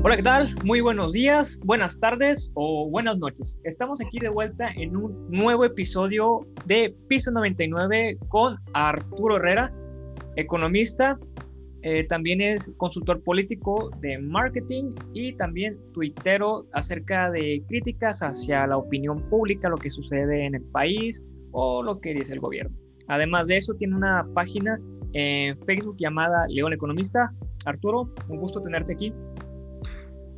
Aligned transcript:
Hola, 0.00 0.16
¿qué 0.16 0.22
tal? 0.22 0.48
Muy 0.64 0.80
buenos 0.80 1.12
días, 1.12 1.60
buenas 1.64 1.98
tardes 1.98 2.52
o 2.54 2.88
buenas 2.88 3.18
noches. 3.18 3.58
Estamos 3.64 4.00
aquí 4.00 4.20
de 4.20 4.28
vuelta 4.28 4.70
en 4.76 4.96
un 4.96 5.28
nuevo 5.28 5.64
episodio 5.64 6.46
de 6.66 6.94
Piso 7.08 7.32
99 7.32 8.16
con 8.28 8.56
Arturo 8.74 9.36
Herrera, 9.36 9.72
economista, 10.36 11.18
eh, 11.82 12.04
también 12.04 12.40
es 12.40 12.72
consultor 12.76 13.22
político 13.22 13.90
de 14.00 14.18
marketing 14.18 14.94
y 15.14 15.34
también 15.36 15.78
tuitero 15.92 16.64
acerca 16.72 17.30
de 17.30 17.62
críticas 17.68 18.20
hacia 18.20 18.66
la 18.66 18.76
opinión 18.76 19.20
pública, 19.28 19.68
lo 19.68 19.76
que 19.76 19.90
sucede 19.90 20.46
en 20.46 20.54
el 20.54 20.62
país 20.62 21.24
o 21.52 21.82
lo 21.82 22.00
que 22.00 22.14
dice 22.14 22.34
el 22.34 22.40
gobierno. 22.40 22.76
Además 23.08 23.48
de 23.48 23.56
eso, 23.56 23.74
tiene 23.74 23.96
una 23.96 24.26
página 24.34 24.78
en 25.12 25.56
Facebook 25.56 25.96
llamada 25.98 26.46
León 26.48 26.72
Economista. 26.72 27.32
Arturo, 27.64 28.12
un 28.28 28.38
gusto 28.38 28.60
tenerte 28.60 28.92
aquí. 28.92 29.12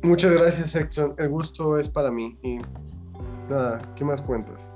Muchas 0.03 0.33
gracias, 0.33 0.75
Héctor. 0.75 1.15
El 1.19 1.29
gusto 1.29 1.77
es 1.77 1.87
para 1.87 2.11
mí. 2.11 2.35
Y 2.41 2.59
nada, 3.49 3.79
¿qué 3.95 4.03
más 4.03 4.21
cuentas? 4.21 4.75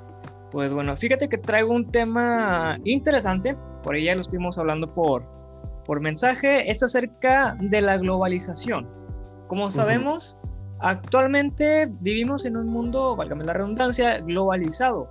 Pues 0.52 0.72
bueno, 0.72 0.96
fíjate 0.96 1.28
que 1.28 1.40
traigo 1.40 1.74
un 1.74 1.90
tema 1.92 2.78
interesante. 2.84 3.58
Por 3.82 3.96
ahí 3.96 4.06
ya 4.06 4.16
lo 4.16 4.22
estuvimos 4.22 4.60
hablando 4.60 4.92
por, 4.94 5.24
por 5.84 6.00
mensaje. 6.00 6.70
Es 6.70 6.84
acerca 6.84 7.58
de 7.60 7.82
la 7.82 7.98
globalización. 7.98 8.88
Como 9.48 9.72
sabemos, 9.72 10.38
actualmente 10.80 11.88
vivimos 12.02 12.46
en 12.46 12.58
un 12.58 12.68
mundo, 12.68 13.16
válgame 13.16 13.46
la 13.46 13.54
redundancia, 13.54 14.20
globalizado. 14.20 15.10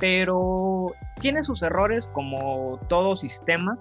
Pero 0.00 0.92
tiene 1.20 1.44
sus 1.44 1.62
errores 1.62 2.08
como 2.08 2.80
todo 2.88 3.14
sistema, 3.14 3.78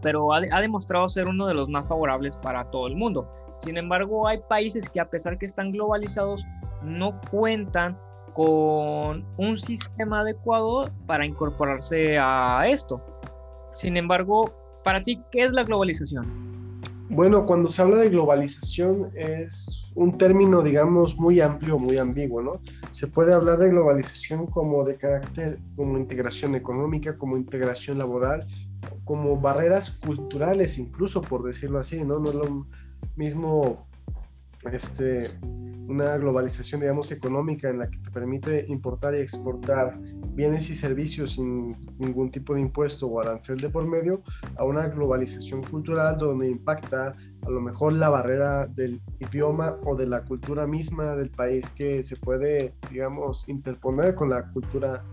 pero 0.00 0.32
ha, 0.32 0.40
ha 0.50 0.60
demostrado 0.62 1.08
ser 1.08 1.28
uno 1.28 1.46
de 1.46 1.54
los 1.54 1.68
más 1.68 1.86
favorables 1.86 2.38
para 2.38 2.70
todo 2.70 2.86
el 2.86 2.96
mundo. 2.96 3.28
Sin 3.64 3.78
embargo, 3.78 4.28
hay 4.28 4.40
países 4.48 4.90
que 4.90 5.00
a 5.00 5.08
pesar 5.08 5.38
que 5.38 5.46
están 5.46 5.72
globalizados, 5.72 6.46
no 6.82 7.18
cuentan 7.30 7.98
con 8.34 9.24
un 9.38 9.58
sistema 9.58 10.20
adecuado 10.20 10.90
para 11.06 11.24
incorporarse 11.24 12.18
a 12.18 12.66
esto. 12.68 13.00
Sin 13.74 13.96
embargo, 13.96 14.52
para 14.84 15.02
ti, 15.02 15.22
¿qué 15.32 15.44
es 15.44 15.52
la 15.52 15.62
globalización? 15.62 16.44
Bueno, 17.08 17.46
cuando 17.46 17.68
se 17.68 17.80
habla 17.80 17.96
de 17.98 18.10
globalización 18.10 19.10
es 19.14 19.92
un 19.94 20.18
término, 20.18 20.62
digamos, 20.62 21.16
muy 21.18 21.40
amplio, 21.40 21.78
muy 21.78 21.96
ambiguo, 21.96 22.42
¿no? 22.42 22.60
Se 22.90 23.06
puede 23.06 23.32
hablar 23.32 23.58
de 23.58 23.68
globalización 23.68 24.46
como 24.46 24.84
de 24.84 24.96
carácter, 24.96 25.58
como 25.76 25.96
integración 25.96 26.54
económica, 26.54 27.16
como 27.16 27.36
integración 27.36 27.98
laboral, 27.98 28.46
como 29.04 29.38
barreras 29.38 29.90
culturales, 29.90 30.78
incluso 30.78 31.22
por 31.22 31.44
decirlo 31.44 31.78
así, 31.78 32.02
¿no? 32.04 32.20
Mismo 33.16 33.86
este, 34.72 35.30
una 35.88 36.16
globalización, 36.16 36.80
digamos, 36.80 37.12
económica 37.12 37.68
en 37.68 37.78
la 37.78 37.88
que 37.88 37.98
te 37.98 38.10
permite 38.10 38.64
importar 38.68 39.14
y 39.14 39.18
exportar 39.18 39.98
bienes 40.34 40.68
y 40.70 40.74
servicios 40.74 41.34
sin 41.34 41.76
ningún 41.98 42.30
tipo 42.30 42.54
de 42.54 42.62
impuesto 42.62 43.06
o 43.06 43.20
arancel 43.20 43.58
de 43.58 43.68
por 43.68 43.86
medio, 43.86 44.22
a 44.56 44.64
una 44.64 44.88
globalización 44.88 45.62
cultural 45.62 46.18
donde 46.18 46.48
impacta 46.48 47.14
a 47.42 47.50
lo 47.50 47.60
mejor 47.60 47.92
la 47.92 48.08
barrera 48.08 48.66
del 48.66 49.00
idioma 49.20 49.76
o 49.84 49.94
de 49.94 50.06
la 50.06 50.24
cultura 50.24 50.66
misma 50.66 51.14
del 51.14 51.30
país 51.30 51.70
que 51.70 52.02
se 52.02 52.16
puede, 52.16 52.74
digamos, 52.90 53.48
interponer 53.48 54.14
con 54.14 54.30
la 54.30 54.50
cultura 54.50 55.04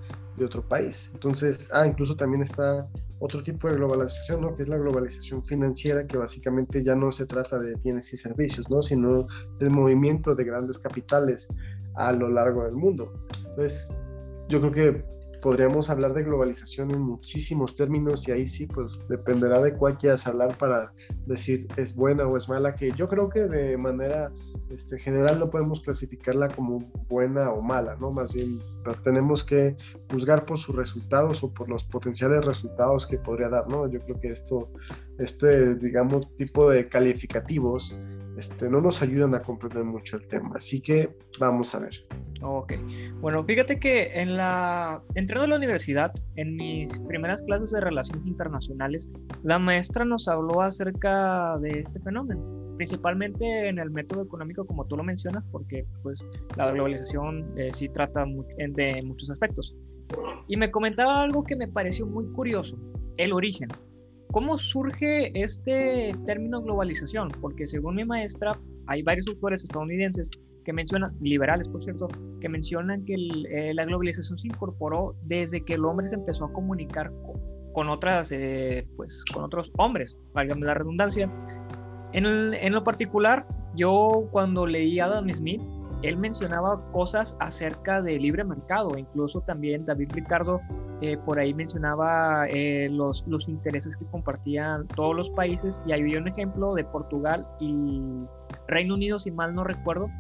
de 0.42 0.48
otro 0.48 0.68
país. 0.68 1.12
Entonces, 1.14 1.70
ah, 1.74 1.88
incluso 1.88 2.16
también 2.16 2.42
está 2.42 2.90
otro 3.20 3.42
tipo 3.44 3.68
de 3.68 3.76
globalización, 3.76 4.42
¿no? 4.42 4.56
Que 4.56 4.64
es 4.64 4.70
la 4.70 4.78
globalización 4.78 5.44
financiera, 5.46 6.06
que 6.06 6.18
básicamente 6.18 6.84
ya 6.84 6.96
no 6.96 7.12
se 7.12 7.26
trata 7.26 7.60
de 7.60 7.76
bienes 7.84 8.12
y 8.14 8.18
servicios, 8.18 8.70
¿no? 8.70 8.82
Sino 8.82 9.28
del 9.60 9.70
movimiento 9.70 10.34
de 10.36 10.44
grandes 10.44 10.80
capitales 10.80 11.48
a 11.96 12.12
lo 12.12 12.30
largo 12.30 12.64
del 12.64 12.74
mundo. 12.74 13.14
Entonces, 13.50 13.92
yo 14.50 14.60
creo 14.60 14.72
que 14.72 15.06
podríamos 15.42 15.90
hablar 15.90 16.14
de 16.14 16.24
globalización 16.24 16.92
en 16.92 17.02
muchísimos 17.02 17.76
términos 17.76 18.28
y 18.28 18.32
ahí 18.32 18.48
sí, 18.48 18.68
pues 18.68 19.08
dependerá 19.10 19.60
de 19.60 19.74
cuál 19.76 19.98
quieras 19.98 20.28
hablar 20.28 20.58
para 20.58 20.94
decir 21.26 21.68
es 21.78 21.96
buena 21.96 22.28
o 22.28 22.38
es 22.38 22.48
mala, 22.48 22.76
que 22.76 22.92
yo 22.92 23.08
creo 23.08 23.30
que 23.30 23.42
de 23.42 23.78
manera 23.78 24.32
este, 24.70 24.98
general 24.98 25.40
no 25.40 25.50
podemos 25.50 25.82
clasificarla 25.82 26.50
como 26.50 26.80
buena 27.10 27.52
o 27.52 27.62
mala, 27.62 27.96
¿no? 27.96 28.12
Más 28.12 28.34
bien 28.34 28.60
tenemos 29.04 29.44
que 29.44 29.76
juzgar 30.12 30.46
por 30.46 30.60
sus 30.60 30.76
resultados 30.76 31.44
o 31.44 31.54
por 31.54 31.70
los 31.70 31.84
potenciales 31.84 32.46
resultados 32.46 33.06
que 33.06 33.18
podría 33.18 33.50
dar, 33.50 33.68
¿no? 33.68 33.90
Yo 33.90 34.00
creo 34.02 34.20
que 34.20 34.30
esto, 34.30 34.70
este, 35.20 35.76
digamos, 35.76 36.36
tipo 36.36 36.70
de 36.70 36.88
calificativos 36.88 37.98
este, 38.42 38.70
no 38.70 38.82
nos 38.82 39.04
ayudan 39.04 39.36
a 39.36 39.42
comprender 39.42 39.84
mucho 39.84 40.18
el 40.18 40.28
tema. 40.28 40.54
Así 40.56 40.82
que 40.82 41.16
vamos 41.40 41.76
a 41.76 41.80
ver. 41.80 41.94
Ok, 42.42 42.74
bueno, 43.20 43.44
fíjate 43.46 43.80
que 43.80 44.20
en 44.20 44.36
la, 44.36 45.00
entrando 45.14 45.46
a 45.46 45.50
la 45.50 45.58
universidad, 45.58 46.12
en 46.38 46.56
mis 46.56 47.00
primeras 47.02 47.44
clases 47.44 47.70
de 47.70 47.82
relaciones 47.82 48.26
internacionales, 48.26 49.12
la 49.44 49.60
maestra 49.60 50.06
nos 50.06 50.28
habló 50.28 50.62
acerca 50.62 51.60
de 51.60 51.70
este 51.80 52.00
fenómeno, 52.00 52.42
principalmente 52.78 53.68
en 53.68 53.78
el 53.78 53.92
método 53.92 54.24
económico, 54.24 54.66
como 54.66 54.88
tú 54.88 54.98
lo 54.98 55.04
mencionas, 55.04 55.46
porque 55.52 55.86
pues 56.02 56.26
la 56.58 56.72
globalización 56.72 57.54
eh, 57.60 57.70
sí 57.72 57.90
trata 57.90 58.26
de 58.26 59.04
muchos 59.06 59.30
aspectos. 59.30 59.76
Y 60.48 60.58
me 60.58 60.72
comentaba 60.72 61.22
algo 61.22 61.44
que 61.44 61.56
me 61.56 61.68
pareció 61.68 62.08
muy 62.08 62.26
curioso, 62.34 62.76
el 63.18 63.34
origen. 63.34 63.70
¿Cómo 64.32 64.58
surge 64.58 65.32
este 65.38 66.14
término 66.26 66.62
globalización? 66.62 67.30
Porque 67.42 67.68
según 67.68 67.96
mi 67.96 68.06
maestra, 68.06 68.58
hay 68.88 69.04
varios 69.04 69.28
autores 69.28 69.64
estadounidenses 69.64 70.32
que 70.64 70.72
mencionan, 70.72 71.14
liberales 71.20 71.68
por 71.68 71.84
cierto, 71.84 72.08
que 72.40 72.48
mencionan 72.48 73.04
que 73.04 73.16
eh, 73.16 73.74
la 73.74 73.84
globalización 73.84 74.38
se 74.38 74.48
incorporó 74.48 75.16
desde 75.24 75.66
que 75.66 75.74
el 75.74 75.84
hombre 75.84 76.08
se 76.08 76.16
empezó 76.16 76.46
a 76.46 76.54
comunicar 76.54 77.12
con, 77.74 77.90
otras, 77.90 78.32
eh, 78.32 78.88
pues, 78.96 79.24
con 79.34 79.44
otros 79.44 79.72
hombres, 79.78 80.18
válgame 80.34 80.66
la 80.66 80.76
redundancia. 80.76 81.30
En, 82.14 82.26
en, 82.26 82.74
lo 82.74 82.84
particular, 82.84 83.46
yo 83.76 84.28
cuando 84.32 84.66
leí 84.66 85.00
a 85.00 85.06
Adam 85.06 85.30
Smith, 85.30 85.62
él 86.04 86.18
mencionaba 86.18 86.90
cosas 86.92 87.38
acerca 87.40 88.02
de 88.02 88.18
libre 88.18 88.44
mercado, 88.44 88.98
incluso 88.98 89.42
también 89.42 89.86
David 89.86 90.10
Ricardo 90.14 90.62
eh, 91.02 91.18
por 91.18 91.40
ahí 91.40 91.52
mencionaba 91.52 92.46
eh, 92.48 92.88
los, 92.92 93.24
intereses 93.48 93.98
que 93.98 94.06
compartían 94.06 94.88
todos 94.88 95.16
los 95.16 95.32
países 95.32 95.82
y 95.88 95.94
ahí 95.94 96.02
había 96.02 96.20
un 96.20 96.28
ejemplo 96.28 96.76
de 96.76 96.84
Portugal 96.84 97.48
y 97.60 98.04
Reino 98.68 98.94
Unido, 98.94 99.18
si 99.18 99.32
mal 99.32 99.56
no 99.56 99.64
recuerdo, 99.64 100.12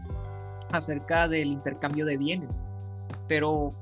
acerca 0.72 1.28
del 1.28 1.50
intercambio 1.50 2.04
de 2.04 2.18
bienes. 2.18 2.60
Pero, 3.28 3.74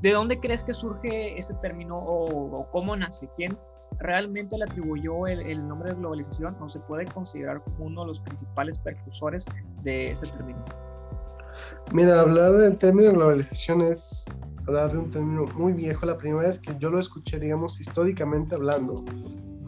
¿de 0.00 0.12
dónde 0.12 0.38
crees 0.38 0.62
que 0.62 0.74
surge 0.74 1.36
ese 1.36 1.54
término 1.54 1.98
o, 1.98 2.68
cómo 2.70 2.94
nace? 2.94 3.28
¿Quién 3.36 3.58
realmente 3.98 4.56
le 4.56 4.64
atribuyó 4.64 5.26
el, 5.26 5.66
nombre 5.66 5.90
de 5.90 5.96
globalización? 5.96 6.56
¿No 6.60 6.68
se 6.68 6.78
puede 6.78 7.04
considerar 7.06 7.64
como 7.64 7.86
uno 7.86 8.02
de 8.02 8.06
los 8.06 8.20
principales 8.20 8.78
precursores 8.78 9.44
de 9.82 10.12
ese 10.12 10.28
término? 10.28 10.64
Mira, 11.92 12.20
hablar 12.20 12.52
del 12.52 12.78
término 12.78 13.10
globalización 13.10 13.80
es 13.80 14.24
hablar 14.68 14.92
de 14.92 14.98
un 14.98 15.10
término 15.10 15.44
muy 15.56 15.72
viejo. 15.72 16.06
La 16.06 16.16
primera 16.16 16.46
vez 16.46 16.58
que 16.58 16.76
yo 16.78 16.90
lo 16.90 16.98
escuché, 16.98 17.38
digamos, 17.38 17.80
históricamente 17.80 18.54
hablando, 18.54 19.04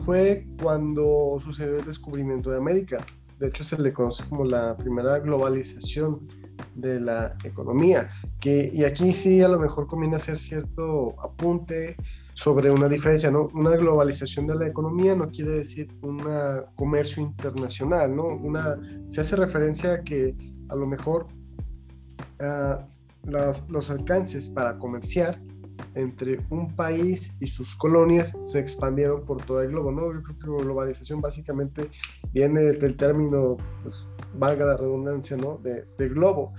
fue 0.05 0.47
cuando 0.62 1.37
sucedió 1.41 1.78
el 1.78 1.84
descubrimiento 1.84 2.50
de 2.50 2.59
América. 2.59 2.99
De 3.38 3.49
hecho, 3.49 3.65
se 3.65 3.81
le 3.81 3.93
conoce 3.93 4.25
como 4.28 4.44
la 4.44 4.77
primera 4.77 5.19
globalización 5.19 6.28
de 6.75 7.00
la 7.00 7.34
economía. 7.44 8.11
Que, 8.38 8.71
y 8.72 8.84
aquí 8.84 9.15
sí 9.15 9.41
a 9.43 9.49
lo 9.49 9.59
mejor 9.59 9.87
conviene 9.87 10.16
hacer 10.16 10.37
cierto 10.37 11.15
apunte 11.22 11.97
sobre 12.34 12.71
una 12.71 12.88
diferencia, 12.88 13.31
¿no? 13.31 13.49
Una 13.55 13.71
globalización 13.77 14.47
de 14.47 14.55
la 14.55 14.67
economía 14.67 15.15
no 15.15 15.31
quiere 15.31 15.53
decir 15.53 15.88
un 16.02 16.23
comercio 16.76 17.23
internacional, 17.23 18.14
¿no? 18.14 18.26
Una, 18.26 18.79
se 19.06 19.23
hace 19.23 19.37
referencia 19.37 19.94
a 19.94 20.02
que 20.02 20.35
a 20.69 20.75
lo 20.75 20.87
mejor 20.87 21.26
uh, 22.41 22.82
los, 23.25 23.90
alcances 23.90 24.50
para 24.50 24.78
comerciar 24.78 25.40
entre 25.94 26.40
un 26.50 26.75
país 26.76 27.37
y 27.40 27.49
sus 27.49 27.75
colonias 27.75 28.34
se 28.44 28.61
expandieron 28.61 29.25
por 29.25 29.43
todo 29.44 29.62
el 29.62 29.70
globo, 29.70 29.90
¿no? 29.90 30.12
Yo 30.12 30.22
creo 30.22 30.38
que 30.38 30.64
globalización 30.64 31.20
básicamente 31.20 31.88
viene 32.32 32.61
del 32.61 32.96
término, 32.96 33.56
pues, 33.82 34.06
valga 34.34 34.67
la 34.67 34.76
redundancia, 34.76 35.37
¿no? 35.37 35.58
De 35.58 36.08
globo. 36.08 36.52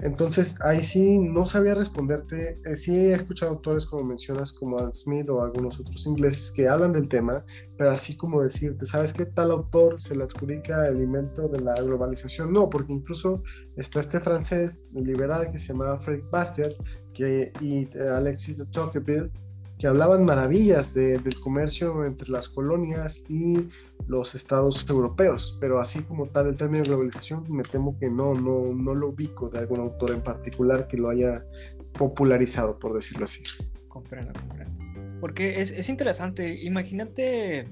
Entonces, 0.00 0.60
ahí 0.62 0.82
sí 0.82 1.18
no 1.18 1.46
sabía 1.46 1.74
responderte. 1.74 2.60
Eh, 2.64 2.76
sí 2.76 2.94
he 2.94 3.14
escuchado 3.14 3.52
autores 3.52 3.86
como 3.86 4.04
mencionas, 4.04 4.52
como 4.52 4.78
Adam 4.78 4.92
Smith 4.92 5.28
o 5.28 5.42
algunos 5.42 5.80
otros 5.80 6.06
ingleses 6.06 6.52
que 6.52 6.68
hablan 6.68 6.92
del 6.92 7.08
tema, 7.08 7.44
pero 7.78 7.90
así 7.90 8.16
como 8.16 8.42
decirte, 8.42 8.86
¿sabes 8.86 9.12
qué 9.12 9.26
tal 9.26 9.50
autor 9.50 10.00
se 10.00 10.14
le 10.14 10.24
adjudica 10.24 10.86
el 10.88 11.00
invento 11.02 11.48
de 11.48 11.60
la 11.60 11.74
globalización? 11.74 12.52
No, 12.52 12.68
porque 12.68 12.92
incluso 12.92 13.42
está 13.76 14.00
este 14.00 14.20
francés 14.20 14.88
liberal 14.94 15.50
que 15.50 15.58
se 15.58 15.68
llamaba 15.68 15.98
Fred 15.98 16.22
Bastiat 16.30 16.72
que, 17.14 17.52
y 17.60 17.88
eh, 17.96 18.08
Alexis 18.08 18.58
de 18.58 18.66
Tocqueville 18.66 19.30
que 19.78 19.86
hablaban 19.86 20.24
maravillas 20.24 20.94
del 20.94 21.38
comercio 21.40 22.04
entre 22.04 22.30
las 22.30 22.48
colonias 22.48 23.24
y 23.28 23.68
los 24.08 24.34
estados 24.34 24.88
europeos, 24.88 25.58
pero 25.60 25.80
así 25.80 26.00
como 26.02 26.26
tal 26.26 26.46
el 26.46 26.56
término 26.56 26.82
de 26.82 26.90
globalización 26.90 27.44
me 27.50 27.62
temo 27.62 27.96
que 27.96 28.08
no, 28.08 28.34
no, 28.34 28.72
no 28.72 28.94
lo 28.94 29.08
ubico 29.08 29.48
de 29.48 29.58
algún 29.58 29.80
autor 29.80 30.12
en 30.12 30.22
particular 30.22 30.88
que 30.88 30.96
lo 30.96 31.10
haya 31.10 31.44
popularizado, 31.92 32.78
por 32.78 32.94
decirlo 32.94 33.24
así. 33.24 33.42
Comprendo, 33.88 34.32
comprendo. 34.40 34.80
Porque 35.20 35.60
es, 35.60 35.72
es 35.72 35.88
interesante, 35.88 36.62
imagínate 36.62 37.68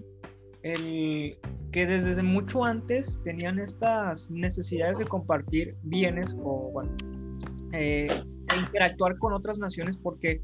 el 0.62 1.38
que 1.72 1.86
desde 1.86 2.22
mucho 2.22 2.64
antes 2.64 3.20
tenían 3.24 3.58
estas 3.58 4.30
necesidades 4.30 4.98
de 4.98 5.04
compartir 5.04 5.76
bienes 5.82 6.36
o, 6.42 6.70
bueno, 6.72 6.96
eh, 7.72 8.06
e 8.06 8.56
interactuar 8.58 9.18
con 9.18 9.32
otras 9.32 9.58
naciones 9.58 9.98
porque 9.98 10.40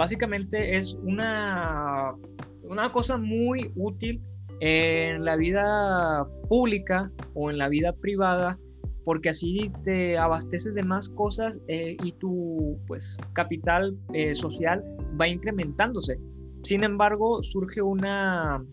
básicamente 0.00 0.78
es 0.78 0.94
una, 1.02 2.14
una 2.62 2.90
cosa 2.90 3.18
muy 3.18 3.70
útil 3.76 4.22
en 4.60 5.26
la 5.26 5.36
vida 5.36 6.26
pública 6.48 7.12
o 7.34 7.50
en 7.50 7.58
la 7.58 7.68
vida 7.68 7.92
privada 7.92 8.58
porque 9.04 9.28
así 9.28 9.70
te 9.84 10.16
abasteces 10.16 10.74
de 10.74 10.84
más 10.84 11.10
cosas 11.10 11.60
eh, 11.68 11.98
y 12.02 12.12
tu 12.12 12.78
pues 12.86 13.18
capital 13.34 13.94
eh, 14.14 14.34
social 14.34 14.82
va 15.20 15.28
incrementándose. 15.28 16.18
Sin 16.62 16.82
embargo, 16.82 17.42
surge 17.42 17.82
una, 17.82 18.64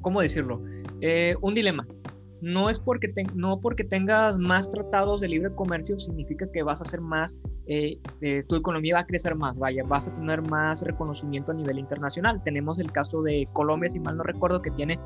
¿cómo 0.00 0.20
decirlo? 0.20 0.62
Eh, 1.00 1.34
un 1.40 1.54
dilema. 1.54 1.84
No 2.42 2.68
es 2.70 2.78
porque, 2.78 3.12
no 3.34 3.60
porque 3.60 3.84
tengas 3.84 4.38
más 4.38 4.70
tratados 4.70 5.20
de 5.20 5.28
libre 5.28 5.54
comercio 5.54 5.98
significa 5.98 6.46
que 6.52 6.62
vas 6.62 6.80
a 6.80 6.84
hacer 6.84 7.00
más, 7.00 7.38
tu 8.48 8.56
economía 8.56 8.96
va 8.96 9.00
a 9.00 9.06
crecer 9.06 9.34
más, 9.34 9.58
vaya, 9.58 9.82
vas 9.86 10.08
a 10.08 10.14
tener 10.14 10.42
más 10.42 10.82
reconocimiento 10.82 11.52
a 11.52 11.54
nivel 11.54 11.78
internacional. 11.78 12.42
Tenemos 12.42 12.78
el 12.78 12.92
caso 12.92 13.22
de 13.22 13.48
Colombia, 13.52 13.88
si 13.88 14.00
mal 14.00 14.16
no 14.16 14.22
recuerdo, 14.22 14.60
que 14.60 14.70
tiene 14.70 14.98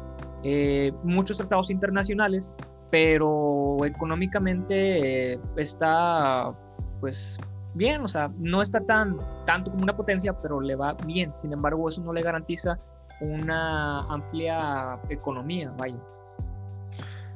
muchos 1.05 1.37
tratados 1.37 1.71
internacionales 1.71 2.53
pero 2.91 3.77
económicamente 3.85 5.33
eh, 5.33 5.41
está 5.57 6.53
pues 6.99 7.39
bien, 7.75 8.03
o 8.03 8.09
sea, 8.09 8.31
no 8.39 8.61
está 8.61 8.81
tan 8.81 9.17
tanto 9.47 9.71
como 9.71 9.85
una 9.85 9.97
potencia, 9.97 10.35
pero 10.43 10.61
le 10.61 10.75
va 10.75 10.95
bien. 11.07 11.33
Sin 11.37 11.53
embargo, 11.53 11.89
eso 11.89 12.03
no 12.03 12.13
le 12.13 12.21
garantiza 12.21 12.79
una 13.21 14.01
amplia 14.13 14.99
economía, 15.09 15.73
vaya. 15.79 15.97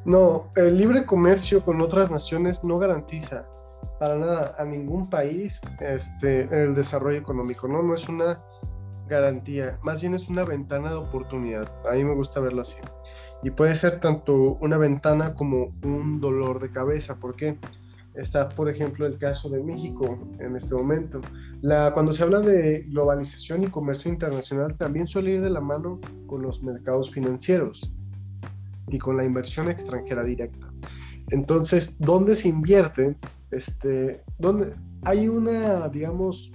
No, 0.05 0.53
el 0.57 0.77
libre 0.77 1.07
comercio 1.07 1.65
con 1.65 1.81
otras 1.81 2.11
naciones 2.11 2.63
no 2.63 2.79
garantiza 2.79 3.47
para 3.99 4.17
nada 4.17 4.55
a 4.59 4.65
ningún 4.65 5.09
país 5.09 5.61
este, 5.81 6.43
el 6.51 6.75
desarrollo 6.75 7.19
económico, 7.19 7.69
¿no? 7.69 7.83
No 7.83 7.95
es 7.95 8.09
una 8.09 8.43
garantía, 9.09 9.79
más 9.83 10.03
bien 10.03 10.15
es 10.15 10.29
una 10.29 10.45
ventana 10.45 10.91
de 10.91 10.97
oportunidad. 10.97 11.71
A 11.91 11.95
mí 11.95 12.05
me 12.05 12.15
gusta 12.15 12.41
verlo 12.41 12.63
así. 12.63 12.81
Y 13.43 13.51
puede 13.51 13.75
ser 13.75 14.01
tanto 14.01 14.59
una 14.61 14.77
ventana 14.77 15.35
como 15.35 15.75
un 15.83 16.21
dolor 16.21 16.61
de 16.61 16.71
cabeza. 16.71 17.17
porque 17.19 17.59
Está, 18.15 18.49
por 18.49 18.69
ejemplo, 18.69 19.07
el 19.07 19.19
caso 19.19 19.49
de 19.49 19.63
México 19.63 20.19
en 20.39 20.55
este 20.55 20.75
momento. 20.75 21.21
La, 21.63 21.93
cuando 21.93 22.13
se 22.13 22.23
habla 22.23 22.41
de 22.41 22.83
globalización 22.83 23.65
y 23.65 23.67
comercio 23.67 24.11
internacional, 24.13 24.77
también 24.77 25.07
suele 25.07 25.33
ir 25.33 25.43
de 25.43 25.51
la 25.51 25.61
mano 25.61 26.01
con 26.27 26.43
los 26.43 26.63
mercados 26.63 27.11
financieros 27.11 27.93
y 28.89 28.99
con 28.99 29.17
la 29.17 29.25
inversión 29.25 29.69
extranjera 29.69 30.25
directa. 30.25 30.73
Entonces, 31.31 31.99
¿dónde 31.99 32.35
se 32.35 32.49
invierte? 32.49 33.17
Este, 33.51 34.23
donde 34.39 34.75
hay 35.05 35.29
una, 35.29 35.89
digamos, 35.89 36.53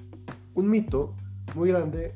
un 0.53 0.69
mito 0.69 1.15
muy 1.55 1.69
grande, 1.69 2.13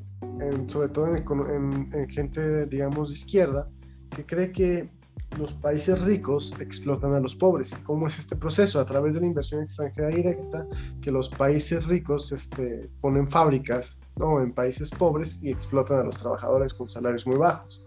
sobre 0.67 0.89
todo 0.89 1.15
en, 1.15 1.89
en 1.93 2.09
gente, 2.09 2.65
digamos, 2.67 3.09
de 3.09 3.15
izquierda, 3.15 3.69
que 4.15 4.25
cree 4.25 4.51
que 4.51 4.89
los 5.37 5.53
países 5.53 6.01
ricos 6.03 6.53
explotan 6.59 7.13
a 7.13 7.19
los 7.19 7.35
pobres. 7.35 7.75
¿Cómo 7.83 8.07
es 8.07 8.19
este 8.19 8.35
proceso? 8.35 8.79
A 8.79 8.85
través 8.85 9.15
de 9.15 9.21
la 9.21 9.27
inversión 9.27 9.63
extranjera 9.63 10.09
directa, 10.09 10.67
que 11.01 11.11
los 11.11 11.29
países 11.29 11.87
ricos 11.87 12.31
este, 12.31 12.89
ponen 13.01 13.27
fábricas 13.27 13.99
¿no? 14.15 14.41
en 14.41 14.53
países 14.53 14.91
pobres 14.91 15.41
y 15.43 15.51
explotan 15.51 15.99
a 15.99 16.03
los 16.03 16.17
trabajadores 16.17 16.73
con 16.73 16.87
salarios 16.87 17.25
muy 17.25 17.37
bajos. 17.37 17.83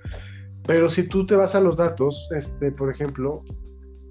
Pero 0.66 0.88
si 0.88 1.08
tú 1.08 1.26
te 1.26 1.36
vas 1.36 1.54
a 1.54 1.60
los 1.60 1.76
datos, 1.76 2.28
este, 2.36 2.72
por 2.72 2.90
ejemplo, 2.90 3.44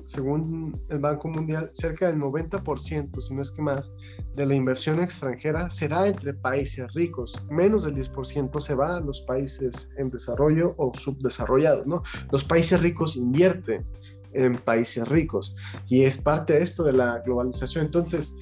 según 0.06 0.80
el 0.90 1.00
Banco 1.00 1.28
Mundial, 1.28 1.70
cerca 1.74 2.08
del 2.08 2.20
90%, 2.20 3.20
si 3.20 3.34
no 3.34 3.42
es 3.42 3.52
que 3.52 3.62
más, 3.62 3.92
de 4.36 4.46
la 4.46 4.56
inversión 4.56 5.02
extranjera 5.02 5.70
se 5.70 5.88
da 5.88 6.08
entre 6.08 6.34
países 6.34 6.94
ricos. 6.94 7.44
Menos 7.50 7.84
del 7.84 7.96
10% 7.96 8.60
se 8.62 8.76
va 8.76 8.98
a 8.98 9.00
los 9.00 9.22
países 9.22 9.90
en 9.98 10.10
desarrollo 10.12 10.76
o 10.78 10.94
subdesarrollados, 10.94 11.88
¿no? 11.88 12.04
Los 12.32 12.46
países 12.46 12.80
ricos 12.82 13.18
invierten 13.18 13.86
en 14.34 14.56
países 14.56 15.08
ricos 15.08 15.56
y 15.88 16.04
es 16.04 16.18
parte 16.18 16.54
de 16.54 16.64
esto 16.64 16.84
de 16.84 16.94
la 16.94 17.22
globalización. 17.26 17.86
Entonces, 17.86 18.36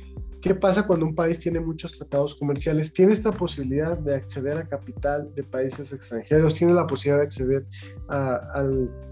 ¿Qué 0.44 0.54
pasa 0.54 0.86
cuando 0.86 1.06
un 1.06 1.16
país 1.16 1.40
tiene 1.40 1.62
muchos 1.62 1.98
tratados 1.98 2.36
comerciales? 2.36 2.92
Tiene 2.92 3.14
esta 3.14 3.32
posibilidad 3.32 3.98
de 3.98 4.14
acceder 4.14 4.58
a 4.58 4.68
capital 4.68 5.34
de 5.36 5.44
países 5.46 5.94
extranjeros, 5.94 6.56
tiene 6.56 6.74
la 6.74 6.86
posibilidad 6.86 7.20
de 7.20 7.24
acceder 7.24 7.66
a, 8.10 8.62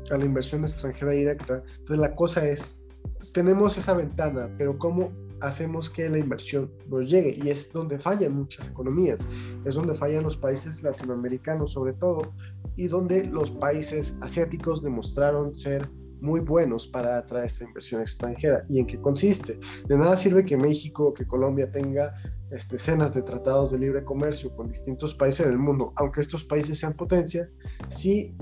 la 0.09 0.25
inversión 0.25 0.63
extranjera 0.63 1.13
directa. 1.13 1.63
Entonces 1.77 1.99
la 1.99 2.13
cosa 2.15 2.45
es, 2.45 2.85
tenemos 3.33 3.77
esa 3.77 3.93
ventana, 3.93 4.53
pero 4.57 4.77
¿cómo 4.77 5.13
hacemos 5.39 5.89
que 5.89 6.09
la 6.09 6.19
inversión 6.19 6.69
nos 6.89 7.09
llegue? 7.09 7.39
Y 7.41 7.49
es 7.49 7.71
donde 7.71 7.97
fallan 7.97 8.35
muchas 8.35 8.67
economías, 8.67 9.25
es 9.63 9.75
donde 9.75 9.95
fallan 9.95 10.23
los 10.23 10.35
países 10.35 10.83
latinoamericanos 10.83 11.71
sobre 11.71 11.93
todo, 11.93 12.33
y 12.75 12.87
donde 12.87 13.23
los 13.23 13.51
países 13.51 14.17
asiáticos 14.19 14.83
demostraron 14.83 15.55
ser 15.55 15.89
muy 16.21 16.39
buenos 16.39 16.87
para 16.87 17.17
atraer 17.17 17.45
esta 17.45 17.63
inversión 17.63 18.01
extranjera. 18.01 18.63
¿Y 18.69 18.79
en 18.79 18.87
qué 18.87 18.99
consiste? 19.01 19.59
De 19.87 19.97
nada 19.97 20.15
sirve 20.15 20.45
que 20.45 20.55
México 20.55 21.07
o 21.07 21.13
que 21.13 21.25
Colombia 21.25 21.69
tenga 21.71 22.13
este, 22.51 22.75
decenas 22.75 23.13
de 23.13 23.23
tratados 23.23 23.71
de 23.71 23.79
libre 23.79 24.03
comercio 24.03 24.55
con 24.55 24.67
distintos 24.67 25.15
países 25.15 25.47
del 25.47 25.57
mundo, 25.57 25.93
aunque 25.95 26.21
estos 26.21 26.43
países 26.43 26.79
sean 26.79 26.93
potencia, 26.93 27.49
si 27.87 28.35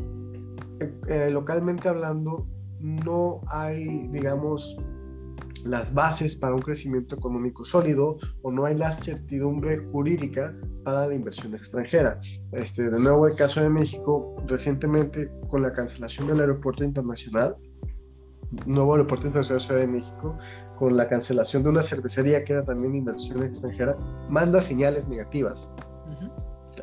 eh, 0.79 0.93
eh, 1.07 1.29
localmente 1.31 1.87
hablando 1.87 2.47
no 2.79 3.41
hay, 3.47 4.07
digamos, 4.09 4.77
las 5.65 5.93
bases 5.93 6.35
para 6.35 6.55
un 6.55 6.61
crecimiento 6.61 7.15
económico 7.15 7.63
sólido 7.63 8.17
o 8.41 8.51
no 8.51 8.65
hay 8.65 8.75
la 8.75 8.91
certidumbre 8.91 9.77
jurídica 9.77 10.55
para 10.83 11.07
la 11.07 11.13
inversión 11.13 11.53
extranjera. 11.53 12.19
Este, 12.51 12.89
de 12.89 12.99
nuevo, 12.99 13.27
el 13.27 13.35
caso 13.35 13.61
de 13.61 13.69
México, 13.69 14.35
recientemente 14.47 15.29
con 15.47 15.61
la 15.61 15.71
cancelación 15.71 16.27
del 16.27 16.41
aeropuerto 16.41 16.83
internacional, 16.83 17.57
nuevo 18.65 18.93
aeropuerto 18.93 19.27
internacional 19.27 19.61
Ciudad 19.61 19.81
de 19.81 19.87
México, 19.87 20.37
con 20.77 20.95
la 20.95 21.07
cancelación 21.07 21.63
de 21.63 21.69
una 21.69 21.83
cervecería 21.83 22.43
que 22.43 22.53
era 22.53 22.63
también 22.63 22.95
inversión 22.95 23.43
extranjera, 23.43 23.95
manda 24.29 24.61
señales 24.61 25.07
negativas 25.07 25.71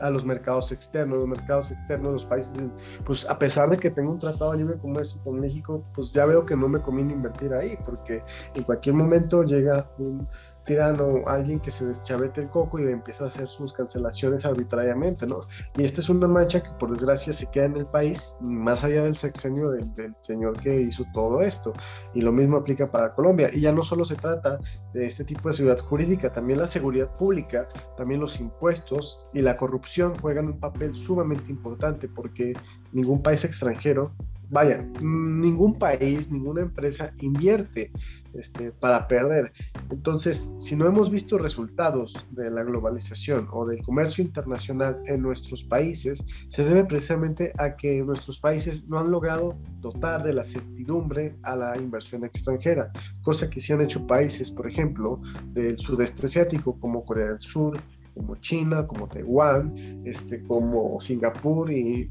a 0.01 0.11
los 0.11 0.25
mercados 0.25 0.73
externos. 0.73 1.19
Los 1.19 1.29
mercados 1.29 1.71
externos, 1.71 2.13
los 2.13 2.25
países, 2.25 2.71
pues 3.05 3.29
a 3.29 3.39
pesar 3.39 3.71
de 3.71 3.77
que 3.77 3.91
tengo 3.91 4.13
un 4.13 4.19
tratado 4.19 4.53
de 4.53 4.59
libre 4.59 4.79
comercio 4.79 5.21
con 5.23 5.41
México, 5.41 5.85
pues 5.95 6.13
ya 6.13 6.27
veo 6.27 6.45
que 6.45 6.57
no 6.57 6.69
me 6.69 6.81
conviene 6.81 7.15
invertir 7.15 7.53
ahí, 7.55 7.77
porque 7.85 8.23
en 8.55 8.63
cualquier 8.63 8.95
momento 8.95 9.43
llega 9.43 9.91
un 9.99 10.27
tirano, 10.67 11.23
alguien 11.27 11.61
que 11.61 11.71
se 11.71 11.87
deschavete 11.87 12.43
el 12.43 12.51
coco 12.51 12.79
y 12.79 12.83
empieza 12.85 13.25
a 13.25 13.29
hacer 13.29 13.49
sus 13.49 13.73
cancelaciones 13.73 14.45
arbitrariamente, 14.45 15.27
¿no? 15.27 15.39
Y 15.77 15.85
esta 15.85 16.01
es 16.01 16.09
una 16.11 16.29
mancha 16.29 16.63
que 16.63 16.69
por 16.79 16.91
desgracia 16.91 17.33
se 17.33 17.51
queda 17.51 17.65
en 17.65 17.77
el 17.77 17.87
país, 17.87 18.37
más 18.41 18.85
allá 18.85 19.05
del 19.05 19.17
sexenio 19.17 19.71
del, 19.71 19.87
señor 20.21 20.61
que 20.61 20.83
hizo 20.83 21.05
todo 21.15 21.41
esto. 21.41 21.73
Y 22.15 22.21
lo 22.21 22.33
mismo 22.33 22.59
aplica 22.59 22.91
para 22.91 23.15
Colombia. 23.15 23.49
Y 23.53 23.61
ya 23.61 23.73
no 23.73 23.83
solo 23.83 24.05
se 24.05 24.17
trata 24.17 24.59
de 24.93 25.07
este 25.07 25.25
tipo 25.25 25.49
de 25.49 25.55
seguridad 25.55 25.83
jurídica, 25.83 26.33
también 26.33 26.59
la 26.59 26.67
seguridad 26.67 27.17
pública, 27.17 27.69
también 27.97 28.21
los 28.21 28.41
impuestos 28.41 29.25
y 29.33 29.41
la 29.41 29.57
corrupción 29.57 30.19
juegan 30.19 30.47
un 30.47 30.59
papel 30.59 30.95
sumamente 30.95 31.51
importante 31.51 32.09
porque 32.09 32.55
ningún 32.93 33.23
país 33.23 33.45
extranjero 33.45 34.13
vaya, 34.51 34.87
ningún 35.01 35.79
país, 35.79 36.31
ninguna 36.31 36.63
empresa 36.63 37.13
invierte 37.21 37.91
este, 38.39 38.73
para 38.73 39.09
perder. 39.09 39.53
Entonces, 39.91 40.55
si 40.59 40.77
no 40.77 40.87
hemos 40.87 41.11
visto 41.11 41.39
resultados 41.39 42.25
de 42.31 42.51
la 42.51 42.63
globalización 42.63 43.49
o 43.53 43.67
del 43.67 43.83
comercio 43.83 44.25
internacional 44.25 45.01
en 45.07 45.23
nuestros 45.23 45.65
países, 45.65 46.25
se 46.49 46.65
debe 46.65 46.85
precisamente 46.85 47.53
a 47.59 47.77
que 47.77 48.03
nuestros 48.03 48.39
países 48.41 48.87
no 48.89 48.99
han 48.99 49.11
logrado 49.11 49.57
dotar 49.81 50.23
de 50.23 50.33
la 50.33 50.45
certidumbre 50.45 51.37
a 51.43 51.57
la 51.57 51.77
inversión 51.77 52.25
extranjera, 52.25 52.91
cosa 53.23 53.49
que 53.49 53.61
sí 53.61 53.73
han 53.73 53.83
hecho 53.83 54.07
países, 54.07 54.51
por 54.51 54.69
ejemplo, 54.69 55.21
del 55.53 55.79
sudeste 55.79 56.27
asiático 56.27 56.79
como 56.81 57.05
Corea 57.05 57.29
del 57.29 57.43
Sur, 57.43 57.79
como 58.15 58.37
China, 58.37 58.87
como 58.87 59.07
Taiwán, 59.07 59.75
este, 60.05 60.43
como 60.45 60.99
Singapur 61.01 61.71
y 61.71 62.11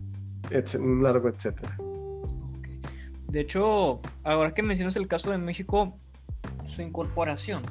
un 0.79 1.03
largo 1.03 1.29
etcétera. 1.29 1.75
De 3.27 3.41
hecho, 3.41 3.99
ahora 4.23 4.53
que 4.53 4.61
mencionas 4.61 4.95
el 4.95 5.07
caso 5.07 5.31
de 5.31 5.37
México, 5.37 5.99
su 6.67 6.81
incorporación. 6.81 7.63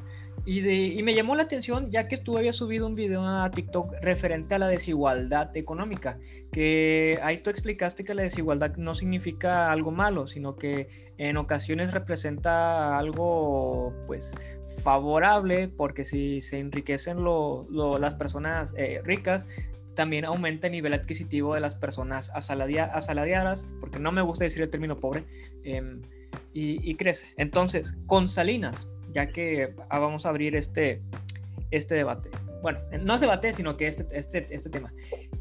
Y, 0.46 0.60
de, 0.60 0.74
y 0.74 1.02
me 1.02 1.14
llamó 1.14 1.36
la 1.36 1.44
atención 1.44 1.86
ya 1.90 2.06
que 2.06 2.18
tú 2.18 2.36
habías 2.36 2.56
subido 2.56 2.86
un 2.86 2.94
video 2.94 3.26
a 3.26 3.50
TikTok 3.50 3.94
referente 4.02 4.54
a 4.54 4.58
la 4.58 4.68
desigualdad 4.68 5.56
económica, 5.56 6.18
que 6.52 7.18
ahí 7.22 7.38
tú 7.38 7.48
explicaste 7.48 8.04
que 8.04 8.14
la 8.14 8.22
desigualdad 8.22 8.76
no 8.76 8.94
significa 8.94 9.72
algo 9.72 9.90
malo, 9.90 10.26
sino 10.26 10.56
que 10.56 10.88
en 11.16 11.38
ocasiones 11.38 11.92
representa 11.92 12.98
algo 12.98 13.94
pues 14.06 14.34
favorable 14.82 15.68
porque 15.68 16.04
si 16.04 16.40
se 16.40 16.58
enriquecen 16.58 17.24
las 17.24 18.14
personas 18.14 18.74
eh, 18.76 19.00
ricas, 19.02 19.46
también 19.94 20.24
aumenta 20.24 20.66
el 20.66 20.72
nivel 20.72 20.92
adquisitivo 20.92 21.54
de 21.54 21.60
las 21.60 21.74
personas 21.74 22.30
asalariadas, 22.34 23.68
porque 23.80 23.98
no 23.98 24.12
me 24.12 24.22
gusta 24.22 24.44
decir 24.44 24.62
el 24.62 24.70
término 24.70 24.98
pobre, 24.98 25.24
em, 25.62 26.02
y, 26.52 26.88
y 26.88 26.94
crece. 26.94 27.26
Entonces, 27.36 27.96
con 28.06 28.28
Salinas, 28.28 28.88
ya 29.12 29.28
que 29.28 29.74
ah, 29.88 29.98
vamos 29.98 30.26
a 30.26 30.30
abrir 30.30 30.56
este, 30.56 31.00
este 31.70 31.94
debate. 31.94 32.30
Bueno, 32.62 32.78
no 33.02 33.18
se 33.18 33.26
debate, 33.26 33.52
sino 33.52 33.76
que 33.76 33.86
este, 33.86 34.06
este, 34.12 34.46
este 34.50 34.70
tema. 34.70 34.92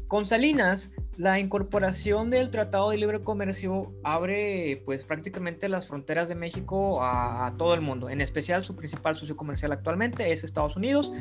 Con 0.08 0.26
Salinas, 0.26 0.92
la 1.16 1.38
incorporación 1.38 2.30
del 2.30 2.50
Tratado 2.50 2.90
de 2.90 2.98
Libre 2.98 3.20
Comercio 3.22 3.92
abre 4.02 4.82
pues 4.84 5.04
prácticamente 5.04 5.68
las 5.68 5.86
fronteras 5.86 6.28
de 6.28 6.34
México 6.34 7.02
a, 7.02 7.54
todo 7.56 7.74
el 7.74 7.80
mundo. 7.80 8.10
En 8.10 8.20
especial 8.20 8.62
su 8.62 8.76
principal 8.76 9.16
socio 9.16 9.36
comercial 9.36 9.72
actualmente 9.72 10.30
es 10.30 10.44
Estados 10.44 10.76
Unidos 10.76 11.12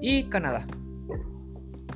y 0.00 0.24
Canadá. 0.24 0.66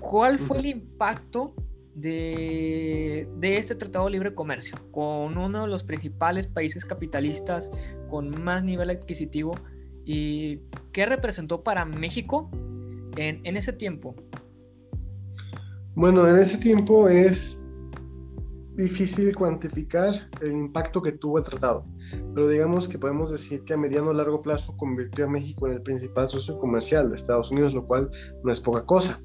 ¿Cuál 0.00 0.38
fue 0.38 0.59
el 0.59 0.66
impacto 0.66 1.54
de, 1.95 3.29
este 3.41 3.75
Tratado 3.75 4.07
de 4.07 4.13
Libre 4.13 4.35
Comercio 4.35 4.77
con 4.91 5.39
uno 5.39 5.63
de 5.63 5.69
los 5.69 5.85
principales 5.85 6.47
países 6.47 6.85
capitalistas 6.85 7.71
con 8.09 8.43
más 8.43 8.65
nivel 8.65 8.91
adquisitivo 8.91 9.55
¿Y 10.05 10.61
qué 10.93 11.07
representó 11.07 11.63
para 11.63 11.85
México 11.85 12.51
en, 13.17 13.57
ese 13.57 13.73
tiempo? 13.73 14.15
Bueno, 15.95 16.29
en 16.29 16.39
ese 16.39 16.59
tiempo 16.59 17.09
es 17.09 17.65
difícil 18.77 19.35
cuantificar 19.37 20.13
el 20.43 20.53
impacto 20.53 21.01
que 21.01 21.13
tuvo 21.13 21.39
el 21.39 21.45
tratado, 21.45 21.87
pero 22.35 22.49
digamos 22.49 22.89
que 22.89 22.99
podemos 22.99 23.31
decir 23.31 23.63
que 23.63 23.75
a 23.75 23.77
mediano 23.77 24.11
o 24.11 24.13
largo 24.13 24.43
plazo 24.43 24.77
convirtió 24.77 25.27
a 25.27 25.29
México 25.29 25.69
en 25.69 25.75
el 25.75 25.83
principal 25.83 26.29
socio 26.29 26.59
comercial 26.59 27.09
de 27.09 27.17
Estados 27.17 27.53
Unidos, 27.53 27.73
lo 27.73 27.87
cual 27.87 28.11
no 28.43 28.51
es 28.51 28.61
poca 28.61 28.85
cosa. 28.85 29.21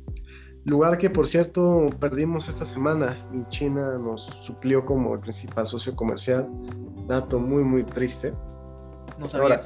Lugar 0.65 0.97
que, 0.97 1.09
por 1.09 1.27
cierto, 1.27 1.87
perdimos 1.99 2.49
esta 2.49 2.65
semana 2.65 3.15
y 3.33 3.43
China 3.49 3.97
nos 3.97 4.23
suplió 4.23 4.85
como 4.85 5.13
el 5.13 5.19
principal 5.21 5.67
socio 5.67 5.95
comercial. 5.95 6.47
Dato 7.07 7.39
muy, 7.39 7.63
muy 7.63 7.83
triste. 7.83 8.33
No 9.17 9.25
sabía. 9.25 9.59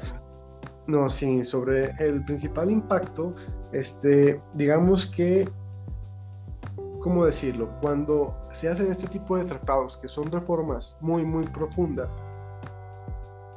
No, 0.86 1.08
sí, 1.08 1.44
sobre 1.44 1.92
el 1.98 2.22
principal 2.24 2.70
impacto, 2.70 3.34
este, 3.72 4.40
digamos 4.52 5.06
que, 5.06 5.48
¿cómo 7.00 7.24
decirlo? 7.24 7.70
Cuando 7.80 8.36
se 8.52 8.68
hacen 8.68 8.90
este 8.90 9.06
tipo 9.08 9.36
de 9.36 9.44
tratados, 9.44 9.96
que 9.96 10.08
son 10.08 10.30
reformas 10.30 10.98
muy, 11.00 11.24
muy 11.24 11.46
profundas, 11.46 12.18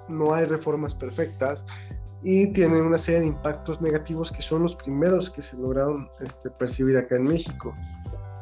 no 0.08 0.34
hay 0.34 0.46
reformas 0.46 0.96
perfectas 0.96 1.66
y 2.24 2.52
tienen 2.54 2.86
una 2.86 2.98
serie 2.98 3.22
de 3.22 3.28
impactos 3.28 3.82
negativos 3.82 4.32
que 4.32 4.42
son 4.42 4.64
los 4.64 4.76
primeros 4.76 5.30
que 5.30 5.42
se 5.42 5.58
lograron 5.58 6.10
este, 6.20 6.50
percibir 6.52 6.98
acá 6.98 7.16
en 7.16 7.24
México. 7.24 7.76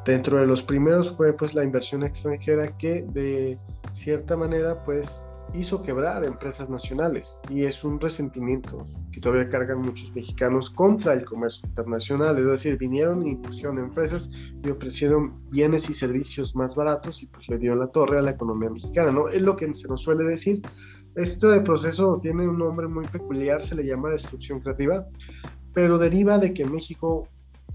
Dentro 0.05 0.39
de 0.39 0.45
los 0.45 0.61
primeros 0.61 1.11
fue 1.11 1.33
pues 1.33 1.53
la 1.55 1.63
inversión 1.63 2.03
extranjera 2.03 2.67
que 2.77 3.01
de 3.01 3.59
cierta 3.93 4.37
manera 4.37 4.83
pues 4.83 5.25
hizo 5.53 5.81
quebrar 5.81 6.23
empresas 6.25 6.69
nacionales 6.69 7.39
y 7.49 7.63
es 7.63 7.83
un 7.83 7.99
resentimiento 7.99 8.85
que 9.11 9.21
todavía 9.21 9.49
cargan 9.49 9.81
muchos 9.81 10.13
mexicanos 10.15 10.69
contra 10.69 11.13
el 11.13 11.25
comercio 11.25 11.67
internacional, 11.67 12.37
es 12.37 12.45
decir, 12.45 12.77
vinieron 12.77 13.25
y 13.25 13.35
pusieron 13.35 13.79
empresas 13.79 14.29
y 14.63 14.69
ofrecieron 14.69 15.41
bienes 15.49 15.89
y 15.89 15.93
servicios 15.93 16.55
más 16.55 16.75
baratos 16.75 17.23
y 17.23 17.27
pues 17.27 17.47
le 17.47 17.57
dio 17.57 17.75
la 17.75 17.87
torre 17.87 18.19
a 18.19 18.21
la 18.21 18.31
economía 18.31 18.69
mexicana, 18.69 19.11
¿no? 19.11 19.29
Es 19.29 19.41
lo 19.41 19.55
que 19.55 19.73
se 19.73 19.87
nos 19.87 20.01
suele 20.01 20.25
decir. 20.25 20.61
Este 21.15 21.61
proceso 21.61 22.19
tiene 22.21 22.47
un 22.47 22.57
nombre 22.57 22.87
muy 22.87 23.07
peculiar, 23.07 23.61
se 23.61 23.75
le 23.75 23.85
llama 23.85 24.11
destrucción 24.11 24.59
creativa, 24.59 25.05
pero 25.73 25.97
deriva 25.97 26.37
de 26.37 26.53
que 26.53 26.65
México 26.65 27.27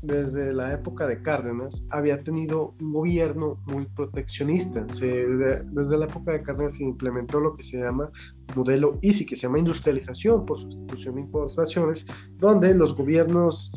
desde 0.02 0.52
la 0.52 0.72
época 0.72 1.06
de 1.06 1.20
Cárdenas, 1.20 1.86
había 1.90 2.22
tenido 2.22 2.74
un 2.80 2.92
gobierno 2.92 3.58
muy 3.66 3.86
proteccionista. 3.86 4.86
desde 4.86 5.98
la 5.98 6.06
época 6.06 6.32
de 6.32 6.42
Cárdenas 6.42 6.76
se 6.76 6.84
implementó 6.84 7.40
lo 7.40 7.54
que 7.54 7.62
se 7.62 7.78
llama 7.78 8.10
modelo 8.56 8.98
ISI, 9.02 9.26
que 9.26 9.36
se 9.36 9.42
llama 9.42 9.58
industrialización 9.58 10.46
por 10.46 10.58
sustitución 10.58 11.16
de 11.16 11.20
importaciones, 11.22 12.06
donde 12.38 12.74
los 12.74 12.96
gobiernos 12.96 13.72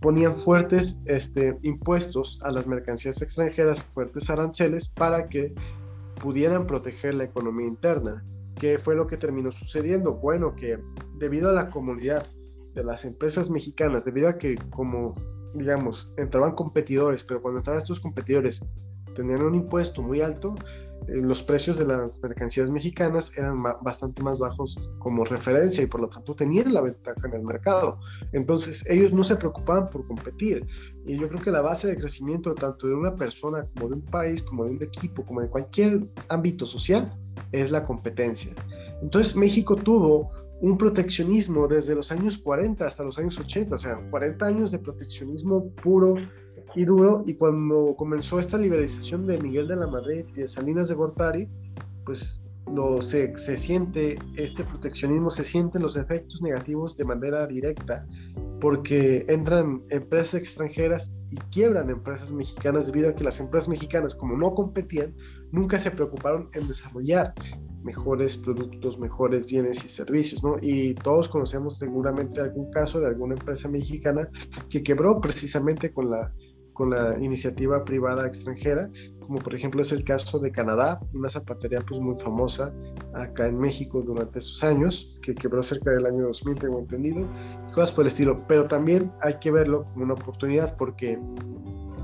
ponían 0.00 0.32
fuertes 0.32 0.98
este, 1.06 1.58
impuestos 1.62 2.40
a 2.44 2.50
las 2.50 2.66
mercancías 2.66 3.20
extranjeras, 3.20 3.82
fuertes 3.82 4.30
aranceles, 4.30 4.88
para 4.88 5.28
que 5.28 5.54
pudieran 6.22 6.66
proteger 6.66 7.14
la 7.14 7.24
economía 7.24 7.66
interna. 7.66 8.24
¿Qué 8.58 8.78
fue 8.78 8.94
lo 8.94 9.06
que 9.06 9.16
terminó 9.16 9.52
sucediendo? 9.52 10.14
Bueno, 10.14 10.54
que 10.54 10.78
debido 11.16 11.50
a 11.50 11.52
la 11.52 11.70
comunidad 11.70 12.26
de 12.74 12.84
las 12.84 13.04
empresas 13.04 13.50
mexicanas, 13.50 14.04
debido 14.04 14.28
a 14.28 14.38
que 14.38 14.56
como 14.70 15.14
digamos, 15.54 16.12
entraban 16.16 16.54
competidores, 16.54 17.24
pero 17.24 17.40
cuando 17.40 17.58
entraban 17.58 17.78
estos 17.78 18.00
competidores 18.00 18.64
tenían 19.14 19.42
un 19.42 19.54
impuesto 19.54 20.02
muy 20.02 20.20
alto, 20.20 20.54
los 21.08 21.42
precios 21.42 21.78
de 21.78 21.86
las 21.86 22.22
mercancías 22.22 22.70
mexicanas 22.70 23.36
eran 23.36 23.62
bastante 23.62 24.22
más 24.22 24.38
bajos 24.38 24.90
como 24.98 25.24
referencia 25.24 25.82
y 25.82 25.86
por 25.86 26.02
lo 26.02 26.08
tanto 26.08 26.34
tenían 26.34 26.72
la 26.72 26.82
ventaja 26.82 27.26
en 27.26 27.34
el 27.34 27.44
mercado. 27.44 27.98
Entonces 28.32 28.88
ellos 28.88 29.12
no 29.12 29.24
se 29.24 29.36
preocupaban 29.36 29.88
por 29.88 30.06
competir. 30.06 30.66
Y 31.06 31.18
yo 31.18 31.28
creo 31.28 31.40
que 31.40 31.50
la 31.50 31.62
base 31.62 31.88
de 31.88 31.96
crecimiento 31.96 32.54
tanto 32.54 32.86
de 32.86 32.94
una 32.94 33.16
persona 33.16 33.66
como 33.74 33.88
de 33.88 33.94
un 33.94 34.02
país, 34.02 34.42
como 34.42 34.64
de 34.64 34.70
un 34.72 34.82
equipo, 34.82 35.24
como 35.24 35.40
de 35.40 35.48
cualquier 35.48 36.06
ámbito 36.28 36.66
social, 36.66 37.10
es 37.52 37.70
la 37.70 37.84
competencia. 37.84 38.54
Entonces 39.00 39.34
México 39.34 39.76
tuvo 39.76 40.30
un 40.60 40.76
proteccionismo 40.76 41.68
desde 41.68 41.94
los 41.94 42.10
años 42.10 42.38
40 42.38 42.84
hasta 42.84 43.04
los 43.04 43.18
años 43.18 43.38
80, 43.38 43.74
o 43.74 43.78
sea, 43.78 43.96
40 44.10 44.44
años 44.44 44.70
de 44.72 44.78
proteccionismo 44.78 45.70
puro 45.82 46.16
y 46.78 46.84
duro, 46.84 47.24
y 47.26 47.34
cuando 47.34 47.96
comenzó 47.96 48.38
esta 48.38 48.56
liberalización 48.56 49.26
de 49.26 49.36
Miguel 49.38 49.66
de 49.66 49.74
la 49.74 49.88
Madrid 49.88 50.24
y 50.36 50.40
de 50.42 50.46
Salinas 50.46 50.88
de 50.88 50.94
Gortari, 50.94 51.48
pues 52.04 52.46
lo, 52.72 53.02
se, 53.02 53.36
se 53.36 53.56
siente 53.56 54.16
este 54.36 54.62
proteccionismo, 54.62 55.28
se 55.28 55.42
sienten 55.42 55.82
los 55.82 55.96
efectos 55.96 56.40
negativos 56.40 56.96
de 56.96 57.04
manera 57.04 57.48
directa, 57.48 58.06
porque 58.60 59.26
entran 59.28 59.82
empresas 59.90 60.40
extranjeras 60.40 61.16
y 61.30 61.36
quiebran 61.50 61.90
empresas 61.90 62.30
mexicanas 62.30 62.86
debido 62.86 63.08
a 63.10 63.14
que 63.14 63.24
las 63.24 63.40
empresas 63.40 63.68
mexicanas, 63.68 64.14
como 64.14 64.36
no 64.36 64.54
competían, 64.54 65.16
nunca 65.50 65.80
se 65.80 65.90
preocuparon 65.90 66.48
en 66.54 66.68
desarrollar 66.68 67.34
mejores 67.82 68.36
productos, 68.36 69.00
mejores 69.00 69.46
bienes 69.46 69.84
y 69.84 69.88
servicios, 69.88 70.44
¿no? 70.44 70.58
Y 70.62 70.94
todos 70.94 71.28
conocemos 71.28 71.76
seguramente 71.76 72.40
algún 72.40 72.70
caso 72.70 73.00
de 73.00 73.08
alguna 73.08 73.34
empresa 73.34 73.68
mexicana 73.68 74.28
que 74.68 74.84
quebró 74.84 75.20
precisamente 75.20 75.92
con 75.92 76.10
la, 76.10 76.32
con 76.78 76.90
la 76.90 77.18
iniciativa 77.18 77.84
privada 77.84 78.24
extranjera, 78.24 78.88
como 79.18 79.40
por 79.40 79.52
ejemplo 79.52 79.82
es 79.82 79.90
el 79.90 80.04
caso 80.04 80.38
de 80.38 80.52
Canadá, 80.52 81.00
una 81.12 81.28
zapatería 81.28 81.80
pues 81.80 82.00
muy 82.00 82.16
famosa 82.16 82.72
acá 83.14 83.48
en 83.48 83.58
México 83.58 84.00
durante 84.00 84.38
esos 84.38 84.62
años, 84.62 85.18
que 85.20 85.34
quebró 85.34 85.60
cerca 85.60 85.90
del 85.90 86.06
año 86.06 86.28
2000, 86.28 86.54
tengo 86.54 86.78
entendido, 86.78 87.28
y 87.68 87.72
cosas 87.72 87.90
por 87.90 88.04
el 88.04 88.06
estilo. 88.06 88.46
Pero 88.46 88.68
también 88.68 89.12
hay 89.20 89.40
que 89.40 89.50
verlo 89.50 89.86
como 89.92 90.04
una 90.04 90.14
oportunidad 90.14 90.76
porque 90.76 91.18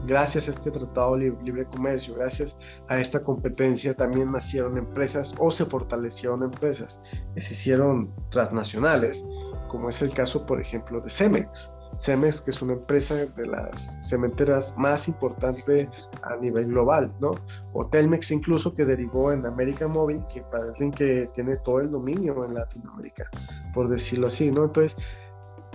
gracias 0.09 0.49
a 0.49 0.51
este 0.51 0.73
tratado 0.73 1.17
de 1.17 1.33
libre 1.45 1.67
comercio, 1.67 2.17
gracias 2.17 2.59
a 2.89 2.99
esta 2.99 3.23
competencia, 3.23 3.95
también 3.95 4.33
nacieron 4.33 4.77
empresas 4.77 5.37
o 5.39 5.53
se 5.53 5.65
fortalecieron 5.65 6.43
empresas 6.43 7.01
se 7.37 7.53
hicieron 7.53 8.13
transnacionales, 8.29 9.25
como 9.69 9.89
es 9.89 10.03
el 10.03 10.13
caso, 10.13 10.45
por 10.45 10.61
ejemplo, 10.61 11.01
de 11.01 11.11
Cemex. 11.11 11.73
Cemex, 11.99 12.41
que 12.41 12.51
es 12.51 12.63
una 12.63 12.75
empresa 12.75 13.15
de 13.15 13.47
las 13.47 14.09
cementeras 14.09 14.77
más 14.79 15.09
importante 15.09 15.89
a 16.23 16.37
nivel 16.37 16.67
global, 16.67 17.15
¿no? 17.21 17.33
O 17.73 17.87
Telmex 17.87 18.31
incluso, 18.31 18.73
que 18.73 18.85
derivó 18.85 19.33
en 19.33 19.47
América 19.47 19.89
Móvil, 19.89 20.23
que 20.33 20.43
parece 20.43 20.91
que 20.91 21.31
tiene 21.35 21.57
todo 21.59 21.81
el 21.81 21.91
dominio 21.91 22.45
en 22.45 22.55
Latinoamérica, 22.55 23.31
por 23.73 23.89
decirlo 23.89 24.27
así, 24.27 24.51
¿no? 24.51 24.65
Entonces, 24.65 24.97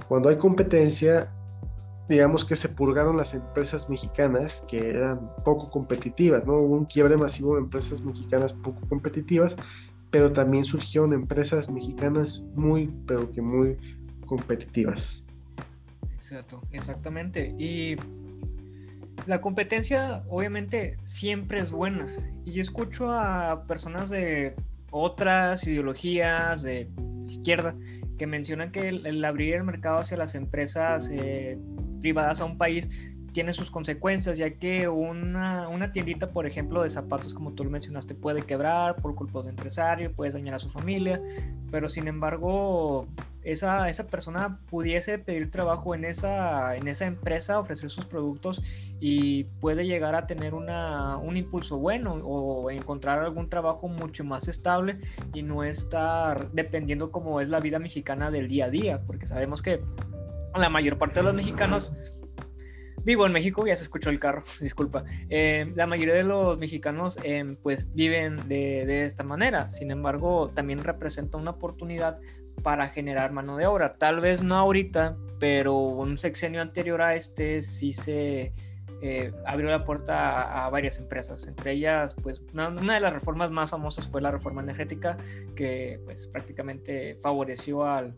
cuando 0.08 0.30
hay 0.30 0.38
competencia, 0.38 1.32
digamos 2.08 2.44
que 2.44 2.56
se 2.56 2.70
purgaron 2.70 3.18
las 3.18 3.34
empresas 3.34 3.90
mexicanas 3.90 4.66
que 4.70 4.90
eran 4.90 5.32
poco 5.46 5.70
competitivas, 5.70 6.46
¿no? 6.46 6.58
Hubo 6.58 6.76
un 6.76 6.86
quiebre 6.86 7.18
masivo 7.18 7.56
de 7.56 7.62
empresas 7.62 8.02
mexicanas 8.02 8.54
poco 8.54 8.82
competitivas, 8.90 9.58
pero 10.10 10.34
también 10.34 10.66
surgieron 10.66 11.14
empresas 11.14 11.70
mexicanas 11.70 12.46
muy, 12.56 12.92
pero 13.06 13.32
que 13.32 13.42
muy 13.42 13.78
competitivas. 14.26 15.28
Exacto, 16.20 16.62
exactamente. 16.74 17.56
Y 17.58 17.96
la 19.26 19.40
competencia 19.40 20.22
obviamente 20.28 20.98
siempre 21.04 21.60
es 21.60 21.72
buena. 21.72 22.08
Y 22.46 22.52
yo 22.52 22.62
escucho 22.62 23.14
a 23.14 23.64
personas 23.68 24.10
de 24.10 24.54
otras 24.92 25.66
ideologías, 25.66 26.64
de 26.64 26.90
izquierda, 27.30 27.74
que 28.18 28.28
mencionan 28.28 28.74
que 28.74 28.90
el, 28.90 29.24
abrir 29.24 29.56
el 29.56 29.64
mercado 29.64 30.00
hacia 30.00 30.18
las 30.18 30.36
empresas 30.36 31.10
eh, 31.10 31.58
privadas 32.02 32.42
a 32.42 32.46
un 32.46 32.58
país 32.58 32.90
tiene 33.31 33.53
sus 33.53 33.71
consecuencias, 33.71 34.38
ya 34.38 34.51
que 34.51 34.88
una, 34.88 35.67
una, 35.69 35.91
tiendita, 35.91 36.31
por 36.31 36.45
ejemplo, 36.45 36.83
de 36.83 36.89
zapatos, 36.89 37.33
como 37.33 37.53
tú 37.53 37.63
lo 37.63 37.69
mencionaste, 37.69 38.15
puede 38.15 38.41
quebrar 38.41 38.95
por 38.98 39.15
culpa 39.15 39.41
de 39.43 39.50
empresario, 39.50 40.12
puede 40.12 40.31
dañar 40.31 40.55
a 40.55 40.59
su 40.59 40.69
familia, 40.69 41.21
pero 41.71 41.89
sin 41.89 42.07
embargo, 42.07 43.07
esa, 43.43 43.89
esa 43.89 44.07
persona 44.07 44.59
pudiese 44.69 45.17
pedir 45.19 45.50
trabajo 45.51 45.95
en 45.95 46.05
esa, 46.05 46.75
en 46.75 46.88
esa 46.88 47.05
empresa, 47.05 47.59
ofrecer 47.59 47.89
sus 47.89 48.05
productos 48.05 48.62
y 49.00 49.45
puede 49.59 49.86
llegar 49.86 50.15
a 50.15 50.27
tener 50.27 50.53
una, 50.53 51.17
un 51.17 51.38
impulso 51.38 51.77
bueno 51.77 52.13
o 52.13 52.69
encontrar 52.69 53.19
algún 53.19 53.50
trabajo 53.50 53.88
mucho 53.88 54.24
más 54.24 54.48
estable 54.48 55.00
y 55.33 55.43
no 55.43 55.63
estar 55.63 56.51
dependiendo 56.51 57.12
como 57.12 57.41
es 57.41 57.50
la 57.50 57.59
vida 57.59 57.79
mexicana 57.79 58.31
del 58.31 58.48
día 58.48 58.65
a 58.65 58.69
día, 58.69 59.01
porque 59.05 59.27
sabemos 59.27 59.62
que 59.62 59.81
la 60.55 60.69
mayor 60.69 60.98
parte 60.98 61.19
de 61.19 61.25
los 61.25 61.33
mexicanos 61.33 61.93
vivo 63.03 63.25
en 63.25 63.32
México, 63.32 63.65
ya 63.65 63.75
se 63.75 63.84
escuchó 63.84 64.10
el 64.10 64.20
carro, 64.20 64.44
disculpa. 64.62 65.03
Eh, 65.29 65.72
la 65.75 65.88
mayoría 65.88 66.15
de 66.15 66.24
los 66.24 66.58
mexicanos 66.58 67.18
eh, 67.24 67.56
pues 67.62 67.91
viven 67.94 68.38
de, 68.48 68.86
de, 68.86 69.06
esta 69.06 69.24
manera, 69.24 69.70
sin 69.70 69.91
embargo 69.91 70.51
también 70.53 70.84
representa 70.84 71.38
una 71.38 71.51
oportunidad 71.51 72.20
para 72.63 72.89
generar 72.89 73.32
mano 73.32 73.58
de 73.58 73.65
obra. 73.65 73.96
Tal 73.96 74.20
vez 74.20 74.44
no 74.44 74.56
ahorita, 74.56 75.18
pero 75.39 75.75
un 75.77 76.18
sexenio 76.18 76.62
anterior 76.62 77.01
a 77.01 77.15
este 77.15 77.62
sí 77.62 77.94
se 77.94 78.53
eh, 79.01 79.32
abrió 79.46 79.70
la 79.70 79.86
puerta 79.86 80.65
a, 80.65 80.70
varias 80.70 81.00
empresas, 81.00 81.48
entre 81.48 81.72
ellas 81.72 82.15
pues 82.22 82.41
una, 82.53 82.68
una, 82.68 82.96
de 82.96 83.00
las 83.00 83.13
reformas 83.13 83.50
más 83.50 83.70
famosas 83.70 84.10
fue 84.10 84.22
la 84.22 84.29
reforma 84.29 84.62
energética 84.62 85.15
que 85.56 86.01
pues 86.03 86.27
prácticamente 86.27 87.15
favoreció 87.15 87.86
al, 87.86 88.13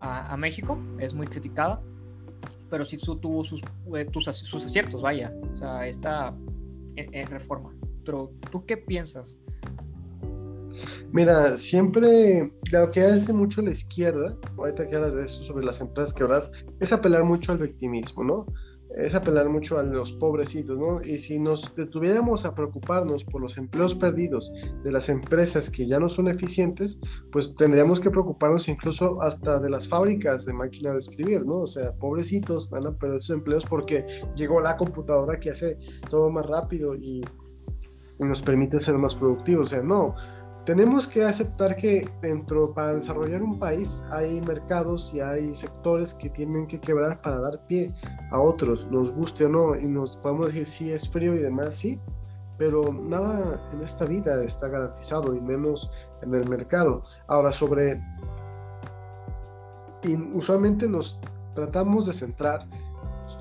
a, 0.00 0.32
a 0.32 0.36
México, 0.38 0.78
es 0.98 1.12
muy 1.12 1.26
criticada 1.26 1.82
pero 2.74 2.84
sí 2.84 2.98
tuvo 2.98 3.44
sus, 3.44 3.62
eh, 3.94 4.04
sus 4.12 4.66
aciertos, 4.66 5.00
vaya, 5.00 5.32
o 5.54 5.56
sea, 5.56 5.86
esta 5.86 6.34
en, 6.96 7.26
reforma. 7.28 7.72
Pero, 8.04 8.32
¿tú 8.50 8.66
qué 8.66 8.76
piensas? 8.76 9.38
Mira, 11.12 11.56
siempre 11.56 12.52
lo 12.72 12.90
que 12.90 13.02
hace 13.02 13.32
mucho 13.32 13.62
la 13.62 13.70
izquierda, 13.70 14.36
ahorita 14.58 14.88
que 14.88 14.96
hablas 14.96 15.14
de 15.14 15.22
eso 15.22 15.44
sobre 15.44 15.64
las 15.64 15.80
empresas 15.80 16.12
quebradas, 16.12 16.50
es 16.80 16.92
apelar 16.92 17.22
mucho 17.22 17.52
al 17.52 17.58
victimismo, 17.58 18.24
¿no? 18.24 18.46
Es 18.96 19.14
apelar 19.14 19.48
mucho 19.48 19.78
a 19.78 19.82
los 19.82 20.12
pobrecitos, 20.12 20.78
¿no? 20.78 21.00
Y 21.02 21.18
si 21.18 21.38
nos 21.38 21.74
detuviéramos 21.74 22.44
a 22.44 22.54
preocuparnos 22.54 23.24
por 23.24 23.40
los 23.40 23.56
empleos 23.56 23.94
perdidos 23.94 24.52
de 24.84 24.92
las 24.92 25.08
empresas 25.08 25.68
que 25.68 25.86
ya 25.86 25.98
no 25.98 26.08
son 26.08 26.28
eficientes, 26.28 27.00
pues 27.32 27.54
tendríamos 27.56 28.00
que 28.00 28.10
preocuparnos 28.10 28.68
incluso 28.68 29.20
hasta 29.20 29.58
de 29.58 29.70
las 29.70 29.88
fábricas 29.88 30.44
de 30.46 30.52
máquinas 30.52 30.92
de 30.94 30.98
escribir, 31.00 31.44
¿no? 31.44 31.60
O 31.60 31.66
sea, 31.66 31.92
pobrecitos 31.94 32.70
van 32.70 32.86
a 32.86 32.92
perder 32.92 33.20
sus 33.20 33.30
empleos 33.30 33.64
porque 33.66 34.06
llegó 34.36 34.60
la 34.60 34.76
computadora 34.76 35.40
que 35.40 35.50
hace 35.50 35.76
todo 36.08 36.30
más 36.30 36.46
rápido 36.46 36.94
y, 36.94 37.22
y 38.18 38.24
nos 38.24 38.42
permite 38.42 38.78
ser 38.78 38.96
más 38.96 39.16
productivos. 39.16 39.68
O 39.68 39.70
sea, 39.70 39.82
no, 39.82 40.14
tenemos 40.64 41.06
que 41.06 41.22
aceptar 41.22 41.76
que 41.76 42.08
dentro, 42.22 42.72
para 42.72 42.94
desarrollar 42.94 43.42
un 43.42 43.58
país, 43.58 44.02
hay 44.10 44.40
mercados 44.40 45.12
y 45.12 45.20
hay 45.20 45.54
sectores 45.54 46.14
que 46.14 46.30
tienen 46.30 46.66
que 46.66 46.80
quebrar 46.80 47.20
para 47.20 47.38
dar 47.40 47.66
pie 47.66 47.92
a 48.30 48.40
otros, 48.40 48.90
nos 48.90 49.12
guste 49.12 49.44
o 49.44 49.48
no, 49.48 49.76
y 49.76 49.86
nos 49.86 50.16
podemos 50.16 50.46
decir 50.46 50.66
si 50.66 50.92
es 50.92 51.08
frío 51.08 51.34
y 51.34 51.38
demás, 51.38 51.74
sí, 51.74 52.00
pero 52.56 52.92
nada 52.92 53.60
en 53.72 53.82
esta 53.82 54.06
vida 54.06 54.42
está 54.42 54.68
garantizado, 54.68 55.34
y 55.34 55.40
menos 55.40 55.90
en 56.22 56.34
el 56.34 56.48
mercado. 56.48 57.02
Ahora, 57.26 57.52
sobre. 57.52 58.00
Y 60.02 60.16
usualmente 60.34 60.88
nos 60.88 61.20
tratamos 61.54 62.06
de 62.06 62.12
centrar 62.12 62.66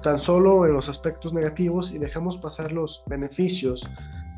tan 0.01 0.19
solo 0.19 0.65
en 0.65 0.73
los 0.73 0.89
aspectos 0.89 1.33
negativos 1.33 1.93
y 1.93 1.99
dejamos 1.99 2.37
pasar 2.37 2.71
los 2.71 3.03
beneficios 3.07 3.87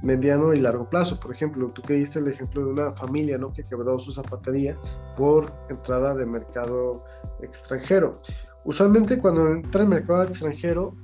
mediano 0.03 0.53
y 0.53 0.61
largo 0.61 0.89
plazo. 0.89 1.19
Por 1.19 1.31
ejemplo, 1.31 1.69
tú 1.71 1.81
que 1.81 1.93
diste 1.93 2.19
el 2.19 2.27
ejemplo 2.27 2.65
de 2.65 2.71
una 2.71 2.91
familia 2.91 3.37
¿no? 3.37 3.51
que 3.51 3.63
quebró 3.63 3.97
su 3.99 4.11
zapatería 4.11 4.77
por 5.17 5.51
entrada 5.69 6.15
de 6.15 6.25
mercado 6.25 7.03
extranjero. 7.41 8.21
Usualmente 8.63 9.19
cuando 9.19 9.47
entra 9.49 9.81
el 9.81 9.89
mercado 9.89 10.23
extranjero, 10.23 10.95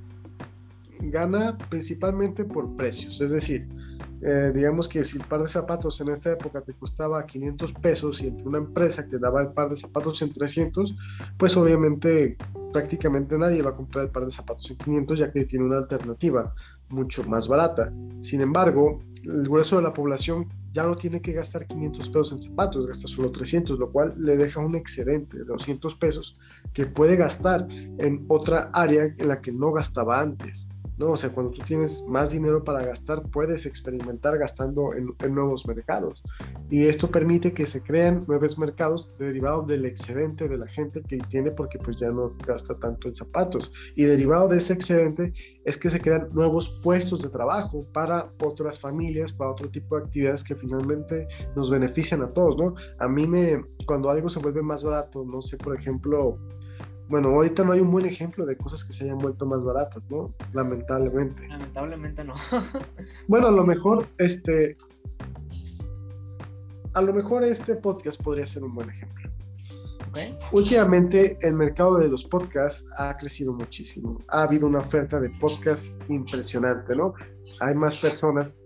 gana 0.99 1.57
principalmente 1.69 2.45
por 2.45 2.75
precios, 2.75 3.21
es 3.21 3.31
decir, 3.31 3.67
eh, 4.23 4.51
digamos 4.53 4.87
que 4.87 5.03
si 5.03 5.17
el 5.17 5.23
par 5.25 5.41
de 5.41 5.47
zapatos 5.47 5.99
en 5.99 6.09
esta 6.09 6.31
época 6.31 6.61
te 6.61 6.73
costaba 6.73 7.25
500 7.25 7.73
pesos 7.73 8.21
y 8.21 8.27
entre 8.27 8.47
una 8.47 8.59
empresa 8.59 9.09
que 9.09 9.17
daba 9.17 9.41
el 9.41 9.51
par 9.51 9.69
de 9.69 9.75
zapatos 9.75 10.21
en 10.21 10.31
300, 10.31 10.95
pues 11.37 11.57
obviamente 11.57 12.37
prácticamente 12.71 13.37
nadie 13.37 13.63
va 13.63 13.71
a 13.71 13.75
comprar 13.75 14.05
el 14.05 14.11
par 14.11 14.25
de 14.25 14.31
zapatos 14.31 14.69
en 14.69 14.77
500 14.77 15.19
ya 15.19 15.31
que 15.31 15.45
tiene 15.45 15.65
una 15.65 15.77
alternativa 15.79 16.53
mucho 16.91 17.23
más 17.23 17.47
barata. 17.47 17.91
Sin 18.21 18.41
embargo, 18.41 18.99
el 19.23 19.43
grueso 19.43 19.77
de 19.77 19.83
la 19.83 19.93
población 19.93 20.47
ya 20.73 20.83
no 20.83 20.95
tiene 20.95 21.21
que 21.21 21.33
gastar 21.33 21.67
500 21.67 22.09
pesos 22.09 22.31
en 22.31 22.41
zapatos, 22.41 22.87
gasta 22.87 23.07
solo 23.07 23.31
300, 23.31 23.77
lo 23.77 23.91
cual 23.91 24.13
le 24.17 24.37
deja 24.37 24.61
un 24.61 24.75
excedente 24.75 25.37
de 25.37 25.43
200 25.43 25.95
pesos 25.95 26.37
que 26.73 26.85
puede 26.85 27.17
gastar 27.17 27.67
en 27.69 28.25
otra 28.29 28.69
área 28.73 29.03
en 29.05 29.27
la 29.27 29.41
que 29.41 29.51
no 29.51 29.71
gastaba 29.71 30.21
antes. 30.21 30.69
¿No? 31.01 31.11
O 31.13 31.17
sea, 31.17 31.31
cuando 31.31 31.51
tú 31.51 31.61
tienes 31.63 32.05
más 32.07 32.31
dinero 32.31 32.63
para 32.63 32.83
gastar, 32.83 33.23
puedes 33.31 33.65
experimentar 33.65 34.37
gastando 34.37 34.91
en, 34.93 35.33
nuevos 35.33 35.67
mercados. 35.67 36.23
Y 36.69 36.85
esto 36.85 37.09
permite 37.09 37.53
que 37.53 37.65
se 37.65 37.81
creen 37.81 38.23
nuevos 38.27 38.57
mercados 38.59 39.17
derivados 39.17 39.65
del 39.67 39.85
excedente 39.85 40.47
de 40.47 40.57
la 40.57 40.67
gente 40.67 41.01
que 41.01 41.17
tiene 41.17 41.51
porque 41.51 41.79
pues 41.79 41.97
ya 41.97 42.09
no 42.09 42.33
gasta 42.45 42.75
tanto 42.75 43.07
en 43.07 43.15
zapatos. 43.15 43.73
Y 43.95 44.03
derivado 44.03 44.47
de 44.47 44.57
ese 44.57 44.73
excedente 44.73 45.33
es 45.65 45.75
que 45.77 45.89
se 45.89 45.99
crean 45.99 46.29
nuevos 46.33 46.79
puestos 46.83 47.21
de 47.23 47.29
trabajo 47.29 47.85
para 47.93 48.31
otras 48.43 48.79
familias, 48.79 49.33
para 49.33 49.51
otro 49.51 49.69
tipo 49.69 49.97
de 49.97 50.03
actividades 50.03 50.43
que 50.43 50.55
finalmente 50.55 51.27
nos 51.55 51.69
benefician 51.69 52.21
a 52.21 52.31
todos, 52.31 52.57
¿no? 52.57 52.75
A 52.99 53.07
mí 53.07 53.27
me, 53.27 53.63
cuando 53.87 54.09
algo 54.09 54.29
se 54.29 54.39
vuelve 54.39 54.61
más 54.61 54.83
barato, 54.83 55.23
no 55.25 55.41
sé, 55.41 55.57
por 55.57 55.75
ejemplo, 55.75 56.37
bueno, 57.11 57.27
ahorita 57.27 57.65
no 57.65 57.73
hay 57.73 57.81
un 57.81 57.91
buen 57.91 58.05
ejemplo 58.05 58.45
de 58.45 58.55
cosas 58.55 58.85
que 58.85 58.93
se 58.93 59.03
hayan 59.03 59.17
vuelto 59.17 59.45
más 59.45 59.65
baratas, 59.65 60.09
¿no? 60.09 60.33
Lamentablemente. 60.53 61.45
Lamentablemente 61.45 62.23
no. 62.23 62.33
bueno, 63.27 63.47
a 63.47 63.51
lo 63.51 63.65
mejor 63.65 64.07
este. 64.17 64.77
A 66.93 67.01
lo 67.01 67.13
mejor 67.13 67.43
este 67.43 67.75
podcast 67.75 68.21
podría 68.23 68.47
ser 68.47 68.63
un 68.63 68.73
buen 68.73 68.89
ejemplo. 68.89 69.29
Okay. 70.09 70.37
Últimamente 70.53 71.37
el 71.41 71.53
mercado 71.53 71.97
de 71.97 72.07
los 72.07 72.23
podcasts 72.23 72.89
ha 72.97 73.15
crecido 73.17 73.53
muchísimo. 73.53 74.17
Ha 74.29 74.43
habido 74.43 74.67
una 74.67 74.79
oferta 74.79 75.19
de 75.19 75.29
podcasts 75.31 75.97
impresionante, 76.07 76.95
¿no? 76.95 77.13
Hay 77.59 77.75
más 77.75 77.97
personas, 77.97 78.57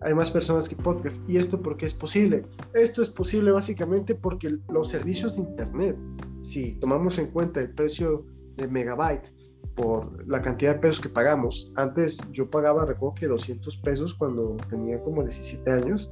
hay 0.00 0.14
más 0.14 0.30
personas 0.30 0.68
que 0.68 0.74
podcasts. 0.74 1.22
¿Y 1.28 1.36
esto 1.36 1.60
por 1.60 1.76
qué 1.76 1.86
es 1.86 1.94
posible? 1.94 2.44
Esto 2.74 3.00
es 3.02 3.10
posible 3.10 3.52
básicamente 3.52 4.16
porque 4.16 4.58
los 4.68 4.88
servicios 4.88 5.36
de 5.36 5.42
Internet 5.42 5.96
si 6.42 6.72
tomamos 6.72 7.18
en 7.18 7.30
cuenta 7.30 7.60
el 7.60 7.70
precio 7.72 8.26
de 8.56 8.68
megabyte 8.68 9.32
por 9.74 10.26
la 10.28 10.42
cantidad 10.42 10.74
de 10.74 10.80
pesos 10.80 11.00
que 11.00 11.08
pagamos, 11.08 11.72
antes 11.76 12.18
yo 12.32 12.50
pagaba, 12.50 12.84
recuerdo 12.84 13.14
que 13.14 13.26
200 13.26 13.76
pesos 13.78 14.14
cuando 14.14 14.56
tenía 14.68 15.00
como 15.02 15.22
17 15.22 15.70
años, 15.70 16.10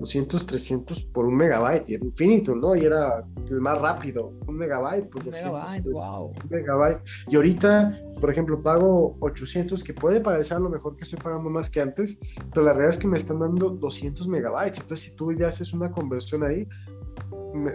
200, 0.00 0.46
300 0.46 1.04
por 1.04 1.26
un 1.26 1.36
megabyte, 1.36 1.88
y 1.88 1.94
era 1.94 2.04
infinito, 2.04 2.54
¿no? 2.54 2.76
Y 2.76 2.84
era 2.84 3.26
el 3.48 3.60
más 3.60 3.80
rápido, 3.80 4.32
un 4.46 4.56
megabyte 4.56 5.08
por 5.08 5.24
200. 5.24 5.52
Megabyte, 5.52 5.90
wow. 5.90 6.26
Un 6.26 6.50
megabyte. 6.50 7.02
Y 7.28 7.36
ahorita, 7.36 8.00
por 8.20 8.30
ejemplo, 8.30 8.62
pago 8.62 9.16
800, 9.20 9.82
que 9.82 9.92
puede 9.92 10.20
parecer 10.20 10.58
a 10.58 10.60
lo 10.60 10.70
mejor 10.70 10.96
que 10.96 11.04
estoy 11.04 11.18
pagando 11.18 11.50
más 11.50 11.68
que 11.68 11.80
antes, 11.80 12.20
pero 12.52 12.64
la 12.64 12.72
realidad 12.72 12.90
es 12.90 12.98
que 12.98 13.08
me 13.08 13.16
están 13.16 13.40
dando 13.40 13.70
200 13.70 14.28
megabytes. 14.28 14.80
Entonces, 14.80 15.10
si 15.10 15.16
tú 15.16 15.32
ya 15.32 15.48
haces 15.48 15.72
una 15.72 15.90
conversión 15.90 16.44
ahí, 16.44 16.68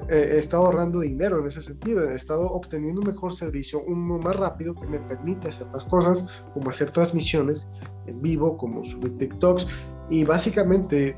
he 0.09 0.37
estado 0.37 0.65
ahorrando 0.65 0.99
dinero 0.99 1.39
en 1.39 1.47
ese 1.47 1.61
sentido, 1.61 2.09
he 2.09 2.13
estado 2.13 2.45
obteniendo 2.45 3.01
un 3.01 3.07
mejor 3.07 3.33
servicio, 3.33 3.83
uno 3.87 4.17
más 4.19 4.35
rápido 4.35 4.75
que 4.75 4.87
me 4.87 4.99
permite 4.99 5.49
hacer 5.49 5.67
más 5.67 5.83
cosas, 5.85 6.27
como 6.53 6.69
hacer 6.69 6.91
transmisiones 6.91 7.69
en 8.05 8.21
vivo, 8.21 8.57
como 8.57 8.83
subir 8.83 9.17
TikToks, 9.17 9.67
y 10.09 10.23
básicamente 10.23 11.17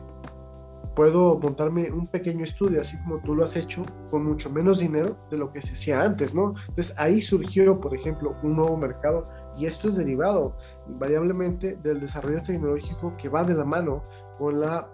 puedo 0.95 1.37
montarme 1.37 1.91
un 1.91 2.07
pequeño 2.07 2.43
estudio, 2.43 2.81
así 2.81 2.97
como 2.99 3.19
tú 3.19 3.35
lo 3.35 3.43
has 3.43 3.55
hecho, 3.55 3.83
con 4.09 4.25
mucho 4.25 4.49
menos 4.49 4.79
dinero 4.79 5.13
de 5.29 5.37
lo 5.37 5.51
que 5.51 5.61
se 5.61 5.73
hacía 5.73 6.01
antes, 6.01 6.33
¿no? 6.33 6.53
Entonces 6.69 6.95
ahí 6.97 7.21
surgió, 7.21 7.79
por 7.79 7.93
ejemplo, 7.93 8.35
un 8.43 8.55
nuevo 8.55 8.77
mercado 8.77 9.27
y 9.57 9.65
esto 9.65 9.89
es 9.89 9.97
derivado 9.97 10.55
invariablemente 10.87 11.75
del 11.83 11.99
desarrollo 11.99 12.41
tecnológico 12.41 13.15
que 13.17 13.29
va 13.29 13.43
de 13.43 13.55
la 13.55 13.65
mano 13.65 14.03
con 14.37 14.61
la 14.61 14.89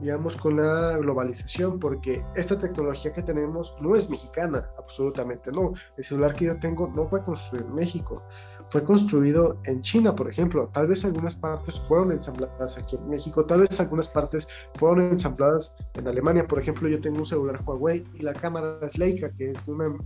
digamos, 0.00 0.36
con 0.36 0.56
la 0.56 0.98
globalización, 0.98 1.78
porque 1.78 2.24
esta 2.34 2.58
tecnología 2.58 3.12
que 3.12 3.22
tenemos 3.22 3.74
no 3.80 3.96
es 3.96 4.10
mexicana, 4.10 4.68
absolutamente 4.78 5.50
no. 5.50 5.72
El 5.96 6.04
celular 6.04 6.34
que 6.34 6.46
yo 6.46 6.58
tengo 6.58 6.88
no 6.88 7.06
fue 7.06 7.22
construido 7.24 7.66
en 7.66 7.74
México. 7.74 8.22
fue 8.68 8.82
construido 8.82 9.58
en 9.64 9.80
China, 9.82 10.14
por 10.16 10.28
ejemplo. 10.28 10.68
Tal 10.72 10.88
vez 10.88 11.04
algunas 11.04 11.36
partes 11.36 11.78
fueron 11.86 12.10
ensambladas 12.10 12.76
aquí 12.76 12.96
en 12.96 13.08
México, 13.08 13.44
tal 13.46 13.60
vez 13.60 13.78
algunas 13.78 14.08
partes 14.08 14.48
fueron 14.74 15.02
ensambladas 15.02 15.76
en 15.94 16.08
Alemania. 16.08 16.46
Por 16.48 16.58
ejemplo, 16.58 16.88
yo 16.88 17.00
tengo 17.00 17.18
un 17.18 17.26
celular 17.26 17.60
Huawei 17.64 18.04
y 18.14 18.22
la 18.22 18.34
cámara 18.34 18.78
es 18.82 18.98
Leica, 18.98 19.30
que 19.32 19.52
es 19.52 19.68
una 19.68 19.96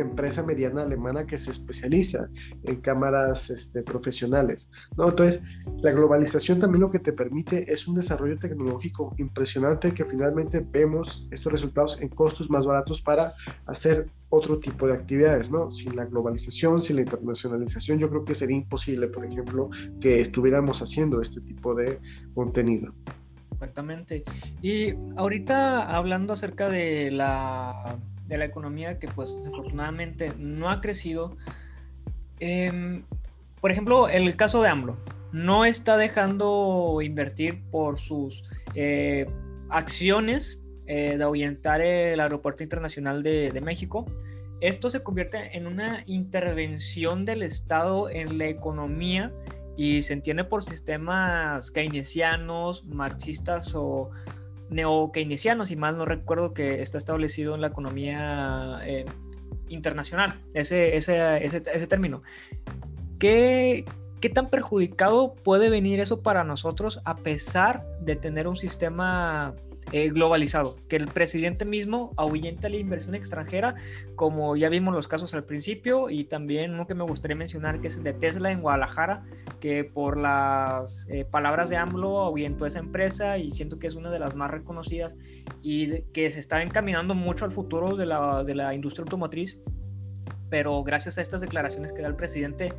empresa 0.00 0.42
mediana 0.42 0.82
alemana 0.82 1.26
que 1.26 1.38
se 1.38 1.50
especializa 1.50 2.28
en 2.64 2.76
cámaras 2.80 3.50
este, 3.50 3.82
profesionales. 3.82 4.70
Entonces, 4.90 5.58
la 5.82 5.92
globalización 5.92 6.58
también 6.60 6.82
lo 6.82 6.90
que 6.90 6.98
te 6.98 7.12
permite 7.12 7.70
es 7.72 7.86
un 7.88 7.94
desarrollo 7.94 8.38
tecnológico 8.38 9.14
impresionante 9.18 9.92
que 9.92 10.04
finalmente 10.04 10.64
vemos 10.70 11.28
estos 11.30 11.52
resultados 11.52 12.00
en 12.00 12.08
costos 12.08 12.50
más 12.50 12.66
baratos 12.66 13.00
para 13.00 13.32
hacer 13.66 14.10
otro 14.30 14.58
tipo 14.58 14.86
de 14.86 14.94
actividades, 14.94 15.50
¿no? 15.50 15.72
Sin 15.72 15.96
la 15.96 16.04
globalización, 16.04 16.80
sin 16.80 16.96
la 16.96 17.02
internacionalización, 17.02 17.98
yo 17.98 18.10
creo 18.10 18.24
que 18.24 18.34
sería 18.34 18.56
imposible, 18.56 19.08
por 19.08 19.24
ejemplo, 19.24 19.70
que 20.00 20.20
estuviéramos 20.20 20.82
haciendo 20.82 21.20
este 21.20 21.40
tipo 21.40 21.74
de 21.74 21.98
contenido. 22.34 22.92
Exactamente. 23.52 24.24
Y 24.62 24.94
ahorita 25.16 25.82
hablando 25.96 26.34
acerca 26.34 26.68
de 26.68 27.10
la 27.10 27.98
de 28.28 28.38
la 28.38 28.44
economía 28.44 28.98
que 28.98 29.08
pues 29.08 29.34
desafortunadamente 29.34 30.32
no 30.38 30.70
ha 30.70 30.80
crecido. 30.80 31.36
Em, 32.38 33.02
por 33.60 33.72
ejemplo, 33.72 34.08
el 34.08 34.36
caso 34.36 34.62
de 34.62 34.68
AMLO 34.68 34.96
no 35.32 35.64
está 35.64 35.96
dejando 35.96 37.00
invertir 37.02 37.62
por 37.70 37.98
sus 37.98 38.44
eh, 38.74 39.26
acciones 39.70 40.62
eh, 40.86 41.16
de 41.16 41.24
ahuyentar 41.24 41.80
el 41.80 42.20
aeropuerto 42.20 42.62
internacional 42.62 43.22
de, 43.22 43.50
de, 43.50 43.60
México. 43.60 44.06
Esto 44.60 44.90
se 44.90 45.02
convierte 45.02 45.56
en 45.56 45.66
una 45.66 46.02
intervención 46.06 47.24
del 47.24 47.42
Estado 47.42 48.08
en 48.08 48.38
la 48.38 48.46
economía 48.46 49.32
y 49.76 50.02
se 50.02 50.12
entiende 50.14 50.44
por 50.44 50.62
sistemas 50.62 51.70
keynesianos, 51.70 52.84
marxistas 52.84 53.74
o 53.74 54.10
neo-keynesiano, 54.70 55.66
si 55.66 55.76
mal 55.76 55.96
no 55.96 56.04
recuerdo, 56.04 56.54
que 56.54 56.80
está 56.80 56.98
establecido 56.98 57.54
en 57.54 57.60
la 57.60 57.68
economía 57.68 58.80
eh, 58.84 59.04
internacional, 59.68 60.40
ese, 60.54 60.96
ese, 60.96 61.44
ese, 61.44 61.62
ese 61.72 61.86
término. 61.86 62.22
¿Qué, 63.18 63.84
¿Qué 64.20 64.28
tan 64.28 64.50
perjudicado 64.50 65.34
puede 65.34 65.70
venir 65.70 66.00
eso 66.00 66.22
para 66.22 66.44
nosotros 66.44 67.00
a 67.04 67.16
pesar 67.16 67.84
de 68.00 68.16
tener 68.16 68.48
un 68.48 68.56
sistema 68.56 69.54
eh, 69.92 70.10
globalizado? 70.10 70.76
Que 70.88 70.96
el 70.96 71.06
presidente 71.06 71.64
mismo 71.64 72.12
ahuyenta 72.16 72.68
la 72.68 72.76
inversión 72.76 73.14
extranjera, 73.14 73.74
como 74.16 74.56
ya 74.56 74.68
vimos 74.68 74.94
los 74.94 75.08
casos 75.08 75.34
al 75.34 75.44
principio, 75.44 76.10
y 76.10 76.24
también 76.24 76.74
uno 76.74 76.86
que 76.86 76.94
me 76.94 77.04
gustaría 77.04 77.36
mencionar, 77.36 77.80
que 77.80 77.88
es 77.88 77.96
el 77.96 78.02
de 78.02 78.12
Tesla 78.12 78.50
en 78.50 78.60
Guadalajara, 78.60 79.24
que 79.60 79.84
por 79.84 80.18
las 80.18 81.06
eh, 81.10 81.24
palabras 81.24 81.68
de 81.68 81.76
AMLO 81.76 82.20
ahuyentó 82.20 82.66
esa 82.66 82.78
empresa 82.78 83.38
y 83.38 83.50
siento 83.50 83.78
que 83.78 83.86
es 83.86 83.94
una 83.94 84.10
de 84.10 84.18
las 84.18 84.34
más 84.34 84.50
reconocidas 84.50 85.16
y 85.62 86.02
que 86.12 86.30
se 86.30 86.40
está 86.40 86.62
encaminando 86.62 87.14
mucho 87.14 87.44
al 87.44 87.50
futuro 87.50 87.96
de 87.96 88.06
la, 88.06 88.44
de 88.44 88.54
la 88.54 88.74
industria 88.74 89.02
automotriz 89.02 89.60
pero 90.50 90.82
gracias 90.82 91.18
a 91.18 91.20
estas 91.20 91.40
declaraciones 91.40 91.92
que 91.92 92.02
da 92.02 92.08
el 92.08 92.16
presidente, 92.16 92.72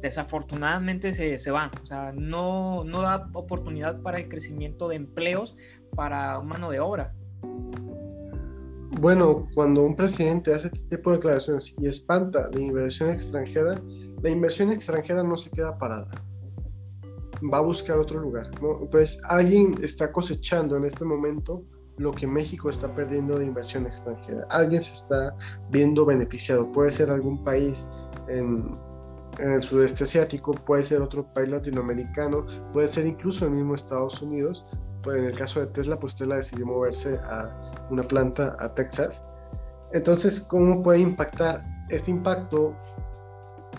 desafortunadamente 0.00 1.12
se, 1.12 1.38
se 1.38 1.50
va. 1.50 1.70
O 1.82 1.86
sea, 1.86 2.12
no, 2.12 2.84
no 2.84 3.02
da 3.02 3.28
oportunidad 3.32 4.00
para 4.02 4.18
el 4.18 4.28
crecimiento 4.28 4.88
de 4.88 4.96
empleos 4.96 5.56
para 5.94 6.40
mano 6.40 6.70
de 6.70 6.80
obra. 6.80 7.14
Bueno, 9.00 9.48
cuando 9.54 9.82
un 9.82 9.96
presidente 9.96 10.54
hace 10.54 10.68
este 10.68 10.96
tipo 10.96 11.10
de 11.10 11.16
declaraciones 11.16 11.74
y 11.78 11.86
espanta 11.86 12.48
la 12.52 12.60
inversión 12.60 13.10
extranjera, 13.10 13.74
la 14.22 14.30
inversión 14.30 14.70
extranjera 14.70 15.22
no 15.22 15.36
se 15.36 15.50
queda 15.50 15.76
parada. 15.78 16.10
Va 17.52 17.58
a 17.58 17.62
buscar 17.62 17.98
otro 17.98 18.20
lugar. 18.20 18.50
Entonces, 18.80 19.20
alguien 19.28 19.74
está 19.82 20.12
cosechando 20.12 20.76
en 20.76 20.84
este 20.84 21.04
momento 21.04 21.64
lo 21.98 22.12
que 22.12 22.26
México 22.26 22.70
está 22.70 22.92
perdiendo 22.94 23.38
de 23.38 23.46
inversión 23.46 23.84
extranjera. 23.84 24.46
Alguien 24.50 24.80
se 24.80 24.94
está 24.94 25.36
viendo 25.70 26.04
beneficiado. 26.04 26.70
Puede 26.72 26.90
ser 26.90 27.10
algún 27.10 27.42
país 27.44 27.86
en, 28.28 28.64
el 29.38 29.62
sudeste 29.62 30.04
asiático, 30.04 30.52
puede 30.52 30.82
ser 30.82 31.02
otro 31.02 31.26
país 31.34 31.50
latinoamericano, 31.50 32.46
puede 32.72 32.88
ser 32.88 33.06
incluso 33.06 33.46
el 33.46 33.52
mismo 33.52 33.74
Estados 33.74 34.22
Unidos. 34.22 34.66
Pues 35.02 35.18
en 35.18 35.24
el 35.24 35.36
caso 35.36 35.60
de 35.60 35.66
Tesla, 35.66 35.98
pues 35.98 36.16
Tesla 36.16 36.36
decidió 36.36 36.66
moverse 36.66 37.18
a 37.24 37.86
una 37.90 38.02
planta 38.02 38.56
a 38.58 38.74
Texas. 38.74 39.24
Entonces, 39.92 40.40
¿cómo 40.40 40.82
puede 40.82 41.00
impactar? 41.00 41.64
Este 41.90 42.10
impacto 42.10 42.74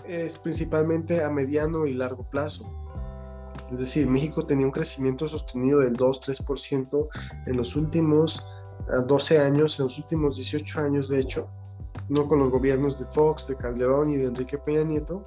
es 0.04 0.36
principalmente 0.36 1.22
a 1.22 1.28
mediano 1.28 1.86
y 1.86 1.94
largo 1.94 2.22
plazo. 2.30 2.72
Es 3.72 3.80
decir, 3.80 4.08
México 4.08 4.46
tenía 4.46 4.66
un 4.66 4.72
crecimiento 4.72 5.26
sostenido 5.26 5.80
del 5.80 5.96
2-3% 5.96 7.08
en 7.46 7.56
los 7.56 7.74
últimos 7.74 8.44
12 9.06 9.38
ah, 9.38 9.46
años, 9.46 9.78
en 9.80 9.86
los 9.86 9.98
últimos 9.98 10.36
18 10.36 10.80
años, 10.80 11.08
de 11.08 11.20
hecho, 11.20 11.48
no 12.08 12.28
con 12.28 12.38
los 12.38 12.50
gobiernos 12.50 13.00
de 13.00 13.06
Fox, 13.06 13.48
de 13.48 13.56
Calderón 13.56 14.10
y 14.10 14.16
de 14.16 14.26
Enrique 14.26 14.58
Peña 14.58 14.84
Nieto, 14.84 15.26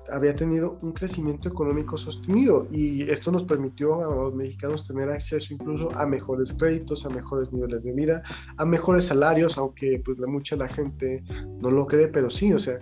había 0.11 0.35
tenido 0.35 0.77
un 0.81 0.91
crecimiento 0.91 1.49
económico 1.49 1.97
sostenido 1.97 2.67
y 2.71 3.09
esto 3.09 3.31
nos 3.31 3.43
permitió 3.43 4.01
a 4.01 4.15
los 4.15 4.33
mexicanos 4.33 4.87
tener 4.87 5.09
acceso 5.09 5.53
incluso 5.53 5.89
a 5.97 6.05
mejores 6.05 6.53
créditos, 6.53 7.05
a 7.05 7.09
mejores 7.09 7.51
niveles 7.51 7.83
de 7.83 7.93
vida, 7.93 8.23
a 8.57 8.65
mejores 8.65 9.05
salarios, 9.05 9.57
aunque 9.57 10.01
pues 10.03 10.19
mucha 10.19 10.55
la 10.55 10.67
gente 10.67 11.23
no 11.61 11.71
lo 11.71 11.85
cree, 11.85 12.07
pero 12.07 12.29
sí, 12.29 12.53
o 12.53 12.59
sea, 12.59 12.79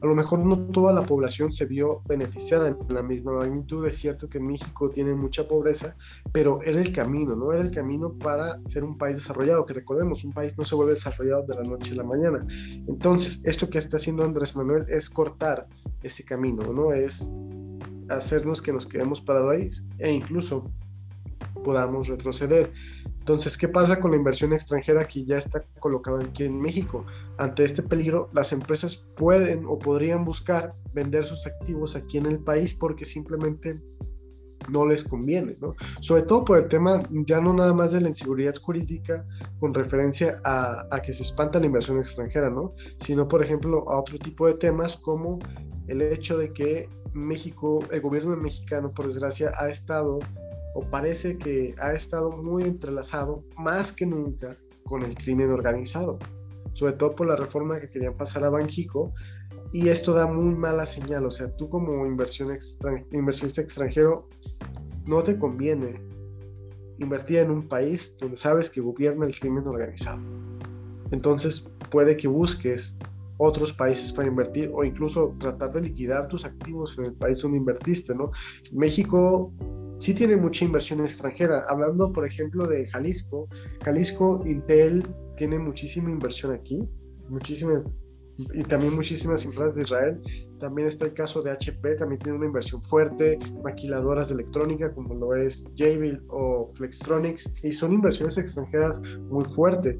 a 0.00 0.06
lo 0.06 0.14
mejor 0.14 0.40
no 0.40 0.58
toda 0.72 0.92
la 0.92 1.02
población 1.02 1.52
se 1.52 1.64
vio 1.66 2.02
beneficiada 2.06 2.68
en 2.68 2.76
la 2.88 3.02
misma 3.02 3.32
magnitud. 3.32 3.86
Es 3.86 3.98
cierto 3.98 4.28
que 4.28 4.40
México 4.40 4.90
tiene 4.90 5.14
mucha 5.14 5.46
pobreza, 5.46 5.94
pero 6.32 6.60
era 6.62 6.80
el 6.80 6.92
camino, 6.92 7.36
¿no? 7.36 7.52
Era 7.52 7.62
el 7.62 7.70
camino 7.70 8.12
para 8.12 8.60
ser 8.66 8.84
un 8.84 8.98
país 8.98 9.16
desarrollado, 9.16 9.64
que 9.64 9.74
recordemos, 9.74 10.24
un 10.24 10.32
país 10.32 10.56
no 10.58 10.64
se 10.64 10.74
vuelve 10.74 10.92
desarrollado 10.92 11.44
de 11.44 11.54
la 11.54 11.62
noche 11.62 11.92
a 11.92 11.96
la 11.96 12.04
mañana. 12.04 12.44
Entonces, 12.88 13.42
esto 13.44 13.70
que 13.70 13.78
está 13.78 13.96
haciendo 13.96 14.24
Andrés 14.24 14.56
Manuel 14.56 14.84
es 14.88 15.08
cortar 15.08 15.68
ese 16.02 16.24
camino, 16.24 16.62
¿no? 16.72 16.92
Es 16.92 17.28
hacernos 18.08 18.60
que 18.60 18.72
nos 18.72 18.86
quedemos 18.86 19.20
parados 19.20 19.52
ahí 19.52 19.68
e 19.98 20.12
incluso 20.12 20.70
podamos 21.64 22.08
retroceder. 22.08 22.72
Entonces, 23.18 23.56
¿qué 23.56 23.68
pasa 23.68 24.00
con 24.00 24.10
la 24.10 24.16
inversión 24.16 24.52
extranjera 24.52 25.06
que 25.06 25.24
ya 25.24 25.36
está 25.36 25.64
colocada 25.78 26.22
aquí 26.22 26.44
en 26.44 26.60
México? 26.60 27.04
Ante 27.38 27.64
este 27.64 27.82
peligro, 27.82 28.28
las 28.32 28.52
empresas 28.52 29.08
pueden 29.16 29.64
o 29.66 29.78
podrían 29.78 30.24
buscar 30.24 30.74
vender 30.92 31.24
sus 31.24 31.46
activos 31.46 31.94
aquí 31.94 32.18
en 32.18 32.26
el 32.26 32.40
país 32.40 32.74
porque 32.74 33.04
simplemente 33.04 33.80
no 34.70 34.86
les 34.86 35.04
conviene, 35.04 35.56
¿no? 35.60 35.74
Sobre 36.00 36.22
todo 36.22 36.44
por 36.44 36.58
el 36.58 36.68
tema 36.68 37.02
ya 37.26 37.40
no 37.40 37.52
nada 37.52 37.72
más 37.72 37.92
de 37.92 38.00
la 38.00 38.08
inseguridad 38.08 38.54
jurídica 38.56 39.24
con 39.60 39.74
referencia 39.74 40.40
a, 40.44 41.00
que 41.04 41.12
se 41.12 41.22
espanta 41.22 41.60
la 41.60 41.66
inversión 41.66 41.98
extranjera, 41.98 42.50
¿no? 42.50 42.74
Sino, 42.98 43.28
por 43.28 43.42
ejemplo, 43.42 43.88
a 43.90 44.00
otro 44.00 44.18
tipo 44.18 44.46
de 44.46 44.54
temas 44.54 44.96
como 44.96 45.38
el 45.88 46.02
hecho 46.02 46.38
de 46.38 46.52
que 46.52 46.88
México, 47.12 47.80
el 47.90 48.00
gobierno 48.00 48.36
mexicano, 48.36 48.92
por 48.92 49.06
desgracia, 49.06 49.52
ha 49.58 49.68
estado 49.68 50.18
o 50.74 50.80
parece 50.80 51.36
que 51.36 51.74
ha 51.78 51.92
estado 51.92 52.30
muy 52.30 52.64
entrelazado 52.64 53.44
más 53.58 53.92
que 53.92 54.06
nunca 54.06 54.56
con 54.84 55.02
el 55.02 55.14
crimen 55.14 55.50
organizado, 55.50 56.18
sobre 56.72 56.94
todo 56.94 57.14
por 57.14 57.26
la 57.26 57.36
reforma 57.36 57.78
que 57.78 57.90
querían 57.90 58.16
pasar 58.16 58.44
a 58.44 58.50
Banjico, 58.50 59.12
y 59.72 59.88
esto 59.88 60.12
da 60.12 60.26
muy 60.26 60.54
mala 60.54 60.84
señal, 60.84 61.24
o 61.24 61.30
sea, 61.30 61.50
tú 61.56 61.68
como 61.70 62.06
inversión 62.06 62.56
inversionista 63.10 63.62
extranjero 63.62 64.28
no 65.06 65.22
te 65.22 65.38
conviene 65.38 65.94
invertir 66.98 67.38
en 67.38 67.50
un 67.50 67.68
país 67.68 68.16
donde 68.20 68.36
sabes 68.36 68.70
que 68.70 68.80
gobierna 68.80 69.26
el 69.26 69.38
crimen 69.38 69.66
organizado. 69.66 70.20
Entonces 71.10 71.68
puede 71.90 72.16
que 72.16 72.28
busques 72.28 72.98
otros 73.38 73.72
países 73.72 74.12
para 74.12 74.28
invertir 74.28 74.70
o 74.72 74.84
incluso 74.84 75.34
tratar 75.38 75.72
de 75.72 75.82
liquidar 75.82 76.28
tus 76.28 76.44
activos 76.44 76.96
en 76.98 77.06
el 77.06 77.12
país 77.14 77.40
donde 77.42 77.58
invertiste, 77.58 78.14
¿no? 78.14 78.30
México 78.72 79.52
sí 79.98 80.14
tiene 80.14 80.36
mucha 80.36 80.64
inversión 80.64 81.00
extranjera. 81.00 81.64
Hablando, 81.68 82.12
por 82.12 82.26
ejemplo, 82.26 82.66
de 82.66 82.86
Jalisco, 82.86 83.48
Jalisco, 83.84 84.42
Intel 84.46 85.06
tiene 85.36 85.58
muchísima 85.58 86.10
inversión 86.10 86.52
aquí, 86.52 86.88
muchísima, 87.28 87.82
y 88.36 88.62
también 88.64 88.94
muchísimas 88.94 89.44
empresas 89.44 89.76
de 89.76 89.82
Israel. 89.82 90.22
También 90.58 90.88
está 90.88 91.06
el 91.06 91.14
caso 91.14 91.42
de 91.42 91.50
HP, 91.50 91.96
también 91.96 92.20
tiene 92.20 92.38
una 92.38 92.46
inversión 92.46 92.82
fuerte, 92.82 93.38
maquiladoras 93.64 94.28
de 94.28 94.34
electrónica 94.36 94.92
como 94.94 95.14
lo 95.14 95.34
es 95.34 95.72
Jabil 95.76 96.22
o 96.28 96.70
Flextronics, 96.74 97.54
y 97.62 97.72
son 97.72 97.92
inversiones 97.92 98.38
extranjeras 98.38 99.00
muy 99.28 99.44
fuertes. 99.44 99.96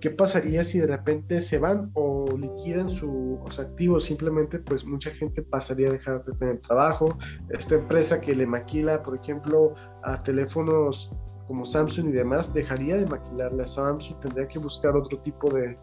¿Qué 0.00 0.10
pasaría 0.10 0.62
si 0.62 0.78
de 0.78 0.86
repente 0.86 1.40
se 1.40 1.58
van 1.58 1.90
o 1.94 2.26
liquidan 2.36 2.90
sus 2.90 3.58
activos? 3.58 4.04
Simplemente, 4.04 4.58
pues 4.60 4.84
mucha 4.84 5.10
gente 5.10 5.42
pasaría 5.42 5.88
a 5.88 5.92
dejar 5.92 6.24
de 6.24 6.34
tener 6.34 6.60
trabajo. 6.60 7.16
Esta 7.48 7.74
empresa 7.74 8.20
que 8.20 8.36
le 8.36 8.46
maquila, 8.46 9.02
por 9.02 9.16
ejemplo, 9.16 9.74
a 10.04 10.22
teléfonos 10.22 11.18
como 11.48 11.64
Samsung 11.64 12.10
y 12.10 12.12
demás, 12.12 12.52
dejaría 12.52 12.98
de 12.98 13.06
maquilarle 13.06 13.62
a 13.62 13.66
Samsung, 13.66 14.20
tendría 14.20 14.46
que 14.46 14.58
buscar 14.58 14.94
otro 14.94 15.18
tipo 15.22 15.52
de 15.52 15.78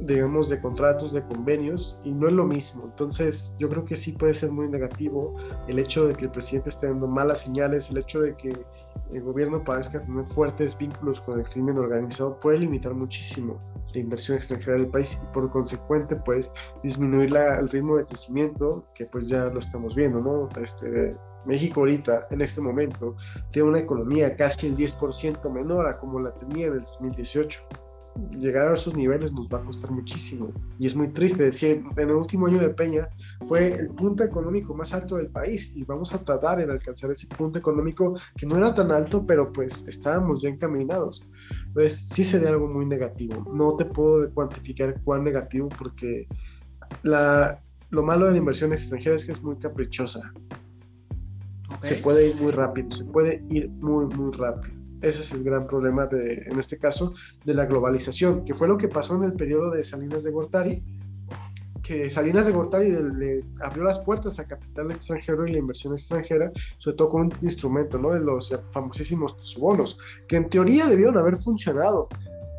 digamos, 0.00 0.48
de 0.48 0.60
contratos, 0.60 1.12
de 1.12 1.22
convenios, 1.22 2.00
y 2.04 2.12
no 2.12 2.28
es 2.28 2.32
lo 2.34 2.44
mismo. 2.44 2.84
Entonces, 2.84 3.56
yo 3.58 3.68
creo 3.68 3.84
que 3.84 3.96
sí 3.96 4.12
puede 4.12 4.34
ser 4.34 4.50
muy 4.50 4.68
negativo 4.68 5.34
el 5.68 5.78
hecho 5.78 6.06
de 6.06 6.14
que 6.14 6.26
el 6.26 6.30
presidente 6.30 6.70
esté 6.70 6.88
dando 6.88 7.06
malas 7.06 7.40
señales, 7.40 7.90
el 7.90 7.98
hecho 7.98 8.20
de 8.20 8.36
que 8.36 8.52
el 9.12 9.22
gobierno 9.22 9.62
parezca 9.62 10.04
tener 10.04 10.24
fuertes 10.24 10.76
vínculos 10.76 11.20
con 11.20 11.38
el 11.38 11.48
crimen 11.48 11.78
organizado, 11.78 12.38
puede 12.40 12.58
limitar 12.58 12.94
muchísimo 12.94 13.60
la 13.94 14.00
inversión 14.00 14.38
extranjera 14.38 14.78
del 14.78 14.88
país 14.88 15.22
y 15.22 15.32
por 15.34 15.50
consecuente, 15.50 16.16
pues, 16.16 16.52
disminuir 16.82 17.30
la, 17.30 17.58
el 17.58 17.68
ritmo 17.68 17.98
de 17.98 18.06
crecimiento, 18.06 18.84
que 18.94 19.04
pues 19.06 19.28
ya 19.28 19.44
lo 19.44 19.60
estamos 19.60 19.94
viendo, 19.94 20.20
¿no? 20.20 20.48
Este, 20.60 21.14
México 21.44 21.80
ahorita, 21.80 22.28
en 22.30 22.40
este 22.40 22.60
momento, 22.60 23.16
tiene 23.50 23.68
una 23.68 23.80
economía 23.80 24.34
casi 24.36 24.68
el 24.68 24.76
10% 24.76 25.50
menor 25.50 25.86
a 25.86 25.98
como 25.98 26.20
la 26.20 26.32
tenía 26.34 26.68
en 26.68 26.74
el 26.74 26.80
2018 26.80 27.60
llegar 28.38 28.68
a 28.68 28.74
esos 28.74 28.94
niveles 28.94 29.32
nos 29.32 29.48
va 29.48 29.58
a 29.58 29.64
costar 29.64 29.90
muchísimo. 29.90 30.52
Y 30.78 30.86
es 30.86 30.96
muy 30.96 31.08
triste 31.08 31.44
decir, 31.44 31.84
en 31.96 32.08
el 32.08 32.14
último 32.14 32.46
año 32.46 32.58
de 32.58 32.70
Peña 32.70 33.08
fue 33.46 33.68
el 33.68 33.88
punto 33.90 34.24
económico 34.24 34.74
más 34.74 34.92
alto 34.92 35.16
del 35.16 35.28
país 35.28 35.76
y 35.76 35.84
vamos 35.84 36.12
a 36.12 36.18
tardar 36.18 36.60
en 36.60 36.70
alcanzar 36.70 37.10
ese 37.10 37.26
punto 37.26 37.58
económico 37.58 38.14
que 38.36 38.46
no 38.46 38.56
era 38.56 38.74
tan 38.74 38.90
alto, 38.90 39.24
pero 39.26 39.52
pues 39.52 39.86
estábamos 39.88 40.42
ya 40.42 40.48
encaminados. 40.48 41.28
Pues 41.72 41.94
sí 41.94 42.24
sería 42.24 42.50
algo 42.50 42.68
muy 42.68 42.86
negativo. 42.86 43.44
No 43.52 43.68
te 43.76 43.84
puedo 43.84 44.32
cuantificar 44.32 45.00
cuán 45.04 45.24
negativo 45.24 45.68
porque 45.78 46.26
la, 47.02 47.62
lo 47.90 48.02
malo 48.02 48.26
de 48.26 48.32
la 48.32 48.38
inversión 48.38 48.72
extranjera 48.72 49.16
es 49.16 49.26
que 49.26 49.32
es 49.32 49.42
muy 49.42 49.56
caprichosa. 49.56 50.32
Se 51.82 51.96
puede 51.96 52.28
ir 52.28 52.36
muy 52.40 52.52
rápido, 52.52 52.90
se 52.90 53.04
puede 53.06 53.42
ir 53.48 53.68
muy, 53.70 54.06
muy 54.06 54.32
rápido. 54.32 54.81
Ese 55.02 55.22
es 55.22 55.32
el 55.32 55.42
gran 55.42 55.66
problema, 55.66 56.06
de, 56.06 56.44
en 56.46 56.58
este 56.58 56.78
caso, 56.78 57.14
de 57.44 57.54
la 57.54 57.66
globalización, 57.66 58.44
que 58.44 58.54
fue 58.54 58.68
lo 58.68 58.78
que 58.78 58.88
pasó 58.88 59.16
en 59.16 59.24
el 59.24 59.34
periodo 59.34 59.70
de 59.70 59.82
Salinas 59.82 60.22
de 60.22 60.30
Gortari, 60.30 60.82
que 61.82 62.08
Salinas 62.08 62.46
de 62.46 62.52
Gortari 62.52 62.90
le 62.90 63.44
abrió 63.60 63.82
las 63.82 63.98
puertas 63.98 64.38
a 64.38 64.46
capital 64.46 64.92
extranjero 64.92 65.46
y 65.46 65.52
la 65.52 65.58
inversión 65.58 65.92
extranjera, 65.92 66.52
sobre 66.78 66.96
todo 66.96 67.08
con 67.08 67.22
un 67.22 67.32
instrumento, 67.42 67.98
¿no? 67.98 68.10
De 68.12 68.20
los 68.20 68.56
famosísimos 68.70 69.56
bonos, 69.58 69.98
que 70.28 70.36
en 70.36 70.48
teoría 70.48 70.86
debieron 70.86 71.18
haber 71.18 71.36
funcionado. 71.36 72.08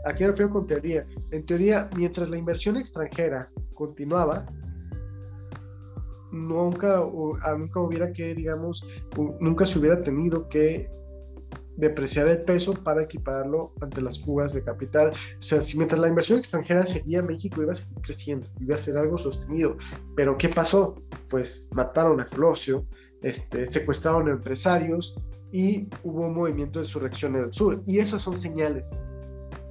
Aquí 0.06 0.28
refiero 0.28 0.52
con 0.52 0.68
teoría. 0.68 1.08
En 1.32 1.46
teoría, 1.46 1.90
mientras 1.96 2.30
la 2.30 2.38
inversión 2.38 2.76
extranjera 2.76 3.50
continuaba, 3.74 4.46
nunca, 6.34 7.02
nunca 7.58 7.80
hubiera 7.80 8.12
que, 8.12 8.36
digamos, 8.36 8.86
nunca 9.40 9.66
se 9.66 9.80
hubiera 9.80 10.04
tenido 10.04 10.50
que 10.50 10.90
depreciar 11.78 12.28
el 12.28 12.44
peso 12.44 12.74
para 12.74 13.04
equiparlo 13.04 13.74
ante 13.82 14.02
las 14.02 14.20
fugas 14.20 14.54
de 14.54 14.64
capital. 14.64 15.12
O 15.12 15.42
sea, 15.42 15.60
mientras 15.76 16.00
la 16.00 16.08
inversión 16.08 16.40
extranjera 16.40 16.86
seguía, 16.86 17.22
México 17.22 17.62
iba 17.62 17.72
a 17.72 17.76
seguir 17.76 18.02
creciendo, 18.02 18.48
iba 18.60 18.76
a 18.76 18.78
ser 18.78 18.98
algo 18.98 19.18
sostenido. 19.18 19.78
Pero 20.16 20.38
¿qué 20.38 20.50
pasó? 20.50 20.96
Pues 21.30 21.70
mataron 21.74 22.22
a 22.22 22.26
Colosio, 22.26 22.86
este, 23.22 23.66
secuestraron 23.66 24.28
a 24.28 24.32
empresarios 24.32 25.16
y 25.52 25.88
hubo 26.04 26.28
un 26.28 26.34
movimiento 26.36 26.80
de 26.80 26.86
insurrección 26.86 27.36
en 27.36 27.46
el 27.46 27.54
sur. 27.54 27.82
Y 27.86 28.00
esas 28.00 28.22
son 28.22 28.38
señales 28.38 28.96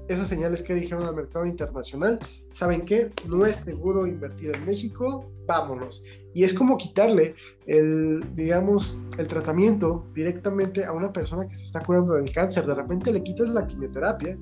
esas 0.09 0.29
señales 0.29 0.63
que 0.63 0.75
dijeron 0.75 1.05
al 1.05 1.15
mercado 1.15 1.47
internacional, 1.47 2.19
¿saben 2.51 2.85
qué? 2.85 3.11
No 3.27 3.47
es 3.47 3.57
seguro 3.57 4.07
invertir 4.07 4.55
en 4.55 4.65
México, 4.65 5.31
vámonos. 5.47 6.03
Y 6.35 6.45
es 6.45 6.55
como 6.55 6.77
quitarle 6.79 7.35
el, 7.67 8.25
digamos, 8.35 9.01
el 9.19 9.27
tratamiento 9.29 10.05
directamente 10.15 10.85
a 10.85 10.93
una 10.93 11.13
persona 11.13 11.47
que 11.47 11.55
se 11.55 11.65
está 11.65 11.81
curando 11.81 12.15
del 12.15 12.31
cáncer. 12.33 12.67
De 12.67 12.75
repente 12.75 13.13
le 13.13 13.23
quitas 13.23 13.49
la 13.49 13.67
quimioterapia 13.67 14.37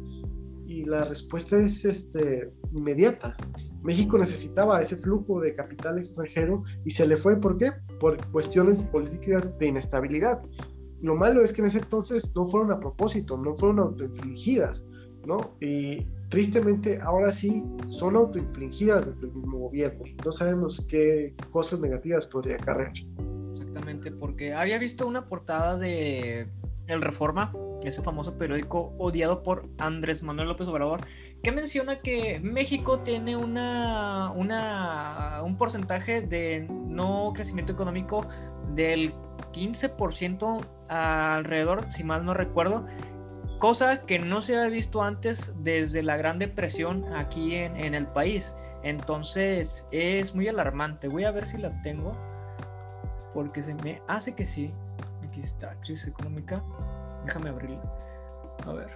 y 0.67 0.85
la 0.85 1.05
respuesta 1.05 1.59
es 1.59 1.85
este, 1.85 2.51
inmediata. 2.73 3.37
México 3.83 4.19
necesitaba 4.19 4.81
ese 4.81 4.97
flujo 4.97 5.41
de 5.41 5.55
capital 5.55 5.99
extranjero 5.99 6.63
y 6.85 6.91
se 6.91 7.07
le 7.07 7.17
fue, 7.17 7.41
¿por 7.41 7.57
qué? 7.57 7.73
Por 7.99 8.25
cuestiones 8.31 8.83
políticas 8.83 9.59
de 9.59 9.69
inestabilidad. 9.69 10.41
Lo 11.01 11.17
malo 11.17 11.41
es 11.41 11.53
que 11.53 11.63
en 11.63 11.69
ese 11.69 11.79
entonces 11.79 12.35
no 12.37 12.45
fueron 12.45 12.71
a 12.73 12.79
propósito, 12.79 13.39
no 13.39 13.57
fueron 13.57 13.79
autoinfligidas 13.81 14.85
¿no? 15.27 15.57
Y 15.61 16.07
tristemente 16.29 17.01
ahora 17.03 17.33
sí 17.33 17.65
son 17.91 18.17
autoinfligidas 18.17 19.07
desde 19.07 19.29
el 19.29 19.35
mismo 19.35 19.59
gobierno. 19.59 20.05
No 20.25 20.33
sabemos 20.33 20.87
qué 20.89 21.35
cosas 21.51 21.81
negativas 21.81 22.27
podría 22.27 22.57
acarrear. 22.57 22.93
Exactamente, 23.53 24.11
porque 24.11 24.55
había 24.55 24.79
visto 24.79 25.07
una 25.07 25.27
portada 25.27 25.77
de 25.77 26.49
El 26.87 27.03
Reforma, 27.03 27.53
ese 27.83 28.03
famoso 28.03 28.37
periódico 28.37 28.95
odiado 28.99 29.43
por 29.43 29.69
Andrés 29.79 30.23
Manuel 30.23 30.49
López 30.49 30.69
Obrador, 30.69 31.01
que 31.43 31.53
menciona 31.53 32.01
que 32.01 32.41
México 32.41 33.01
tiene 33.01 33.37
una, 33.37 34.33
una, 34.33 35.43
un 35.45 35.57
porcentaje 35.57 36.21
de 36.21 36.67
no 36.69 37.33
crecimiento 37.35 37.73
económico 37.73 38.27
del 38.75 39.13
15% 39.53 40.67
alrededor, 40.89 41.91
si 41.91 42.05
mal 42.05 42.25
no 42.25 42.35
recuerdo, 42.35 42.87
cosa 43.61 44.01
que 44.07 44.19
no 44.19 44.43
se 44.43 44.57
había 44.57 44.71
visto 44.71 45.03
antes 45.03 45.53
desde 45.63 46.03
la 46.03 46.17
Gran 46.17 46.39
Depresión 46.39 47.05
aquí 47.15 47.55
en, 47.55 47.95
el 47.95 48.07
país. 48.07 48.57
Entonces 48.83 49.87
es 49.93 50.35
muy 50.35 50.49
alarmante. 50.49 51.07
Voy 51.07 51.25
a 51.25 51.31
ver 51.31 51.47
si 51.47 51.59
la 51.59 51.81
tengo, 51.83 52.17
porque 53.33 53.63
se 53.63 53.75
me 53.75 54.03
hace 54.09 54.35
que 54.35 54.47
sí. 54.47 54.73
Aquí 55.25 55.41
está, 55.41 55.79
crisis 55.81 56.09
económica. 56.09 56.65
Déjame 57.25 57.51
abrirla. 57.51 57.81
A 58.67 58.73
ver. 58.73 58.89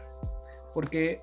Porque, 0.73 1.23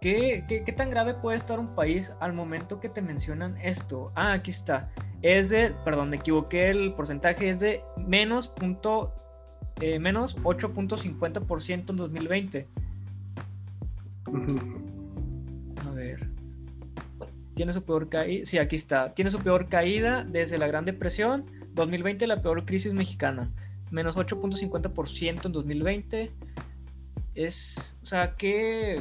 ¿qué, 0.00 0.44
qué, 0.48 0.72
tan 0.72 0.88
grave 0.88 1.14
puede 1.14 1.36
estar 1.36 1.58
un 1.58 1.74
país 1.74 2.16
al 2.20 2.32
momento 2.32 2.80
que 2.80 2.88
te 2.88 3.02
mencionan 3.02 3.56
esto? 3.58 4.12
Ah, 4.14 4.34
aquí 4.34 4.52
está. 4.52 4.88
Es 5.20 5.50
de, 5.50 5.74
perdón, 5.84 6.10
me 6.10 6.16
equivoqué, 6.16 6.70
el 6.70 6.94
porcentaje 6.94 7.50
es 7.50 7.58
de 7.58 7.82
menos 7.96 8.46
eh, 9.80 9.98
menos 9.98 10.36
8.50% 10.38 11.90
en 11.90 11.96
2020. 11.96 12.66
A 15.86 15.90
ver. 15.90 16.28
Tiene 17.54 17.72
su 17.72 17.82
peor 17.82 18.08
caída. 18.08 18.44
Sí, 18.44 18.58
aquí 18.58 18.76
está. 18.76 19.14
Tiene 19.14 19.30
su 19.30 19.38
peor 19.38 19.68
caída 19.68 20.24
desde 20.24 20.58
la 20.58 20.66
Gran 20.66 20.84
Depresión. 20.84 21.46
2020, 21.74 22.26
la 22.26 22.42
peor 22.42 22.64
crisis 22.64 22.92
mexicana. 22.92 23.50
Menos 23.90 24.16
8.50% 24.16 25.46
en 25.46 25.52
2020. 25.52 26.32
Es. 27.34 27.98
O 28.02 28.06
sea, 28.06 28.34
que 28.36 29.00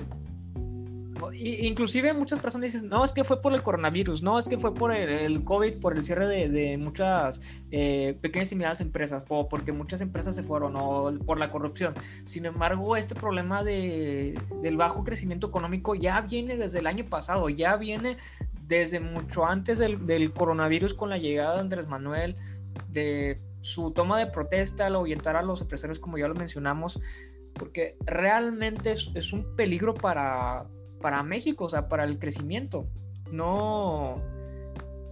inclusive 1.33 2.13
muchas 2.13 2.39
personas 2.39 2.71
dicen, 2.71 2.89
no, 2.89 3.03
es 3.03 3.13
que 3.13 3.23
fue 3.23 3.41
por 3.41 3.53
el 3.53 3.61
coronavirus, 3.61 4.21
no, 4.21 4.39
es 4.39 4.47
que 4.47 4.57
fue 4.57 4.73
por 4.73 4.91
el, 4.91 5.43
COVID, 5.43 5.79
por 5.79 5.97
el 5.97 6.03
cierre 6.03 6.27
de, 6.27 6.77
muchas 6.77 7.41
eh, 7.71 8.17
pequeñas 8.21 8.51
y 8.51 8.55
medianas 8.55 8.81
empresas, 8.81 9.25
o 9.29 9.47
porque 9.47 9.71
muchas 9.71 10.01
empresas 10.01 10.35
se 10.35 10.43
fueron, 10.43 10.75
o 10.75 11.11
por 11.25 11.39
la 11.39 11.51
corrupción. 11.51 11.93
Sin 12.23 12.45
embargo, 12.45 12.95
este 12.95 13.15
problema 13.15 13.63
de, 13.63 14.39
del 14.61 14.77
bajo 14.77 15.03
crecimiento 15.03 15.47
económico 15.47 15.95
ya 15.95 16.21
viene 16.21 16.57
desde 16.57 16.79
el 16.79 16.87
año 16.87 17.05
pasado, 17.05 17.49
ya 17.49 17.75
viene 17.77 18.17
desde 18.67 18.99
mucho 18.99 19.45
antes 19.45 19.79
del, 19.79 20.33
coronavirus 20.33 20.93
con 20.93 21.09
la 21.09 21.17
llegada 21.17 21.55
de 21.55 21.61
Andrés 21.61 21.87
Manuel, 21.87 22.35
de 22.89 23.39
su 23.61 23.91
toma 23.91 24.19
de 24.19 24.27
protesta, 24.27 24.85
al 24.85 24.95
ahuyentar 24.95 25.35
a 25.35 25.41
los 25.41 25.61
empresarios, 25.61 25.99
como 25.99 26.17
ya 26.17 26.27
lo 26.27 26.35
mencionamos, 26.35 26.99
porque 27.53 27.97
realmente 28.05 28.91
es 28.91 29.33
un 29.33 29.55
peligro 29.55 29.93
para, 29.93 30.67
para 31.01 31.23
México, 31.23 31.65
o 31.65 31.69
sea, 31.69 31.87
para 31.87 32.03
el 32.03 32.19
crecimiento. 32.19 32.87
No, 33.31 34.21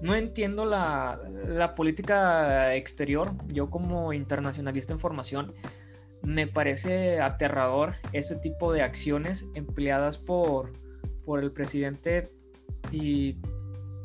no 0.01 0.15
entiendo 0.15 0.65
la, 0.65 1.19
la 1.47 1.75
política 1.75 2.75
exterior. 2.75 3.31
Yo 3.47 3.69
como 3.69 4.13
internacionalista 4.13 4.93
en 4.93 4.99
formación, 4.99 5.53
me 6.21 6.47
parece 6.47 7.19
aterrador 7.21 7.95
ese 8.13 8.35
tipo 8.37 8.73
de 8.73 8.81
acciones 8.81 9.45
empleadas 9.53 10.17
por, 10.17 10.73
por 11.23 11.43
el 11.43 11.51
presidente 11.51 12.31
y 12.91 13.37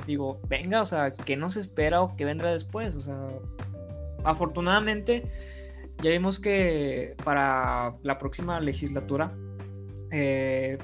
digo, 0.06 0.40
venga, 0.48 0.82
o 0.82 0.86
sea, 0.86 1.14
¿qué 1.14 1.36
nos 1.36 1.56
espera 1.56 2.02
o 2.02 2.16
qué 2.16 2.24
vendrá 2.24 2.52
después? 2.52 2.94
O 2.94 3.00
sea, 3.00 3.28
afortunadamente 4.24 5.24
ya 6.02 6.10
vimos 6.10 6.38
que 6.40 7.14
para 7.24 7.94
la 8.02 8.18
próxima 8.18 8.60
legislatura 8.60 9.32
eh, 10.10 10.78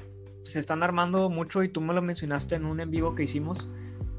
se 0.47 0.59
están 0.59 0.81
armando 0.81 1.29
mucho 1.29 1.61
y 1.63 1.69
tú 1.69 1.81
me 1.81 1.93
lo 1.93 2.01
mencionaste 2.01 2.55
en 2.55 2.65
un 2.65 2.79
en 2.79 2.89
vivo 2.89 3.15
que 3.15 3.23
hicimos, 3.23 3.69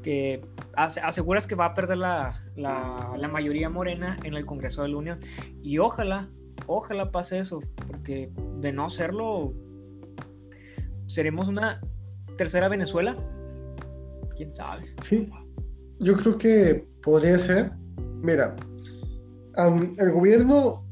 que 0.03 0.45
aseguras 0.75 1.47
que 1.47 1.55
va 1.55 1.65
a 1.65 1.73
perder 1.73 1.97
la, 1.97 2.43
la, 2.55 3.27
mayoría 3.27 3.69
morena 3.69 4.17
en 4.23 4.35
el 4.35 4.45
Congreso 4.45 4.83
de 4.83 4.89
la 4.89 4.97
Unión. 4.97 5.19
Y 5.61 5.79
ojalá, 5.79 6.29
ojalá 6.67 7.11
pase 7.11 7.39
eso, 7.39 7.61
porque 7.87 8.31
de 8.59 8.71
no 8.71 8.89
serlo, 8.89 9.53
seremos 11.07 11.47
una 11.47 11.81
tercera 12.37 12.69
Venezuela. 12.69 13.17
¿Quién 14.35 14.53
sabe? 14.53 14.85
Sí, 15.01 15.29
yo 15.99 16.15
creo 16.15 16.37
que 16.37 16.87
podría 17.01 17.37
ser. 17.37 17.71
Mira, 18.21 18.55
el 19.97 20.11
gobierno 20.11 20.85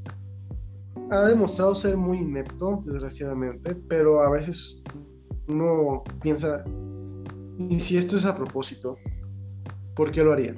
ha 1.11 1.21
demostrado 1.21 1.75
ser 1.75 1.95
muy 1.95 2.17
inepto, 2.17 2.81
desgraciadamente, 2.83 3.75
pero 3.87 4.23
a 4.23 4.29
veces 4.29 4.83
uno 5.47 6.03
piensa, 6.21 6.63
Y 7.57 7.79
si 7.79 7.97
esto 7.97 8.15
es 8.15 8.25
a 8.25 8.35
propósito, 8.35 8.97
¿por 9.95 10.11
qué 10.11 10.23
lo 10.23 10.33
harían? 10.33 10.57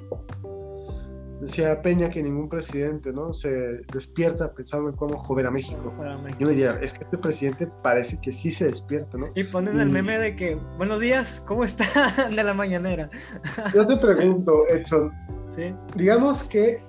Decía 1.40 1.80
Peña 1.80 2.10
que 2.10 2.22
ningún 2.22 2.50
presidente 2.50 3.14
¿no? 3.14 3.32
se 3.32 3.78
despierta 3.92 4.52
pensando 4.52 4.90
en 4.90 4.96
cómo 4.96 5.16
joder 5.16 5.46
a 5.46 5.50
México. 5.50 5.90
Yo 6.38 6.46
le 6.46 6.52
diría, 6.52 6.78
es 6.82 6.92
que 6.92 7.04
este 7.04 7.16
presidente 7.16 7.66
parece 7.82 8.20
que 8.20 8.30
sí 8.30 8.52
se 8.52 8.66
despierta, 8.66 9.16
¿no? 9.16 9.28
Y 9.34 9.44
ponen 9.44 9.80
el 9.80 9.88
meme 9.88 10.18
de 10.18 10.36
que, 10.36 10.56
buenos 10.76 11.00
días, 11.00 11.42
¿cómo 11.46 11.64
está 11.64 12.28
de 12.28 12.44
la 12.44 12.52
mañanera? 12.52 13.08
Yo 13.74 13.86
te 13.86 13.96
pregunto, 13.96 14.66
Edson, 14.68 15.10
¿Sí? 15.48 15.74
digamos 15.96 16.42
que 16.42 16.82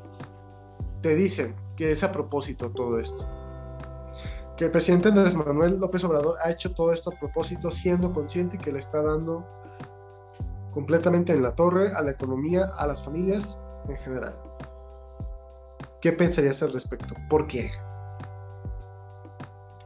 te 1.02 1.16
dicen 1.16 1.56
que 1.78 1.92
es 1.92 2.04
a 2.04 2.12
propósito 2.12 2.70
todo 2.72 3.00
esto. 3.00 3.26
Que 4.58 4.66
el 4.66 4.72
presidente 4.72 5.10
Andrés 5.10 5.36
Manuel 5.36 5.80
López 5.80 6.04
Obrador 6.04 6.38
ha 6.44 6.52
hecho 6.52 6.74
todo 6.74 6.92
esto 6.92 7.12
a 7.12 7.20
propósito, 7.20 7.72
siendo 7.72 8.14
consciente 8.14 8.58
que 8.58 8.72
le 8.72 8.80
está 8.80 9.02
dando 9.02 9.46
completamente 10.74 11.34
en 11.34 11.44
la 11.44 11.56
torre 11.56 11.92
a 11.94 12.02
la 12.02 12.12
economía, 12.12 12.66
a 12.78 12.88
las 12.88 13.04
familias 13.04 13.60
en 13.88 13.98
general. 13.98 14.36
¿Qué 16.02 16.12
pensarías 16.12 16.64
al 16.64 16.74
respecto? 16.74 17.16
¿Por 17.30 17.48
qué? 17.48 17.72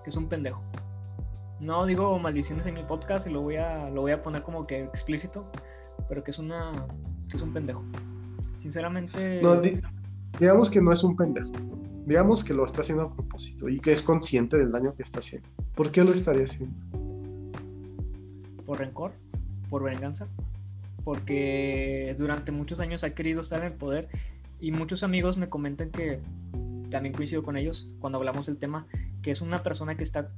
Que 0.04 0.10
es 0.10 0.16
un 0.16 0.30
pendejo. 0.30 0.64
No 1.60 1.86
digo 1.86 2.18
maldiciones 2.20 2.66
en 2.66 2.76
mi 2.76 2.84
podcast 2.84 3.28
y 3.28 3.32
lo 3.32 3.42
voy 3.42 3.58
a, 3.58 3.90
lo 3.90 4.02
voy 4.02 4.12
a 4.12 4.22
poner 4.22 4.44
como 4.44 4.68
que 4.68 4.84
explícito, 4.84 5.46
pero 6.08 6.24
que 6.24 6.32
es 6.32 6.40
una 6.40 6.72
que 7.30 7.38
es 7.38 7.44
un 7.44 7.54
pendejo. 7.54 7.84
Sinceramente. 8.56 9.42
No, 9.42 9.60
digamos 10.40 10.70
que 10.70 10.82
no 10.82 10.92
es 10.92 11.04
un 11.04 11.16
pendejo. 11.16 11.52
Digamos 12.06 12.44
que 12.44 12.54
lo 12.54 12.66
está 12.66 12.82
haciendo 12.82 13.06
a 13.06 13.14
propósito 13.14 13.68
y 13.68 13.80
que 13.80 13.92
es 13.92 14.02
consciente 14.02 14.58
del 14.58 14.72
daño 14.72 14.94
que 14.96 15.04
está 15.04 15.20
haciendo. 15.20 15.48
¿Por 15.74 15.92
qué 15.92 16.04
lo 16.04 16.12
estaría 16.12 16.44
haciendo? 16.44 16.76
Por 18.66 18.80
rencor, 18.80 19.14
por 19.70 19.84
venganza, 19.84 20.28
porque 21.04 22.16
durante 22.18 22.52
muchos 22.52 22.80
años 22.80 23.04
ha 23.04 23.12
querido 23.16 23.42
estar 23.42 23.60
en 23.60 23.68
el 23.68 23.74
poder 23.74 24.08
y 24.60 24.72
muchos 24.72 25.04
amigos 25.04 25.38
me 25.38 25.50
comentan 25.50 25.90
que 25.90 26.20
también 26.90 27.14
coincido 27.14 27.44
con 27.44 27.58
ellos 27.58 27.90
cuando 28.00 28.20
hablamos 28.20 28.46
del 28.46 28.58
tema, 28.58 28.86
que 29.22 29.32
es 29.32 29.42
una 29.42 29.64
persona 29.64 29.96
que 29.96 30.04
está 30.04 30.30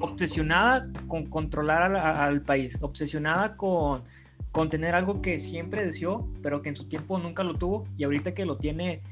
obsesionada 0.00 0.88
con 1.08 1.26
controlar 1.26 1.94
al, 1.94 2.42
país, 2.42 2.78
obsesionada 2.80 3.56
con, 3.56 4.02
con 4.52 4.68
tener 4.68 4.94
algo 4.94 5.22
que 5.22 5.38
siempre 5.38 5.84
deseó, 5.84 6.28
pero 6.42 6.62
que 6.62 6.68
en 6.68 6.76
su 6.76 6.84
tiempo 6.84 7.18
nunca 7.18 7.44
lo 7.44 7.54
tuvo 7.54 7.86
y 7.96 8.04
ahorita 8.04 8.34
que 8.34 8.44
lo 8.44 8.58
tiene, 8.58 9.02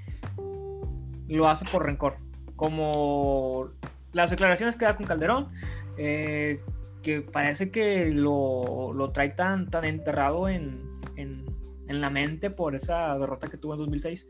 lo 1.29 1.49
hace 1.49 1.65
por 1.65 1.85
rencor. 1.85 2.17
Como 2.57 3.71
las 4.13 4.31
declaraciones 4.31 4.77
que 4.77 4.85
da 4.85 4.97
con 4.97 5.07
Calderón, 5.07 5.49
eh, 5.97 6.61
que 7.03 7.21
parece 7.21 7.71
que 7.71 8.11
lo, 8.11 8.93
lo 8.95 9.11
trae 9.11 9.31
tan, 9.31 9.71
tan 9.71 9.85
enterrado 9.85 10.49
en, 10.49 10.81
en, 11.17 11.45
en, 11.89 12.01
la 12.01 12.11
mente 12.11 12.51
por 12.51 12.75
esa 12.75 13.19
derrota 13.19 13.49
que 13.49 13.59
tuvo 13.59 13.75
en 13.75 13.81
2006. 13.81 14.29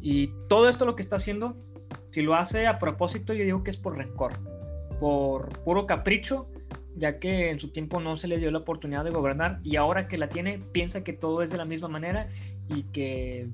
Y 0.00 0.30
todo 0.48 0.68
esto 0.68 0.86
lo 0.86 0.96
que 0.96 1.02
está 1.02 1.16
haciendo, 1.16 1.54
si 2.10 2.22
lo 2.22 2.34
hace 2.34 2.66
a 2.66 2.78
propósito, 2.78 3.34
yo 3.34 3.44
digo 3.44 3.62
que 3.62 3.70
es 3.70 3.76
por 3.76 3.96
rencor, 3.96 4.32
por 4.98 5.48
puro 5.64 5.86
capricho, 5.86 6.48
ya 6.96 7.18
que 7.18 7.50
en 7.50 7.60
su 7.60 7.68
tiempo 7.68 8.00
no 8.00 8.16
se 8.16 8.28
le 8.28 8.38
dio 8.38 8.50
la 8.50 8.58
oportunidad 8.58 9.04
de 9.04 9.10
gobernar 9.10 9.60
y 9.62 9.76
ahora 9.76 10.08
que 10.08 10.18
la 10.18 10.28
tiene, 10.28 10.58
piensa 10.72 11.04
que 11.04 11.12
todo 11.12 11.42
es 11.42 11.50
de 11.50 11.56
la 11.56 11.64
misma 11.64 11.88
manera 11.88 12.28
y 12.68 12.84
que 12.84 13.48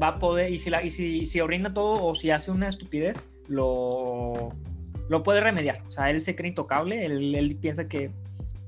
va 0.00 0.08
a 0.08 0.18
poder, 0.18 0.52
y 0.52 0.58
si, 0.58 0.70
la, 0.70 0.82
y 0.82 0.90
si, 0.90 1.24
si 1.26 1.40
orina 1.40 1.72
todo 1.72 2.04
o 2.04 2.14
si 2.14 2.30
hace 2.30 2.50
una 2.50 2.68
estupidez, 2.68 3.26
lo, 3.48 4.50
lo 5.08 5.22
puede 5.22 5.40
remediar. 5.40 5.82
O 5.88 5.90
sea, 5.90 6.10
él 6.10 6.20
se 6.22 6.36
cree 6.36 6.50
intocable, 6.50 7.04
él, 7.04 7.34
él 7.34 7.56
piensa 7.56 7.88
que 7.88 8.10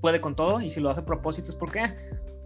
puede 0.00 0.20
con 0.20 0.36
todo 0.36 0.60
y 0.60 0.70
si 0.70 0.80
lo 0.80 0.90
hace 0.90 1.00
a 1.00 1.04
propósito 1.04 1.50
es 1.50 1.56
porque 1.56 1.80
ah, 1.80 1.96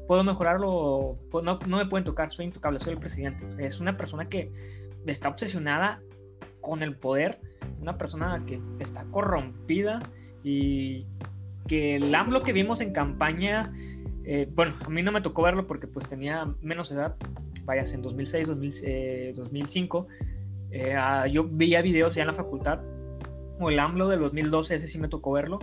puedo 0.06 0.24
mejorarlo, 0.24 1.18
no, 1.42 1.58
no 1.66 1.76
me 1.76 1.86
pueden 1.86 2.04
tocar, 2.04 2.30
soy 2.30 2.46
intocable, 2.46 2.78
soy 2.78 2.94
el 2.94 2.98
presidente. 2.98 3.46
es 3.58 3.80
una 3.80 3.96
persona 3.96 4.28
que 4.28 4.50
está 5.06 5.28
obsesionada 5.28 6.00
con 6.60 6.82
el 6.82 6.96
poder, 6.96 7.40
una 7.80 7.98
persona 7.98 8.44
que 8.46 8.60
está 8.78 9.04
corrompida 9.06 10.00
y 10.42 11.06
que 11.68 11.96
el 11.96 12.14
AMLO 12.14 12.42
que 12.42 12.52
vimos 12.52 12.80
en 12.80 12.92
campaña, 12.92 13.72
eh, 14.24 14.48
bueno, 14.54 14.74
a 14.84 14.88
mí 14.88 15.02
no 15.02 15.12
me 15.12 15.20
tocó 15.20 15.42
verlo 15.42 15.66
porque 15.66 15.86
pues 15.86 16.06
tenía 16.06 16.52
menos 16.60 16.90
edad, 16.90 17.16
vayas 17.64 17.92
en 17.92 18.02
2006, 18.02 18.48
2005, 19.36 20.06
eh, 20.70 20.94
ah, 20.94 21.26
yo 21.26 21.48
veía 21.50 21.82
videos 21.82 22.14
ya 22.14 22.22
en 22.22 22.28
la 22.28 22.34
facultad 22.34 22.80
o 23.60 23.70
el 23.70 23.78
AMLO 23.78 24.08
del 24.08 24.20
2012, 24.20 24.74
ese 24.74 24.86
sí 24.86 24.98
me 24.98 25.08
tocó 25.08 25.32
verlo 25.32 25.58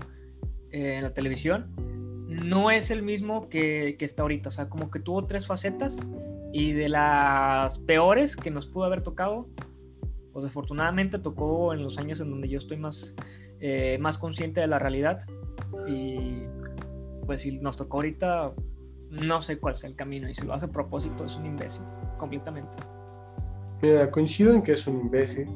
eh, 0.72 0.96
en 0.96 1.04
la 1.04 1.14
televisión, 1.14 1.74
no 2.28 2.70
es 2.72 2.92
el 2.92 3.02
mismo 3.02 3.50
que, 3.50 3.96
que, 3.98 4.06
está 4.06 4.22
ahorita. 4.22 4.50
O 4.50 4.52
sea, 4.52 4.70
como 4.70 4.92
que 4.92 5.00
tuvo 5.00 5.26
tres 5.26 5.48
facetas 5.48 6.08
y 6.54 6.74
de 6.74 6.90
las 6.90 7.80
peores 7.80 8.36
que 8.36 8.52
nos 8.52 8.68
pudo 8.68 8.86
haber 8.86 9.02
tocado, 9.02 9.48
pues 10.32 10.44
desafortunadamente 10.44 11.20
tocó 11.20 11.74
en 11.74 11.84
los 11.84 11.98
años 11.98 12.20
en 12.22 12.30
donde 12.30 12.48
yo 12.48 12.60
estoy 12.60 12.78
más, 12.78 13.16
eh, 13.60 13.98
más 14.00 14.18
consciente 14.18 14.62
de 14.62 14.68
la 14.68 14.80
realidad. 14.80 15.20
Y 15.88 16.44
pues 17.26 17.42
si 17.42 17.52
nos 17.54 17.78
tocó 17.78 17.98
ahorita, 17.98 18.54
no 19.10 19.42
sé 19.42 19.60
cuál 19.60 19.76
sea 19.76 19.90
el 19.90 19.96
camino. 19.96 20.30
Y 20.30 20.36
si 20.36 20.46
lo 20.46 20.54
hace 20.54 20.66
a 20.66 20.70
propósito, 20.70 21.26
es 21.26 21.36
un 21.36 21.46
imbécil, 21.46 21.84
completamente. 22.18 22.78
Mira, 23.82 24.10
coincido 24.12 24.54
en 24.54 24.62
que 24.62 24.74
es 24.74 24.88
un 24.88 25.00
imbécil 25.02 25.50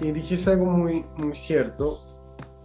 y 0.00 0.12
dijiste 0.12 0.50
algo 0.50 0.66
muy, 0.66 1.04
muy 1.16 1.34
cierto 1.34 1.98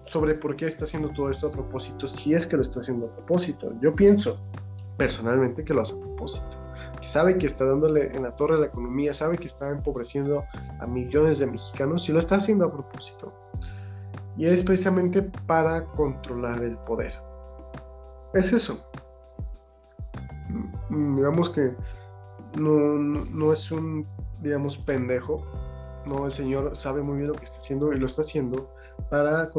sobre 0.05 0.35
por 0.35 0.55
qué 0.55 0.67
está 0.67 0.85
haciendo 0.85 1.09
todo 1.09 1.29
esto 1.29 1.47
a 1.47 1.51
propósito, 1.51 2.07
si 2.07 2.33
es 2.33 2.45
que 2.45 2.55
lo 2.55 2.61
está 2.61 2.79
haciendo 2.79 3.07
a 3.07 3.15
propósito. 3.15 3.73
Yo 3.81 3.95
pienso 3.95 4.39
personalmente 4.97 5.63
que 5.63 5.73
lo 5.73 5.81
hace 5.81 5.95
a 5.95 5.99
propósito. 5.99 6.57
Sabe 7.01 7.37
que 7.37 7.45
está 7.45 7.65
dándole 7.65 8.07
en 8.15 8.23
la 8.23 8.35
torre 8.35 8.55
a 8.55 8.59
la 8.59 8.65
economía, 8.67 9.13
sabe 9.13 9.37
que 9.37 9.47
está 9.47 9.69
empobreciendo 9.69 10.43
a 10.79 10.87
millones 10.87 11.39
de 11.39 11.47
mexicanos 11.47 12.09
y 12.09 12.11
lo 12.11 12.19
está 12.19 12.35
haciendo 12.35 12.65
a 12.65 12.71
propósito. 12.71 13.33
Y 14.37 14.47
es 14.47 14.63
precisamente 14.63 15.21
para 15.21 15.85
controlar 15.85 16.63
el 16.63 16.77
poder. 16.79 17.13
Es 18.33 18.51
eso. 18.51 18.89
Mm, 20.89 21.15
digamos 21.15 21.49
que 21.49 21.75
no, 22.59 22.97
no, 22.97 23.53
es 23.53 23.71
un, 23.71 24.05
digamos, 24.41 24.77
pendejo, 24.77 25.45
no, 26.05 26.25
el 26.25 26.31
Señor 26.31 26.75
sabe 26.75 27.01
muy 27.01 27.17
bien 27.17 27.29
lo 27.29 27.35
que 27.35 27.45
está 27.45 27.57
haciendo 27.57 27.91
y 27.93 27.99
lo 27.99 28.05
está 28.05 28.21
haciendo 28.21 28.71
para 29.09 29.49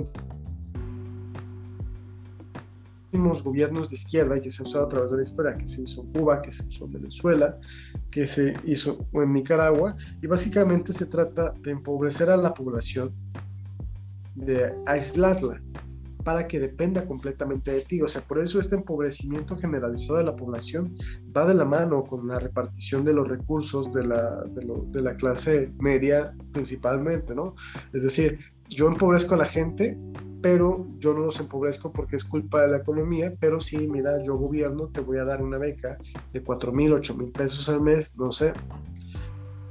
gobiernos 3.43 3.91
de 3.91 3.97
izquierda 3.97 4.41
que 4.41 4.51
se 4.51 4.63
han 4.63 4.69
usado 4.69 4.85
a 4.85 4.89
través 4.89 5.11
de 5.11 5.17
la 5.19 5.23
historia, 5.23 5.57
que 5.57 5.67
se 5.67 5.83
hizo 5.83 6.03
en 6.03 6.13
Cuba, 6.13 6.43
que 6.43 6.51
se 6.51 6.67
hizo 6.67 6.85
en 6.85 6.93
Venezuela, 6.93 7.59
que 8.11 8.27
se 8.27 8.55
hizo 8.65 9.07
en 9.13 9.33
Nicaragua, 9.33 9.97
y 10.23 10.27
básicamente 10.27 10.93
se 10.93 11.07
trata 11.07 11.55
de 11.63 11.71
empobrecer 11.71 12.31
a 12.31 12.37
la 12.37 12.53
población, 12.55 13.13
de 14.35 14.77
aislarla, 14.87 15.61
para 16.27 16.49
que 16.49 16.59
dependa 16.59 17.07
completamente 17.07 17.71
de 17.71 17.83
ti. 17.83 18.03
O 18.03 18.09
sea, 18.09 18.21
por 18.21 18.41
eso 18.41 18.59
este 18.59 18.75
empobrecimiento 18.75 19.57
generalizado 19.57 20.19
de 20.19 20.25
la 20.25 20.35
población 20.35 20.93
va 21.35 21.47
de 21.47 21.55
la 21.55 21.65
mano 21.65 22.03
con 22.03 22.27
la 22.27 22.41
repartición 22.41 23.05
de 23.05 23.13
los 23.13 23.29
recursos 23.29 23.93
de 23.93 24.05
la, 24.05 24.43
de, 24.43 25.03
la 25.03 25.15
clase 25.15 25.71
media 25.79 26.35
principalmente, 26.53 27.33
¿no? 27.33 27.55
Es 27.93 28.03
decir, 28.03 28.41
yo 28.69 28.89
empobrezco 28.89 29.35
a 29.35 29.39
la 29.39 29.45
gente, 29.45 29.97
pero 30.43 30.89
yo 30.99 31.15
no 31.15 31.21
los 31.21 31.39
empobrezco 31.39 31.93
porque 31.93 32.17
es 32.17 32.25
culpa 32.25 32.63
de 32.63 32.69
la 32.73 32.79
economía, 32.79 33.33
pero 33.39 33.61
sí, 33.61 33.87
mira, 33.87 34.21
yo 34.25 34.37
gobierno, 34.37 34.89
te 34.89 35.03
voy 35.03 35.19
a 35.19 35.25
dar 35.25 35.41
una 35.41 35.59
beca 35.59 35.97
de 36.33 36.43
4 36.43 36.73
mil, 36.73 36.93
8 36.93 37.15
mil 37.19 37.31
pesos 37.31 37.69
al 37.69 37.83
mes, 37.83 38.19
no 38.19 38.33
sé. 38.33 38.53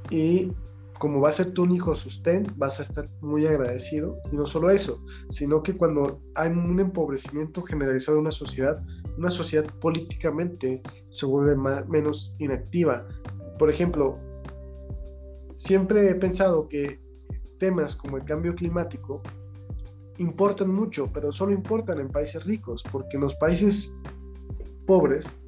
Y 0.08 0.52
como 0.98 1.20
va 1.20 1.28
a 1.28 1.32
ser 1.32 1.52
tu 1.52 1.62
único 1.62 1.94
sustén, 1.94 2.46
vas 2.56 2.80
a 2.80 2.82
estar 2.82 3.08
muy 3.20 3.46
agradecido. 3.46 4.18
Y 4.32 4.36
no 4.36 4.46
solo 4.46 4.70
eso, 4.70 5.04
sino 5.28 5.62
que 5.62 5.76
cuando 5.76 6.20
hay 6.34 6.50
un 6.50 6.78
empobrecimiento 6.78 7.62
generalizado 7.62 8.16
de 8.16 8.22
una 8.22 8.30
sociedad, 8.30 8.82
una 9.16 9.30
sociedad 9.30 9.66
políticamente 9.80 10.82
se 11.08 11.26
vuelve 11.26 11.56
menos 11.88 12.36
inactiva. 12.38 13.06
Por 13.58 13.70
ejemplo, 13.70 14.18
siempre 15.54 16.10
he 16.10 16.14
pensado 16.14 16.68
que 16.68 17.00
temas 17.58 17.94
como 17.94 18.18
el 18.18 18.24
cambio 18.24 18.54
climático 18.54 19.22
importan 20.18 20.70
mucho, 20.70 21.10
pero 21.12 21.32
solo 21.32 21.52
importan 21.52 22.00
en 22.00 22.08
países 22.08 22.44
ricos, 22.44 22.82
porque 22.90 23.16
en 23.16 23.22
los 23.22 23.34
países 23.36 23.96
pobres 24.86 25.38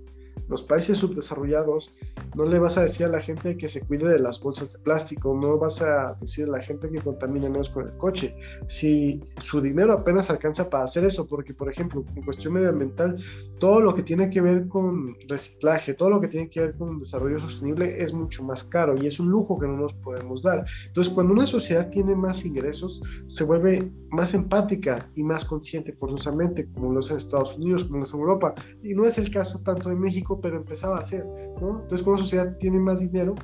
Los 0.49 0.63
países 0.63 0.99
subdesarrollados 0.99 1.95
no 2.35 2.45
le 2.45 2.59
vas 2.59 2.79
a 2.79 2.83
decir 2.83 3.07
a 3.07 3.11
la 3.11 3.21
gente 3.21 3.57
que 3.57 3.69
se 3.69 3.87
cuide 3.87 4.09
de 4.09 4.19
las 4.19 4.41
bolsas 4.41 4.73
de 4.73 4.79
plástico, 4.79 5.35
no 5.35 5.59
vas 5.59 5.83
a 5.83 6.15
decir 6.21 6.47
a 6.47 6.53
la 6.53 6.61
gente 6.61 6.91
que 6.91 7.01
contamine 7.01 7.51
menos 7.51 7.71
con 7.71 7.87
el 7.87 7.97
coche. 7.97 8.37
Si 8.67 9.23
su 9.43 9.61
dinero 9.61 9.93
apenas 9.93 10.31
alcanza 10.31 10.71
para 10.71 10.85
hacer 10.85 11.05
eso, 11.05 11.27
porque 11.27 11.55
por 11.55 11.71
ejemplo, 11.71 12.05
en 12.15 12.23
cuestión 12.23 12.55
medioambiental, 12.55 13.17
todo 13.59 13.81
lo 13.81 13.95
que 13.95 14.03
tiene 14.03 14.31
que 14.31 14.41
ver 14.41 14.69
con 14.69 15.17
reciclaje, 15.29 15.95
todo 15.95 16.11
lo 16.11 16.21
que 16.21 16.29
tiene 16.29 16.49
que 16.49 16.61
ver 16.61 16.77
con 16.77 16.99
desarrollo 16.99 17.41
sostenible 17.41 18.03
es 18.03 18.13
mucho 18.13 18.43
más 18.43 18.65
caro 18.65 18.95
y 19.01 19.07
es 19.07 19.21
un 19.21 19.29
lujo 19.29 19.59
que 19.59 19.67
no 19.67 19.77
nos 19.77 19.95
podemos 19.95 20.43
dar. 20.43 20.65
Entonces, 20.87 21.13
cuando 21.13 21.33
una 21.33 21.47
sociedad 21.47 21.91
tiene 21.91 22.15
más 22.15 22.45
ingresos, 22.45 23.03
se 23.27 23.45
vuelve 23.45 23.91
más 24.11 24.35
empática 24.35 25.11
y 25.15 25.23
más 25.23 25.45
consciente 25.45 25.93
forzosamente, 25.93 26.69
como 26.73 26.93
lo 26.93 27.01
es 27.01 27.11
en 27.11 27.17
Estados 27.17 27.57
Unidos, 27.59 27.85
como 27.85 27.99
lo 27.99 28.03
es 28.05 28.15
en 28.15 28.21
Europa. 28.21 28.55
Y 28.83 28.95
no 28.95 29.05
es 29.05 29.19
el 29.19 29.31
caso 29.31 29.61
tanto 29.63 29.91
en 29.91 30.01
México, 30.01 30.38
pero 30.41 30.57
empezaba 30.57 30.99
a 30.99 31.03
ser, 31.03 31.27
¿no? 31.61 31.83
Entonces, 31.83 32.03
cuando 32.03 32.13
una 32.13 32.23
sociedad 32.23 32.57
tiene 32.59 32.79
más 32.81 33.01
dinero, 33.01 33.35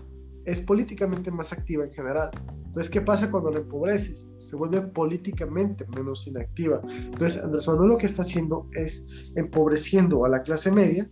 es 0.45 0.61
políticamente 0.61 1.30
más 1.30 1.53
activa 1.53 1.84
en 1.84 1.90
general. 1.90 2.30
Entonces, 2.66 2.90
¿qué 2.90 3.01
pasa 3.01 3.30
cuando 3.30 3.51
la 3.51 3.59
empobreces? 3.59 4.30
Se 4.38 4.57
vuelve 4.57 4.82
políticamente 4.82 5.86
menos 5.97 6.26
inactiva. 6.26 6.80
Entonces, 6.90 7.42
Andrés 7.42 7.68
Manuel 7.68 7.90
lo 7.90 7.99
que 7.99 8.07
está 8.07 8.22
haciendo 8.22 8.68
es 8.72 9.09
empobreciendo 9.36 10.24
a 10.24 10.28
la 10.28 10.42
clase 10.42 10.70
media 10.70 11.11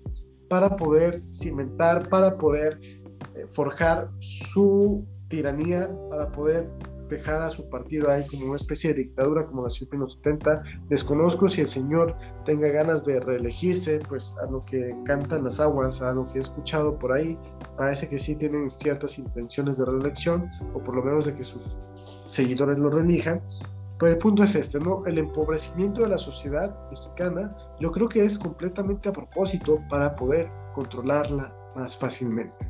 para 0.49 0.75
poder 0.77 1.23
cimentar, 1.33 2.09
para 2.09 2.37
poder 2.37 2.79
eh, 2.83 3.47
forjar 3.49 4.11
su 4.19 5.07
tiranía, 5.29 5.91
para 6.11 6.31
poder 6.33 6.67
dejar 7.13 7.43
a 7.43 7.51
su 7.51 7.69
partido 7.71 8.11
ahí 8.11 8.27
como 8.27 8.47
una 8.47 8.57
especie 8.57 8.93
de 8.93 9.05
dictadura 9.05 9.47
como 9.47 9.63
nació 9.63 9.87
en 9.93 10.01
los 10.01 10.15
70. 10.15 10.63
Desconozco 10.89 11.49
si 11.49 11.61
el 11.61 11.69
señor 11.69 12.17
tenga 12.45 12.69
ganas 12.69 13.05
de 13.05 13.21
reelegirse, 13.21 14.01
pues 14.09 14.37
a 14.43 14.51
lo 14.51 14.65
que 14.65 14.97
cantan 15.05 15.45
las 15.45 15.61
aguas, 15.61 16.03
a 16.03 16.13
lo 16.13 16.27
que 16.27 16.39
he 16.39 16.41
escuchado 16.41 16.99
por 16.99 17.13
ahí, 17.13 17.39
parece 17.77 18.09
que 18.09 18.19
sí 18.19 18.37
tienen 18.37 18.69
ciertas 18.71 19.19
intenciones 19.19 19.79
de 19.79 19.85
reelección, 19.85 20.51
o 20.75 20.79
por 20.79 20.97
lo 20.97 21.03
menos 21.03 21.27
de 21.27 21.35
que 21.35 21.45
sus 21.45 21.81
seguidores 22.31 22.79
lo 22.79 22.91
reelijan. 22.91 23.41
Pero 23.99 24.13
el 24.13 24.19
punto 24.19 24.43
es 24.43 24.55
este, 24.57 24.81
¿no? 24.81 25.05
El 25.07 25.19
empobrecimiento 25.19 26.03
de 26.03 26.09
la 26.09 26.19
sociedad 26.19 26.75
mexicana, 26.91 27.57
yo 27.79 27.93
creo 27.93 28.09
que 28.09 28.25
es 28.25 28.37
completamente 28.37 29.09
a 29.09 29.13
propósito 29.13 29.79
para 29.89 30.17
poder 30.17 30.51
controlarla 30.73 31.55
más 31.77 31.97
fácilmente. 31.97 32.67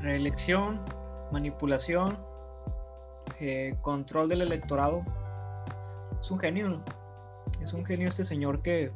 Reelección, 0.00 0.80
manipulación, 1.32 2.16
eh, 3.40 3.76
control 3.82 4.28
del 4.28 4.42
electorado. 4.42 5.02
Es 6.20 6.30
un 6.30 6.38
genio, 6.38 6.82
es 7.62 7.72
un 7.72 7.84
genio 7.84 8.08
este 8.08 8.24
señor 8.24 8.62
que, 8.62 8.90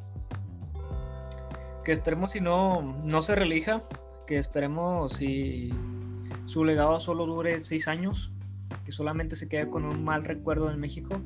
que 1.85 1.93
esperemos 1.93 2.33
si 2.33 2.41
no, 2.41 2.83
no 3.05 3.23
se 3.23 3.35
relija, 3.35 3.83
que 4.27 4.39
esperemos 4.39 5.13
si 5.15 5.73
su 6.47 6.65
legado 6.65 6.99
solo 7.01 7.27
dure 7.27 7.61
seis 7.61 7.89
años, 7.89 8.33
que 8.85 8.93
solamente 8.93 9.37
se 9.37 9.49
quede 9.49 9.69
con 9.69 9.85
un 9.85 10.05
mal 10.05 10.25
recuerdo 10.25 10.71
en 10.71 10.81
México 10.81 11.21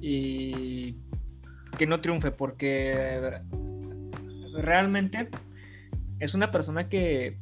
y 0.00 0.96
que 1.76 1.86
no 1.86 2.00
triunfe, 2.00 2.30
porque 2.30 3.40
realmente 4.54 5.28
es 6.20 6.34
una 6.34 6.50
persona 6.50 6.88
que, 6.88 7.38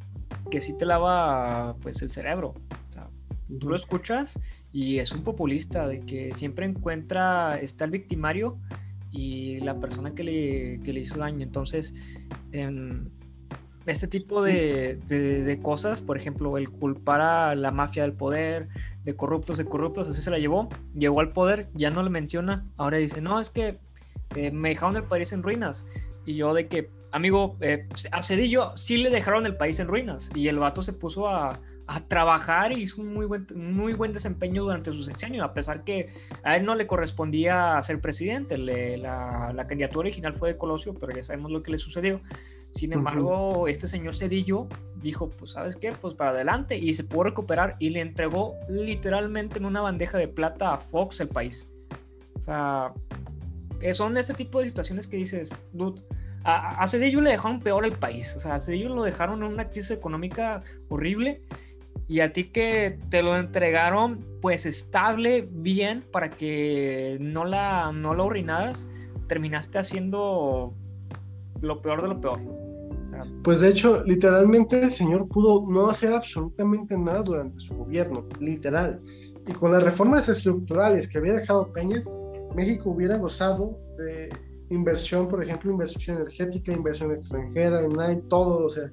que 0.50 0.60
sí 0.60 0.76
te 0.76 0.86
lava 0.86 1.76
pues 1.82 2.02
el 2.02 2.10
cerebro. 2.10 2.54
Tú 3.58 3.68
lo 3.68 3.76
escuchas 3.76 4.38
y 4.72 4.98
es 4.98 5.12
un 5.12 5.22
populista 5.22 5.86
de 5.86 6.00
que 6.00 6.32
siempre 6.32 6.66
encuentra, 6.66 7.58
está 7.58 7.84
el 7.84 7.90
victimario 7.90 8.58
y 9.10 9.60
la 9.60 9.78
persona 9.78 10.14
que 10.14 10.24
le, 10.24 10.78
le 10.78 11.00
hizo 11.00 11.18
daño. 11.18 11.42
Entonces, 11.42 11.94
este 13.86 14.06
tipo 14.06 14.42
de, 14.42 14.98
de, 15.06 15.60
cosas, 15.60 16.00
por 16.00 16.16
ejemplo, 16.16 16.56
el 16.56 16.70
culpar 16.70 17.20
a 17.20 17.54
la 17.54 17.70
mafia 17.70 18.02
del 18.02 18.14
poder, 18.14 18.68
de 19.04 19.14
corruptos, 19.14 19.58
de 19.58 19.64
corruptos, 19.64 20.08
así 20.08 20.22
se 20.22 20.30
la 20.30 20.38
llevó, 20.38 20.68
llegó 20.96 21.20
al 21.20 21.32
poder, 21.32 21.68
ya 21.74 21.90
no 21.90 22.02
le 22.02 22.10
menciona, 22.10 22.64
ahora 22.76 22.98
dice, 22.98 23.20
no, 23.20 23.40
es 23.40 23.50
que 23.50 23.78
eh, 24.36 24.50
me 24.50 24.70
dejaron 24.70 24.96
el 24.96 25.04
país 25.04 25.32
en 25.32 25.42
ruinas. 25.42 25.84
Y 26.24 26.36
yo 26.36 26.54
de 26.54 26.68
que, 26.68 26.90
amigo, 27.10 27.56
eh, 27.60 27.88
a 28.12 28.22
Cedillo 28.22 28.76
sí 28.76 28.96
le 28.98 29.10
dejaron 29.10 29.44
el 29.44 29.56
país 29.56 29.80
en 29.80 29.88
ruinas 29.88 30.30
y 30.34 30.48
el 30.48 30.58
vato 30.58 30.82
se 30.82 30.92
puso 30.92 31.28
a 31.28 31.60
a 31.86 32.00
trabajar 32.06 32.72
y 32.72 32.82
hizo 32.82 33.00
un 33.00 33.12
muy 33.12 33.26
buen, 33.26 33.46
muy 33.54 33.92
buen 33.92 34.12
desempeño 34.12 34.62
durante 34.62 34.92
su 34.92 35.02
sexenio, 35.02 35.44
a 35.44 35.52
pesar 35.52 35.84
que 35.84 36.08
a 36.42 36.56
él 36.56 36.64
no 36.64 36.74
le 36.74 36.86
correspondía 36.86 37.80
ser 37.82 38.00
presidente. 38.00 38.56
la, 38.56 39.52
la, 39.54 39.66
candidatura 39.66 40.00
original 40.00 40.34
fue 40.34 40.50
de 40.50 40.58
Colosio, 40.58 40.94
pero 40.94 41.14
ya 41.14 41.22
sabemos 41.22 41.50
lo 41.50 41.62
que 41.62 41.72
le 41.72 41.78
sucedió. 41.78 42.20
Sin 42.74 42.92
embargo, 42.92 43.68
este 43.68 43.86
señor 43.86 44.14
Cedillo 44.14 44.66
dijo, 44.96 45.28
pues 45.28 45.52
sabes 45.52 45.76
qué, 45.76 45.92
pues 45.92 46.14
para 46.14 46.30
adelante, 46.30 46.78
y 46.78 46.92
se 46.94 47.04
pudo 47.04 47.24
recuperar 47.24 47.76
y 47.78 47.90
le 47.90 48.00
entregó 48.00 48.54
literalmente 48.68 49.58
en 49.58 49.66
una 49.66 49.82
bandeja 49.82 50.16
de 50.16 50.28
plata 50.28 50.72
a 50.72 50.78
Fox 50.78 51.20
el 51.20 51.28
país. 51.28 51.70
O 52.34 52.40
sea, 52.42 52.94
son 53.92 54.16
ese 54.16 54.32
tipo 54.32 54.60
de 54.60 54.66
situaciones 54.66 55.06
que 55.06 55.18
dices, 55.18 55.50
dude, 55.72 56.00
a, 56.44 56.82
a 56.82 56.88
Cedillo 56.88 57.20
le 57.20 57.30
dejaron 57.30 57.60
peor 57.60 57.84
el 57.84 57.92
país, 57.92 58.34
o 58.36 58.40
sea, 58.40 58.54
a 58.54 58.60
Cedillo 58.60 58.94
lo 58.94 59.02
dejaron 59.02 59.42
en 59.42 59.52
una 59.52 59.68
crisis 59.68 59.90
económica 59.90 60.62
horrible 60.88 61.42
y 62.12 62.20
a 62.20 62.30
ti 62.30 62.44
que 62.44 62.98
te 63.08 63.22
lo 63.22 63.34
entregaron 63.34 64.22
pues 64.42 64.66
estable, 64.66 65.48
bien, 65.50 66.04
para 66.12 66.28
que 66.28 67.16
no 67.18 67.46
la, 67.46 67.90
no 67.90 68.12
lo 68.12 68.26
orinaras, 68.26 68.86
terminaste 69.28 69.78
haciendo 69.78 70.74
lo 71.62 71.80
peor 71.80 72.02
de 72.02 72.08
lo 72.08 72.20
peor. 72.20 72.38
pues 73.42 73.60
de 73.60 73.70
hecho, 73.70 74.04
literalmente 74.04 74.82
el 74.82 74.90
señor 74.90 75.26
pudo 75.26 75.66
no 75.66 75.88
hacer 75.88 76.12
absolutamente 76.12 76.98
nada 76.98 77.22
durante 77.22 77.58
su 77.58 77.74
gobierno, 77.76 78.26
literal. 78.40 79.00
Y 79.46 79.52
con 79.54 79.72
las 79.72 79.82
reformas 79.82 80.28
estructurales 80.28 81.08
que 81.08 81.16
había 81.16 81.32
dejado 81.32 81.72
Peña, 81.72 82.04
México 82.54 82.90
hubiera 82.90 83.16
gozado 83.16 83.78
de 83.96 84.28
inversión, 84.68 85.28
por 85.28 85.42
ejemplo, 85.42 85.70
inversión 85.70 86.18
energética, 86.18 86.74
inversión 86.74 87.10
extranjera, 87.10 87.80
en 87.80 88.28
todo, 88.28 88.66
o 88.66 88.68
sea, 88.68 88.92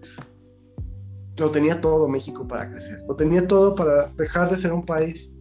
lo 1.40 1.52
tenía 1.52 1.80
todo 1.82 2.08
México 2.08 2.48
para 2.48 2.70
crecer, 2.70 3.00
lo 3.08 3.16
tenía 3.16 3.48
todo 3.48 3.76
para 3.76 4.08
dejar 4.18 4.50
de 4.50 4.58
ser 4.58 4.74
un 4.74 4.86
país 4.86 5.32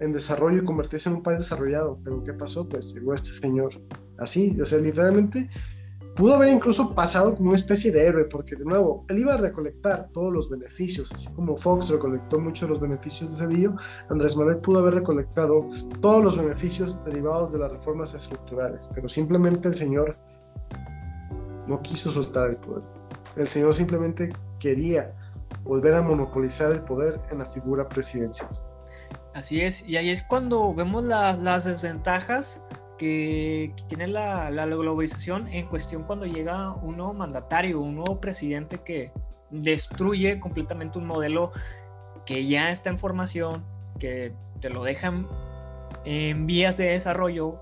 en 0.00 0.12
desarrollo 0.12 0.58
y 0.58 0.64
convertirse 0.64 1.08
en 1.08 1.16
un 1.16 1.22
país 1.22 1.38
desarrollado. 1.38 1.98
Pero 2.04 2.22
¿qué 2.24 2.32
pasó? 2.32 2.68
Pues 2.68 2.92
llegó 2.94 3.14
este 3.14 3.30
señor 3.30 3.72
así, 4.18 4.58
o 4.60 4.66
sea, 4.66 4.78
literalmente 4.78 5.48
pudo 6.16 6.34
haber 6.34 6.50
incluso 6.50 6.94
pasado 6.94 7.34
como 7.34 7.48
una 7.50 7.56
especie 7.56 7.90
de 7.90 8.06
héroe, 8.06 8.24
porque 8.26 8.56
de 8.56 8.64
nuevo, 8.64 9.04
él 9.08 9.20
iba 9.20 9.34
a 9.34 9.38
recolectar 9.38 10.10
todos 10.12 10.32
los 10.32 10.50
beneficios, 10.50 11.10
así 11.12 11.32
como 11.34 11.56
Fox 11.56 11.90
recolectó 11.90 12.38
muchos 12.38 12.68
de 12.68 12.74
los 12.74 12.80
beneficios 12.80 13.30
de 13.30 13.46
Cedillo, 13.46 13.74
Andrés 14.10 14.36
Manuel 14.36 14.58
pudo 14.58 14.80
haber 14.80 14.94
recolectado 14.94 15.66
todos 16.00 16.22
los 16.22 16.36
beneficios 16.36 17.02
derivados 17.04 17.52
de 17.52 17.60
las 17.60 17.72
reformas 17.72 18.14
estructurales, 18.14 18.90
pero 18.94 19.08
simplemente 19.08 19.68
el 19.68 19.74
señor 19.74 20.16
no 21.66 21.80
quiso 21.82 22.10
soltar 22.10 22.50
el 22.50 22.56
poder. 22.56 22.82
El 23.36 23.48
señor 23.48 23.72
simplemente 23.72 24.30
quería 24.58 25.14
volver 25.64 25.94
a 25.94 26.02
monopolizar 26.02 26.72
el 26.72 26.82
poder 26.82 27.20
en 27.30 27.38
la 27.38 27.46
figura 27.46 27.88
presidencial. 27.88 28.50
Así 29.34 29.60
es, 29.60 29.86
y 29.86 29.96
ahí 29.96 30.10
es 30.10 30.22
cuando 30.22 30.74
vemos 30.74 31.04
las 31.04 31.64
desventajas 31.64 32.62
que, 32.98 33.74
tiene 33.88 34.06
la, 34.06 34.50
globalización 34.50 35.48
en 35.48 35.66
cuestión 35.66 36.04
cuando 36.04 36.26
llega 36.26 36.72
un 36.74 36.98
nuevo 36.98 37.14
mandatario, 37.14 37.80
un 37.80 37.96
nuevo 37.96 38.20
presidente 38.20 38.78
que 38.84 39.10
destruye 39.50 40.38
completamente 40.38 40.98
un 40.98 41.06
modelo 41.06 41.50
que 42.26 42.46
ya 42.46 42.70
está 42.70 42.90
en 42.90 42.98
formación, 42.98 43.64
que 43.98 44.32
te 44.60 44.70
lo 44.70 44.84
dejan 44.84 45.26
en 46.04 46.46
vías 46.46 46.76
de 46.76 46.90
desarrollo, 46.90 47.58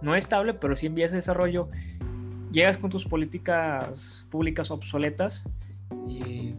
no 0.00 0.14
estable, 0.14 0.54
pero 0.54 0.74
sí 0.74 0.86
en 0.86 0.94
vías 0.94 1.10
de 1.10 1.18
desarrollo. 1.18 1.68
Llegas 2.50 2.76
con 2.76 2.90
tus 2.90 3.06
políticas 3.06 4.26
públicas 4.30 4.70
obsoletas 4.70 5.48
y 6.06 6.54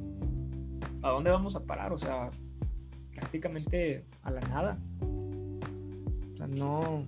¿a 1.03 1.09
dónde 1.09 1.29
vamos 1.29 1.55
a 1.55 1.63
parar? 1.63 1.93
O 1.93 1.97
sea, 1.97 2.31
prácticamente 3.13 4.05
a 4.23 4.31
la 4.31 4.41
nada. 4.41 4.77
O 5.01 6.37
sea, 6.37 6.47
no, 6.47 7.05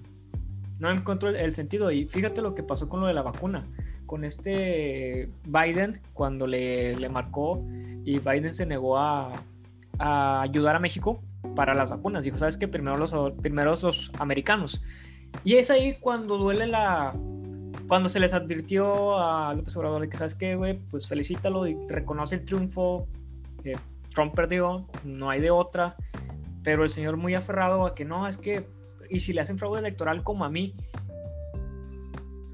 no 0.80 0.92
encuentro 0.92 1.30
el, 1.30 1.56
sentido. 1.56 1.92
Y 1.92 2.06
fíjate 2.06 2.42
lo 2.42 2.54
que 2.54 2.64
pasó 2.64 2.90
con 2.90 3.02
lo 3.02 3.08
de 3.08 3.14
la 3.14 3.24
vacuna. 3.24 3.66
Con 4.06 4.24
este 4.24 5.30
Biden, 5.46 6.00
cuando 6.14 6.46
le, 6.46 7.10
marcó 7.10 7.66
y 8.04 8.20
Biden 8.20 8.54
se 8.54 8.66
negó 8.66 8.98
a, 8.98 9.42
ayudar 9.98 10.76
a 10.76 10.80
México 10.80 11.22
para 11.56 11.74
las 11.74 11.90
vacunas. 11.90 12.24
Dijo, 12.24 12.38
¿sabes 12.38 12.58
qué? 12.58 12.68
Primero 12.68 12.98
los, 12.98 13.16
primero 13.42 13.72
los 13.72 14.12
americanos. 14.20 14.82
Y 15.44 15.56
es 15.56 15.72
ahí 15.72 15.98
cuando 16.00 16.38
duele 16.38 16.68
la... 16.68 17.14
Cuando 17.88 18.10
se 18.10 18.20
les 18.20 18.34
advirtió 18.34 19.20
a 19.20 19.54
López 19.54 19.78
Obrador 19.78 20.02
de 20.02 20.10
que, 20.10 20.18
¿sabes 20.18 20.34
qué, 20.34 20.56
güey? 20.56 20.80
Pues 20.90 21.08
felicítalo 21.08 21.68
y 21.68 21.78
reconoce 21.88 22.36
el 22.36 22.46
triunfo 22.46 23.08
Trump 24.14 24.34
perdió, 24.34 24.88
no 25.04 25.30
hay 25.30 25.42
de 25.42 25.52
otra, 25.52 25.96
pero 26.64 26.84
el 26.84 26.90
señor 26.90 27.18
muy 27.18 27.36
aferrado 27.36 27.86
a 27.86 27.94
que 27.94 28.06
no, 28.06 28.28
es 28.28 28.38
que, 28.38 28.68
y 29.10 29.20
si 29.20 29.34
le 29.34 29.42
hacen 29.42 29.58
fraude 29.58 29.80
electoral 29.80 30.24
como 30.24 30.46
a 30.46 30.50
mí, 30.50 30.74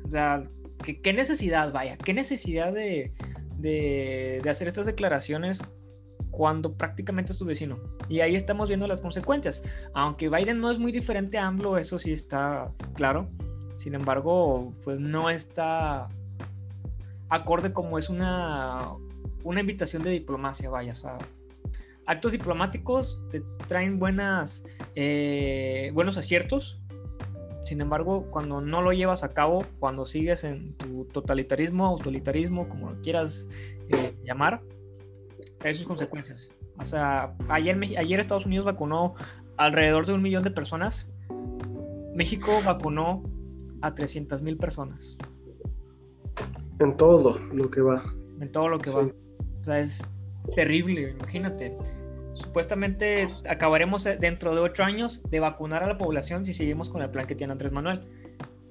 o 0.05 0.09
sea, 0.09 0.43
¿qué, 0.84 1.14
necesidad, 1.14 1.72
vaya, 1.72 1.97
qué 1.97 2.14
necesidad 2.14 2.74
de, 2.74 3.14
hacer 4.49 4.68
estas 4.68 4.86
declaraciones 4.88 5.62
cuando 6.32 6.74
prácticamente 6.74 7.34
es 7.34 7.38
tu 7.38 7.45
vecino. 7.45 7.78
Y 8.09 8.22
ahí 8.22 8.36
estamos 8.36 8.70
viendo 8.70 8.88
las 8.88 9.01
consecuencias. 9.01 9.64
Aunque 9.93 10.30
Biden 10.30 10.59
no 10.59 10.72
es 10.72 10.80
muy 10.80 10.91
diferente 10.91 11.38
a 11.38 11.47
AMLO, 11.47 11.78
eso 11.78 11.97
sí 11.97 12.12
está 12.12 12.72
claro. 12.95 13.30
Sin 13.76 13.95
embargo, 13.95 14.74
pues 14.84 14.99
no 14.99 15.30
está 15.30 16.09
acorde 17.30 17.72
como 17.72 17.97
es 17.97 18.09
una, 18.09 18.93
una 19.44 19.62
invitación 19.62 20.04
de 20.04 20.12
diplomacia, 20.12 20.70
vaya. 20.70 20.94
O 21.04 21.18
actos 22.06 22.32
diplomáticos 22.32 23.24
te 23.30 23.42
traen 23.68 24.00
buenas, 24.00 24.64
eh, 24.96 25.92
buenos 25.94 26.18
aciertos. 26.18 26.82
Sin 27.64 27.80
embargo, 27.80 28.28
cuando 28.32 28.60
no 28.60 28.82
lo 28.82 28.92
llevas 28.92 29.24
a 29.24 29.34
cabo, 29.34 29.64
cuando 29.80 30.06
sigues 30.06 30.44
en 30.44 30.74
tu 30.74 31.06
totalitarismo, 31.06 31.86
autoritarismo, 31.86 32.68
como 32.68 32.92
lo 32.92 33.02
quieras 33.02 33.48
eh, 33.89 34.16
llamar, 34.24 34.60
trae 35.60 35.74
sus 35.74 35.86
consecuencias. 35.86 36.52
O 36.80 36.86
sea, 36.86 37.36
ayer, 37.50 37.80
ayer 37.98 38.20
Estados 38.20 38.46
Unidos 38.46 38.66
vacunó 38.66 39.14
alrededor 39.58 40.06
de 40.06 40.14
un 40.14 40.22
millón 40.22 40.44
de 40.44 40.52
personas. 40.52 41.10
México 42.16 42.62
vacunó 42.66 43.24
a 43.82 43.94
300 43.94 44.42
mil 44.42 44.58
personas. 44.58 45.18
En 46.80 46.98
todo 46.98 47.38
lo 47.54 47.70
que 47.70 47.82
va. 47.82 48.04
En 48.39 48.52
todo 48.52 48.70
lo 48.70 48.80
que 48.80 48.89
va. 48.89 49.08
O 49.62 49.64
sea, 49.64 49.80
es 49.80 50.03
terrible, 50.55 51.12
imagínate. 51.12 51.78
Supuestamente 52.34 53.30
acabaremos 53.47 54.03
dentro 54.20 54.55
de 54.55 54.62
ocho 54.62 54.84
años 54.84 55.22
de 55.30 55.39
vacunar 55.39 55.84
a 55.84 55.88
la 55.88 55.97
población 55.97 56.45
si 56.45 56.53
seguimos 56.53 56.89
con 56.89 57.01
el 57.01 57.09
plan 57.09 57.28
que 57.28 57.36
tiene 57.36 57.53
Andrés 57.53 57.72
Manuel. 57.72 58.01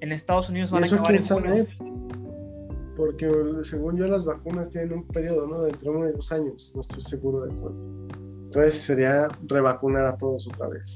En 0.01 0.11
Estados 0.11 0.49
Unidos 0.49 0.71
van 0.71 0.83
a 0.83 0.87
acabar 0.87 1.15
en 1.15 1.67
Porque 2.97 3.29
según 3.63 3.97
yo 3.97 4.07
las 4.07 4.25
vacunas 4.25 4.71
tienen 4.71 4.93
un 4.93 5.07
periodo, 5.07 5.47
¿no? 5.47 5.63
Dentro 5.63 5.91
de 5.91 5.97
uno 5.97 6.09
y 6.09 6.11
dos 6.11 6.31
años, 6.31 6.71
no 6.75 6.81
estoy 6.81 7.03
seguro 7.03 7.45
de 7.45 7.55
cuánto. 7.55 7.87
Entonces 8.45 8.81
sería 8.81 9.29
revacunar 9.47 10.05
a 10.05 10.17
todos 10.17 10.47
otra 10.47 10.67
vez. 10.67 10.95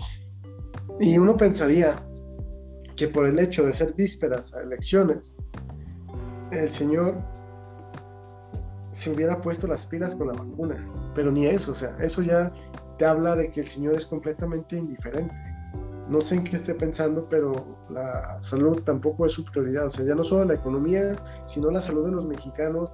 Y 0.99 1.17
uno 1.17 1.37
pensaría 1.37 1.95
que 2.95 3.07
por 3.07 3.27
el 3.27 3.39
hecho 3.39 3.65
de 3.65 3.73
ser 3.73 3.93
vísperas 3.93 4.55
a 4.55 4.63
elecciones, 4.63 5.37
el 6.51 6.67
señor 6.67 7.34
se 8.95 9.11
hubiera 9.11 9.41
puesto 9.41 9.67
las 9.67 9.85
pilas 9.85 10.15
con 10.15 10.27
la 10.27 10.33
vacuna, 10.33 10.77
pero 11.13 11.29
ni 11.29 11.45
eso, 11.45 11.73
o 11.73 11.75
sea, 11.75 11.95
eso 11.99 12.21
ya 12.21 12.51
te 12.97 13.05
habla 13.05 13.35
de 13.35 13.51
que 13.51 13.59
el 13.59 13.67
señor 13.67 13.95
es 13.95 14.05
completamente 14.05 14.77
indiferente. 14.77 15.35
No 16.07 16.21
sé 16.21 16.35
en 16.35 16.45
qué 16.45 16.55
esté 16.55 16.73
pensando, 16.73 17.27
pero 17.29 17.77
la 17.89 18.41
salud 18.41 18.81
tampoco 18.83 19.25
es 19.25 19.33
su 19.33 19.43
prioridad, 19.43 19.87
o 19.87 19.89
sea, 19.89 20.05
ya 20.05 20.15
no 20.15 20.23
solo 20.23 20.45
la 20.45 20.53
economía, 20.53 21.17
sino 21.45 21.69
la 21.71 21.81
salud 21.81 22.05
de 22.05 22.11
los 22.11 22.25
mexicanos, 22.25 22.89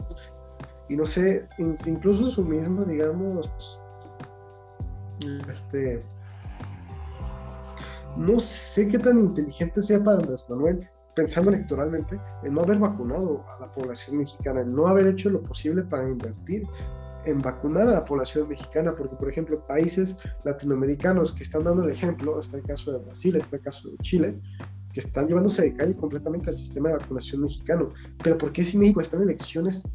y 0.90 0.96
no 0.96 1.06
sé, 1.06 1.48
incluso 1.60 2.30
su 2.30 2.44
mismo, 2.44 2.84
digamos, 2.84 3.80
este, 5.52 6.04
no 8.18 8.40
sé 8.40 8.88
qué 8.88 8.98
tan 8.98 9.20
inteligente 9.20 9.84
sea 9.84 10.04
para 10.04 10.18
Andrés 10.18 10.44
Manuel, 10.50 10.80
pensando 11.16 11.52
electoralmente, 11.52 12.20
en 12.44 12.54
no 12.54 12.62
haber 12.62 12.80
vacunado 12.80 13.46
a 13.50 13.60
la 13.60 13.72
población 13.72 14.18
mexicana, 14.18 14.62
en 14.62 14.74
no 14.74 14.88
haber 14.88 15.08
hecho 15.08 15.30
lo 15.30 15.42
posible 15.42 15.84
para 15.84 16.08
invertir 16.08 16.66
en 17.26 17.42
vacunar 17.42 17.88
a 17.88 17.92
la 17.92 18.06
población 18.06 18.50
mexicana, 18.50 18.96
porque 18.96 19.16
por 19.16 19.30
ejemplo 19.30 19.66
países 19.68 20.18
latinoamericanos 20.44 21.32
que 21.32 21.44
están 21.44 21.64
dando 21.64 21.84
el 21.84 21.92
ejemplo, 21.92 22.40
está 22.40 22.58
el 22.58 22.64
caso 22.64 22.92
de 22.94 23.00
Brasil, 23.00 23.36
está 23.36 23.58
el 23.58 23.62
caso 23.62 23.90
de 23.90 23.98
Chile, 23.98 24.40
que 24.92 25.00
están 25.00 25.28
llevándose 25.28 25.62
de 25.62 25.74
calle 25.74 25.96
completamente 25.96 26.50
al 26.50 26.56
sistema 26.56 26.90
de 26.90 26.96
vacunación 26.96 27.42
mexicano. 27.42 27.90
Pero 28.24 28.38
¿por 28.38 28.52
qué 28.52 28.64
si 28.64 28.78
México 28.78 29.02
está 29.02 29.18
en 29.18 29.24
elecciones 29.24 29.88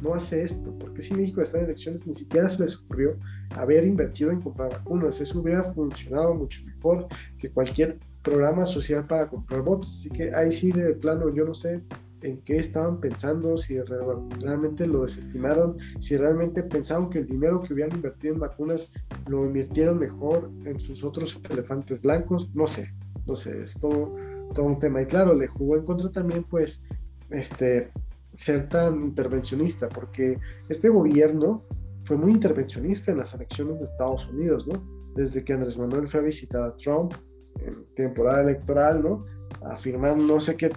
no 0.00 0.14
hace 0.14 0.42
esto? 0.42 0.76
¿Por 0.78 0.92
qué 0.94 1.02
si 1.02 1.14
México 1.14 1.40
está 1.40 1.58
en 1.58 1.64
elecciones 1.64 2.06
ni 2.06 2.14
siquiera 2.14 2.48
se 2.48 2.62
les 2.62 2.76
ocurrió 2.76 3.16
haber 3.56 3.84
invertido 3.84 4.30
en 4.30 4.40
comprar 4.40 4.70
vacunas? 4.70 5.20
Eso 5.20 5.40
hubiera 5.40 5.62
funcionado 5.62 6.34
mucho 6.34 6.62
mejor 6.64 7.06
que 7.38 7.50
cualquier 7.50 7.98
programa 8.22 8.64
social 8.64 9.06
para 9.06 9.28
comprar 9.28 9.62
votos. 9.62 9.98
Así 9.98 10.10
que 10.10 10.34
ahí 10.34 10.52
sí, 10.52 10.72
de 10.72 10.94
plano, 10.94 11.32
yo 11.32 11.44
no 11.44 11.54
sé 11.54 11.82
en 12.22 12.40
qué 12.42 12.56
estaban 12.56 13.00
pensando, 13.00 13.56
si 13.56 13.80
realmente 13.80 14.86
lo 14.86 15.02
desestimaron, 15.02 15.76
si 15.98 16.16
realmente 16.16 16.62
pensaron 16.62 17.10
que 17.10 17.18
el 17.18 17.26
dinero 17.26 17.62
que 17.62 17.74
hubieran 17.74 17.96
invertido 17.96 18.34
en 18.34 18.40
vacunas 18.40 18.94
lo 19.26 19.44
invirtieron 19.44 19.98
mejor 19.98 20.50
en 20.64 20.78
sus 20.80 21.02
otros 21.04 21.40
elefantes 21.50 22.00
blancos, 22.00 22.54
no 22.54 22.66
sé, 22.66 22.88
no 23.26 23.34
sé, 23.34 23.62
es 23.62 23.78
todo, 23.80 24.14
todo 24.54 24.66
un 24.66 24.78
tema. 24.78 25.02
Y 25.02 25.06
claro, 25.06 25.34
le 25.34 25.46
jugó 25.48 25.76
en 25.76 25.84
contra 25.84 26.10
también, 26.10 26.44
pues, 26.44 26.88
este, 27.30 27.90
ser 28.32 28.68
tan 28.68 29.02
intervencionista, 29.02 29.88
porque 29.88 30.38
este 30.68 30.88
gobierno 30.88 31.64
fue 32.04 32.16
muy 32.16 32.32
intervencionista 32.32 33.12
en 33.12 33.18
las 33.18 33.34
elecciones 33.34 33.78
de 33.78 33.84
Estados 33.84 34.28
Unidos, 34.28 34.66
¿no? 34.66 34.82
Desde 35.14 35.44
que 35.44 35.52
Andrés 35.52 35.78
Manuel 35.78 36.08
fue 36.08 36.20
a 36.20 36.22
visitar 36.22 36.62
a 36.62 36.76
Trump, 36.76 37.14
en 37.60 37.84
temporada 37.94 38.42
electoral, 38.42 39.02
¿no? 39.02 39.24
Afirmando 39.64 40.24
no 40.24 40.40
sé 40.40 40.56
qué 40.56 40.72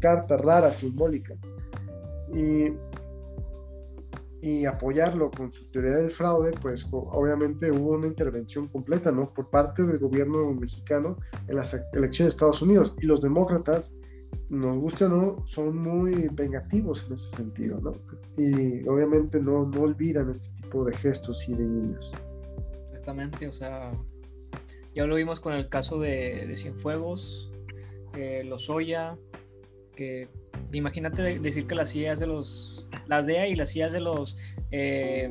carta 0.00 0.36
rara, 0.36 0.72
simbólica. 0.72 1.34
Y, 2.34 2.72
y 4.42 4.66
apoyarlo 4.66 5.30
con 5.30 5.50
su 5.50 5.70
teoría 5.70 5.96
del 5.96 6.10
fraude, 6.10 6.52
pues 6.60 6.86
obviamente 6.92 7.70
hubo 7.70 7.92
una 7.92 8.06
intervención 8.06 8.68
completa, 8.68 9.10
¿no? 9.10 9.32
Por 9.32 9.48
parte 9.50 9.82
del 9.82 9.98
gobierno 9.98 10.52
mexicano 10.52 11.16
en 11.48 11.56
las 11.56 11.74
elecciones 11.74 12.18
de 12.18 12.28
Estados 12.36 12.62
Unidos. 12.62 12.94
Y 13.00 13.06
los 13.06 13.20
demócratas, 13.20 13.96
nos 14.50 14.78
guste 14.78 15.04
o 15.04 15.08
no, 15.08 15.46
son 15.46 15.78
muy 15.78 16.28
vengativos 16.28 17.06
en 17.06 17.14
ese 17.14 17.30
sentido, 17.30 17.80
¿no? 17.80 17.92
Y 18.36 18.86
obviamente 18.88 19.40
no, 19.40 19.66
no 19.66 19.82
olvidan 19.82 20.30
este 20.30 20.50
tipo 20.60 20.84
de 20.84 20.94
gestos 20.96 21.48
y 21.48 21.54
de 21.54 21.64
niños. 21.64 22.12
Exactamente, 22.90 23.48
o 23.48 23.52
sea, 23.52 23.92
ya 24.94 25.06
lo 25.06 25.16
vimos 25.16 25.40
con 25.40 25.52
el 25.52 25.68
caso 25.68 25.98
de, 25.98 26.46
de 26.46 26.56
Cienfuegos, 26.56 27.52
eh, 28.14 28.44
Lozoya, 28.44 29.16
que 29.96 30.28
imagínate 30.72 31.38
decir 31.38 31.66
que 31.66 31.74
las 31.74 31.90
CIA 31.90 32.14
de 32.16 32.26
los, 32.26 32.86
las 33.06 33.26
DEA 33.26 33.48
y 33.48 33.56
las 33.56 33.70
CIA 33.70 33.88
de 33.88 34.00
los 34.00 34.36
eh, 34.70 35.30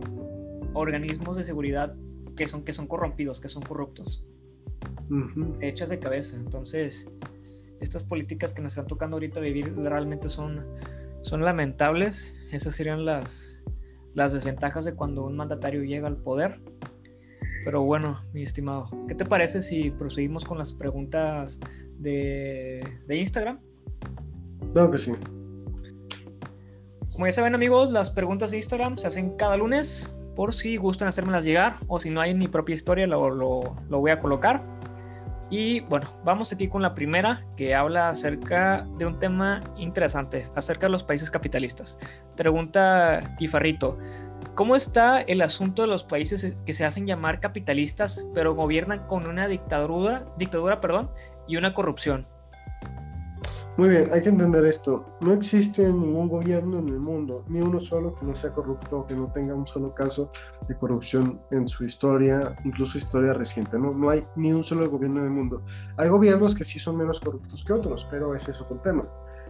organismos 0.73 1.37
de 1.37 1.43
seguridad 1.43 1.95
que 2.35 2.47
son, 2.47 2.63
que 2.63 2.73
son 2.73 2.87
corrompidos, 2.87 3.39
que 3.39 3.47
son 3.47 3.63
corruptos, 3.63 4.25
hechas 5.61 5.89
de 5.89 5.99
cabeza. 5.99 6.35
Entonces, 6.35 7.07
estas 7.79 8.03
políticas 8.03 8.53
que 8.53 8.61
nos 8.61 8.73
están 8.73 8.87
tocando 8.87 9.15
ahorita 9.15 9.39
vivir 9.39 9.73
realmente 9.75 10.29
son, 10.29 10.65
son 11.21 11.43
lamentables. 11.43 12.39
Esas 12.51 12.75
serían 12.75 13.05
las, 13.05 13.61
las 14.13 14.33
desventajas 14.33 14.85
de 14.85 14.95
cuando 14.95 15.25
un 15.25 15.35
mandatario 15.35 15.83
llega 15.83 16.07
al 16.07 16.17
poder. 16.17 16.59
Pero 17.63 17.83
bueno, 17.83 18.19
mi 18.33 18.43
estimado, 18.43 18.89
¿qué 19.07 19.15
te 19.15 19.25
parece 19.25 19.61
si 19.61 19.91
proseguimos 19.91 20.45
con 20.45 20.57
las 20.57 20.73
preguntas 20.73 21.59
de, 21.97 22.83
Instagram? 23.09 23.59
Claro 24.73 24.91
que 24.91 24.97
sí. 24.97 25.13
Como 27.11 27.25
ya 27.25 27.31
saben 27.31 27.55
amigos, 27.55 27.91
las 27.91 28.09
preguntas 28.09 28.51
de 28.51 28.57
Instagram 28.57 28.97
se 28.97 29.07
hacen 29.07 29.35
cada 29.37 29.55
lunes 29.57 30.13
por 30.35 30.53
si 30.53 30.77
gustan 30.77 31.07
hacérmelas 31.07 31.45
llegar 31.45 31.75
o 31.87 31.99
si 31.99 32.09
no 32.09 32.19
hay 32.19 32.33
mi 32.33 32.47
propia 32.47 32.73
historia 32.73 33.05
lo, 33.05 33.29
lo, 33.29 33.75
lo 33.87 33.99
voy 33.99 34.11
a 34.11 34.19
colocar. 34.19 34.63
Y 35.49 35.81
bueno, 35.81 36.07
vamos 36.23 36.51
aquí 36.51 36.67
con 36.67 36.81
la 36.81 36.95
primera 36.95 37.41
que 37.55 37.75
habla 37.75 38.09
acerca 38.09 38.87
de 38.97 39.05
un 39.05 39.19
tema 39.19 39.61
interesante, 39.77 40.45
acerca 40.55 40.87
de 40.87 40.91
los 40.91 41.03
países 41.03 41.29
capitalistas. 41.29 41.99
Pregunta 42.35 43.35
Guifarrito, 43.39 43.99
¿Cómo 44.55 44.75
está 44.75 45.21
el 45.21 45.41
asunto 45.41 45.81
de 45.81 45.87
los 45.87 46.03
países 46.03 46.53
que 46.63 46.73
se 46.73 46.85
hacen 46.85 47.07
llamar 47.07 47.39
capitalistas, 47.39 48.27
pero 48.35 48.53
gobiernan 48.53 49.07
con 49.07 49.27
una 49.27 49.47
dictadura, 49.47 50.27
dictadura 50.37 50.79
perdón, 50.79 51.09
y 51.47 51.57
una 51.57 51.73
corrupción? 51.73 52.27
Muy 53.77 53.89
bien, 53.89 54.09
hay 54.13 54.21
que 54.21 54.29
entender 54.29 54.63
esto. 54.65 55.03
No 55.21 55.33
existe 55.33 55.81
ningún 55.91 56.27
gobierno 56.27 56.77
en 56.77 56.89
el 56.89 56.99
mundo, 56.99 57.43
ni 57.47 57.61
uno 57.61 57.79
solo 57.79 58.13
que 58.13 58.27
no 58.27 58.35
sea 58.35 58.51
corrupto, 58.51 59.07
que 59.07 59.15
no 59.15 59.31
tenga 59.31 59.55
un 59.55 59.65
solo 59.65 59.95
caso 59.95 60.31
de 60.67 60.77
corrupción 60.77 61.41
en 61.49 61.67
su 61.67 61.83
historia, 61.83 62.55
incluso 62.63 62.99
historia 62.99 63.33
reciente. 63.33 63.79
No, 63.79 63.91
no 63.91 64.11
hay 64.11 64.23
ni 64.35 64.53
un 64.53 64.63
solo 64.63 64.87
gobierno 64.87 65.21
en 65.21 65.25
el 65.25 65.31
mundo. 65.31 65.63
Hay 65.97 66.09
gobiernos 66.09 66.53
que 66.53 66.63
sí 66.63 66.77
son 66.77 66.97
menos 66.97 67.19
corruptos 67.19 67.63
que 67.65 67.73
otros, 67.73 68.05
pero 68.11 68.35
ese 68.35 68.51
es 68.51 68.61
otro 68.61 68.77
tema. 68.77 69.03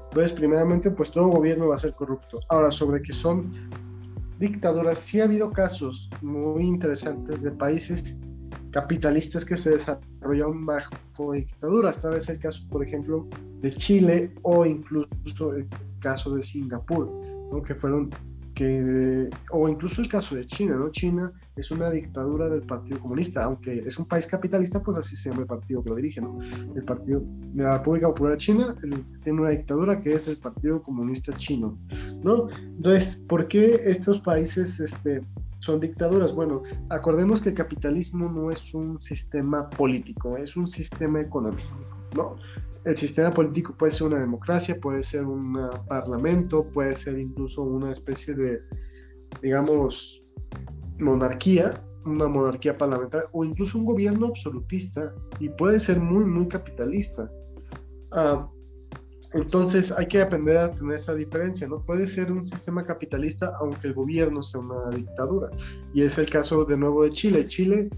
Entonces, 0.05 0.31
primeramente, 0.31 0.91
pues 0.91 1.11
todo 1.11 1.27
gobierno 1.27 1.67
va 1.67 1.75
a 1.75 1.79
ser 1.79 1.93
corrupto. 1.93 2.39
Ahora, 2.47 2.71
sobre 2.71 3.01
que 3.01 3.11
son 3.11 3.51
dictaduras, 4.39 4.99
sí 4.99 5.21
ha 5.21 5.25
habido 5.25 5.51
casos 5.51 6.09
muy 6.21 6.63
interesantes 6.63 7.43
de 7.43 7.51
países 7.51 8.19
capitalistas 8.71 9.45
que 9.45 9.55
se 9.55 9.71
desarrollaron 9.71 10.65
bajo 10.65 11.31
dictaduras. 11.33 12.01
Tal 12.01 12.13
vez 12.15 12.27
el 12.29 12.39
caso, 12.39 12.67
por 12.69 12.83
ejemplo, 12.83 13.27
de 13.61 13.73
Chile 13.75 14.33
o 14.41 14.65
incluso 14.65 15.53
el 15.55 15.67
caso 15.99 16.33
de 16.33 16.41
Singapur, 16.41 17.09
que 17.65 17.75
fueron 17.75 18.09
que, 18.53 19.29
o 19.51 19.67
incluso 19.67 20.01
el 20.01 20.07
caso 20.07 20.35
de 20.35 20.45
China, 20.45 20.75
¿no? 20.75 20.89
China 20.89 21.31
es 21.55 21.71
una 21.71 21.89
dictadura 21.89 22.49
del 22.49 22.63
Partido 22.63 22.99
Comunista, 22.99 23.43
aunque 23.43 23.83
es 23.85 23.97
un 23.97 24.05
país 24.05 24.27
capitalista, 24.27 24.81
pues 24.81 24.97
así 24.97 25.15
se 25.15 25.29
llama 25.29 25.41
el 25.41 25.47
partido 25.47 25.83
que 25.83 25.89
lo 25.89 25.95
dirige, 25.95 26.21
¿no? 26.21 26.39
El 26.75 26.83
Partido 26.83 27.23
de 27.25 27.63
la 27.63 27.77
República 27.77 28.07
Popular 28.07 28.37
China 28.37 28.75
tiene 29.23 29.41
una 29.41 29.49
dictadura 29.49 29.99
que 29.99 30.13
es 30.13 30.27
el 30.27 30.37
Partido 30.37 30.81
Comunista 30.81 31.33
Chino, 31.33 31.77
¿no? 32.23 32.47
Entonces, 32.59 33.25
¿por 33.27 33.47
qué 33.47 33.75
estos 33.85 34.21
países 34.21 34.79
este, 34.79 35.21
son 35.63 35.79
dictaduras? 35.79 36.33
Bueno, 36.33 36.63
acordemos 36.89 37.41
que 37.41 37.49
el 37.49 37.55
capitalismo 37.55 38.29
no 38.29 38.51
es 38.51 38.73
un 38.73 39.01
sistema 39.01 39.69
político, 39.69 40.35
es 40.35 40.57
un 40.57 40.67
sistema 40.67 41.21
económico, 41.21 41.77
¿no? 42.15 42.35
el 42.85 42.97
sistema 42.97 43.33
político 43.33 43.75
puede 43.77 43.91
ser 43.91 44.07
una 44.07 44.19
democracia, 44.19 44.75
puede 44.81 45.03
ser 45.03 45.25
un 45.25 45.57
parlamento, 45.87 46.67
puede 46.71 46.93
ser 46.95 47.17
incluso 47.17 47.61
una 47.61 47.91
especie 47.91 48.33
de, 48.33 48.59
digamos, 49.41 50.25
monarquía, 50.99 51.81
una 52.05 52.27
monarquía 52.27 52.77
parlamentaria 52.77 53.29
o 53.31 53.45
incluso 53.45 53.77
un 53.77 53.85
gobierno 53.85 54.27
absolutista 54.27 55.13
y 55.39 55.47
puede 55.49 55.79
ser 55.79 55.99
muy, 55.99 56.25
muy 56.25 56.47
capitalista. 56.49 57.31
Ah, 58.11 58.49
entonces 59.33 59.91
hay 59.91 60.07
que 60.07 60.21
aprender 60.21 60.57
a 60.57 60.71
tener 60.71 60.95
esa 60.95 61.15
diferencia, 61.15 61.67
¿no? 61.67 61.83
Puede 61.83 62.05
ser 62.05 62.31
un 62.31 62.45
sistema 62.45 62.85
capitalista 62.85 63.53
aunque 63.59 63.87
el 63.87 63.93
gobierno 63.93 64.43
sea 64.43 64.61
una 64.61 64.89
dictadura. 64.95 65.49
Y 65.93 66.03
es 66.03 66.17
el 66.17 66.29
caso 66.29 66.65
de 66.65 66.77
nuevo 66.77 67.03
de 67.03 67.09
Chile. 67.09 67.47
Chile 67.47 67.89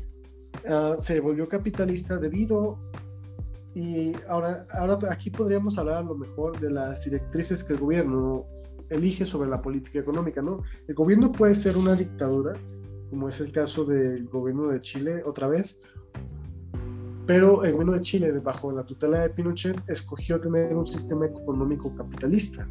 ah, 0.70 0.96
se 0.98 1.20
volvió 1.20 1.48
capitalista 1.48 2.18
debido 2.18 2.80
y 3.74 4.14
ahora, 4.30 4.66
ahora 4.72 4.98
aquí 5.12 5.30
podríamos 5.30 5.78
hablar 5.78 5.98
a 5.98 6.04
lo 6.04 6.16
mejor 6.16 6.58
de 6.62 6.72
las 6.72 7.04
directrices 7.04 7.62
que 7.62 7.74
el 7.74 7.80
gobierno 7.80 8.46
elige 8.90 9.26
sobre 9.26 9.50
la 9.50 9.62
política 9.62 10.00
económica, 10.00 10.42
¿no? 10.42 10.64
El 10.88 10.96
gobierno 10.96 11.32
puede 11.32 11.54
ser 11.54 11.76
una 11.76 11.96
dictadura, 11.96 12.54
como 13.10 13.28
es 13.28 13.42
el 13.42 13.52
caso 13.52 13.84
del 13.84 14.30
gobierno 14.30 14.70
de 14.70 14.80
Chile 14.80 15.24
otra 15.26 15.50
vez, 15.50 15.82
pero 17.26 17.64
el 17.64 17.72
gobierno 17.74 17.94
de 17.94 18.02
Chile, 18.02 18.32
bajo 18.40 18.72
la 18.72 18.84
tutela 18.84 19.22
de 19.22 19.30
Pinochet, 19.30 19.82
escogió 19.88 20.40
tener 20.40 20.76
un 20.76 20.86
sistema 20.86 21.26
económico 21.26 21.94
capitalista, 21.96 22.68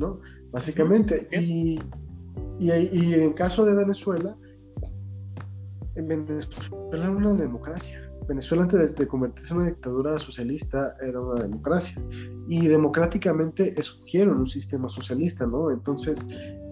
¿no? 0.00 0.20
Básicamente. 0.50 1.28
y, 1.32 1.78
y, 2.58 2.70
y, 2.70 3.14
en 3.14 3.32
caso 3.34 3.64
de 3.64 3.74
Venezuela, 3.74 4.36
en 5.94 6.08
Venezuela 6.08 6.86
era 6.92 7.10
una 7.10 7.34
democracia. 7.34 8.04
Venezuela 8.28 8.64
antes 8.64 8.96
de 8.96 9.06
convertirse 9.06 9.54
en 9.54 9.60
una 9.60 9.70
dictadura 9.70 10.18
socialista 10.18 10.94
era 11.00 11.18
una 11.18 11.42
democracia 11.42 12.02
y 12.46 12.66
democráticamente 12.68 13.78
escogieron 13.80 14.38
un 14.38 14.46
sistema 14.46 14.88
socialista, 14.88 15.46
¿no? 15.46 15.70
Entonces, 15.70 16.26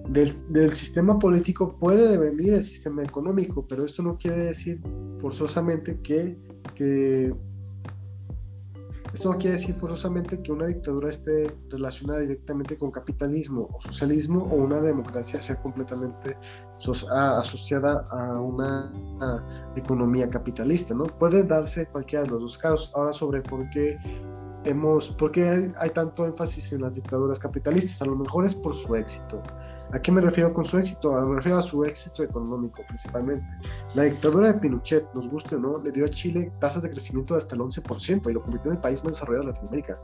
del, 0.08 0.72
sistema 0.72 1.18
político 1.18 1.76
puede 1.76 2.08
devenir 2.08 2.54
el 2.54 2.64
sistema 2.64 3.02
económico, 3.02 3.66
pero 3.66 3.84
esto 3.84 4.02
no 4.02 4.16
quiere 4.16 4.46
decir 4.46 4.80
forzosamente 5.18 6.00
que, 6.00 6.38
que 6.74 7.34
esto 9.12 9.32
no 9.32 9.38
quiere 9.38 9.52
decir 9.52 9.74
forzosamente 9.74 10.42
que 10.42 10.52
una 10.52 10.66
dictadura 10.66 11.08
esté 11.08 11.50
relacionada 11.70 12.20
directamente 12.20 12.76
con 12.76 12.90
capitalismo 12.90 13.68
o 13.72 13.80
socialismo 13.80 14.44
o 14.44 14.56
una 14.56 14.80
democracia 14.80 15.40
sea 15.40 15.56
completamente 15.56 16.36
asociada 17.10 18.06
a 18.10 18.38
una 18.40 18.92
economía 19.74 20.28
capitalista, 20.28 20.94
¿no? 20.94 21.06
Puede 21.06 21.44
darse 21.44 21.86
cualquiera 21.86 22.24
de 22.24 22.30
los 22.30 22.42
dos 22.42 22.58
casos. 22.58 22.92
Ahora 22.94 23.12
sobre 23.14 23.40
por 23.40 23.68
qué 23.70 23.96
hemos, 24.64 25.08
por 25.16 25.32
qué 25.32 25.72
hay 25.78 25.90
tanto 25.90 26.26
énfasis 26.26 26.74
en 26.74 26.82
las 26.82 26.96
dictaduras 26.96 27.38
capitalistas, 27.38 28.02
a 28.02 28.06
lo 28.06 28.16
mejor 28.16 28.44
es 28.44 28.54
por 28.54 28.76
su 28.76 28.94
éxito. 28.96 29.42
¿A 29.92 30.00
qué 30.00 30.10
me 30.10 30.20
refiero 30.20 30.52
con 30.52 30.64
su 30.64 30.78
éxito? 30.78 31.12
Me 31.12 31.36
refiero 31.36 31.58
a 31.58 31.62
su 31.62 31.84
éxito 31.84 32.22
económico 32.22 32.82
principalmente. 32.88 33.46
La 33.94 34.02
dictadura 34.02 34.52
de 34.52 34.58
Pinochet, 34.58 35.06
nos 35.14 35.28
guste 35.28 35.56
o 35.56 35.58
no, 35.58 35.78
le 35.78 35.92
dio 35.92 36.04
a 36.04 36.08
Chile 36.08 36.52
tasas 36.58 36.82
de 36.82 36.90
crecimiento 36.90 37.34
de 37.34 37.38
hasta 37.38 37.54
el 37.54 37.60
11% 37.60 38.28
y 38.28 38.32
lo 38.32 38.42
convirtió 38.42 38.70
en 38.70 38.76
el 38.76 38.82
país 38.82 39.04
más 39.04 39.14
desarrollado 39.14 39.46
de 39.46 39.52
Latinoamérica. 39.52 39.98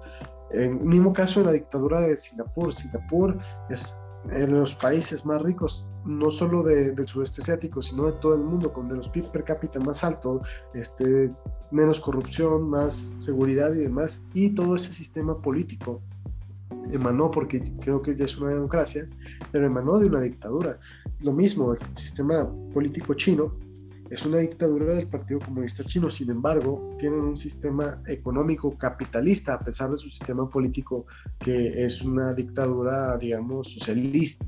En 0.51 0.87
mismo 0.87 1.13
caso 1.13 1.41
en 1.41 1.47
la 1.47 1.53
dictadura 1.53 2.01
de 2.01 2.17
Singapur. 2.17 2.73
Singapur 2.73 3.39
es 3.71 4.03
en 4.31 4.59
los 4.59 4.75
países 4.77 5.27
más 5.27 5.43
ricos, 5.43 5.93
no 6.05 6.31
solo 6.31 6.63
de, 6.63 6.93
del 6.93 7.07
sudeste 7.07 7.43
asiático, 7.43 7.83
sino 7.83 8.07
de 8.07 8.13
todo 8.13 8.35
el 8.35 8.41
mundo, 8.41 8.73
con 8.73 8.89
de 8.89 8.97
los 8.97 9.09
PIB 9.09 9.31
per 9.33 9.45
cápita 9.45 9.81
más 9.81 10.05
alto, 10.05 10.41
este, 10.75 11.33
menos 11.73 11.99
corrupción, 11.99 12.71
más 12.71 13.17
seguridad 13.19 13.73
y 13.75 13.83
demás, 13.83 14.29
y 14.33 14.51
todo 14.55 14.77
ese 14.77 14.93
sistema 14.93 15.41
político 15.41 16.01
emanó, 16.91 17.31
porque 17.31 17.63
creo 17.81 18.03
que 18.03 18.15
ya 18.15 18.25
es 18.25 18.37
una 18.39 18.55
democracia, 18.55 19.09
pero 19.51 19.67
emanó 19.67 19.99
de 19.99 20.07
una 20.07 20.21
dictadura. 20.21 20.79
Lo 21.21 21.33
mismo, 21.33 21.73
el 21.73 21.79
sistema 21.79 22.49
político 22.73 23.15
chino 23.15 23.55
es 24.11 24.27
una 24.27 24.39
dictadura 24.39 24.95
del 24.95 25.09
Partido 25.09 25.41
Comunista 25.41 25.85
Chino, 25.85 26.11
sin 26.11 26.31
embargo, 26.31 26.95
tienen 26.99 27.21
un 27.21 27.37
sistema 27.37 28.03
económico 28.07 28.77
capitalista, 28.77 29.55
a 29.55 29.61
pesar 29.61 29.91
de 29.91 29.97
su 29.97 30.11
sistema 30.11 30.49
político 30.51 31.07
que 31.39 31.83
es 31.83 32.03
una 32.03 32.35
dictadura, 32.35 33.17
digamos, 33.17 33.73
socialista, 33.73 34.45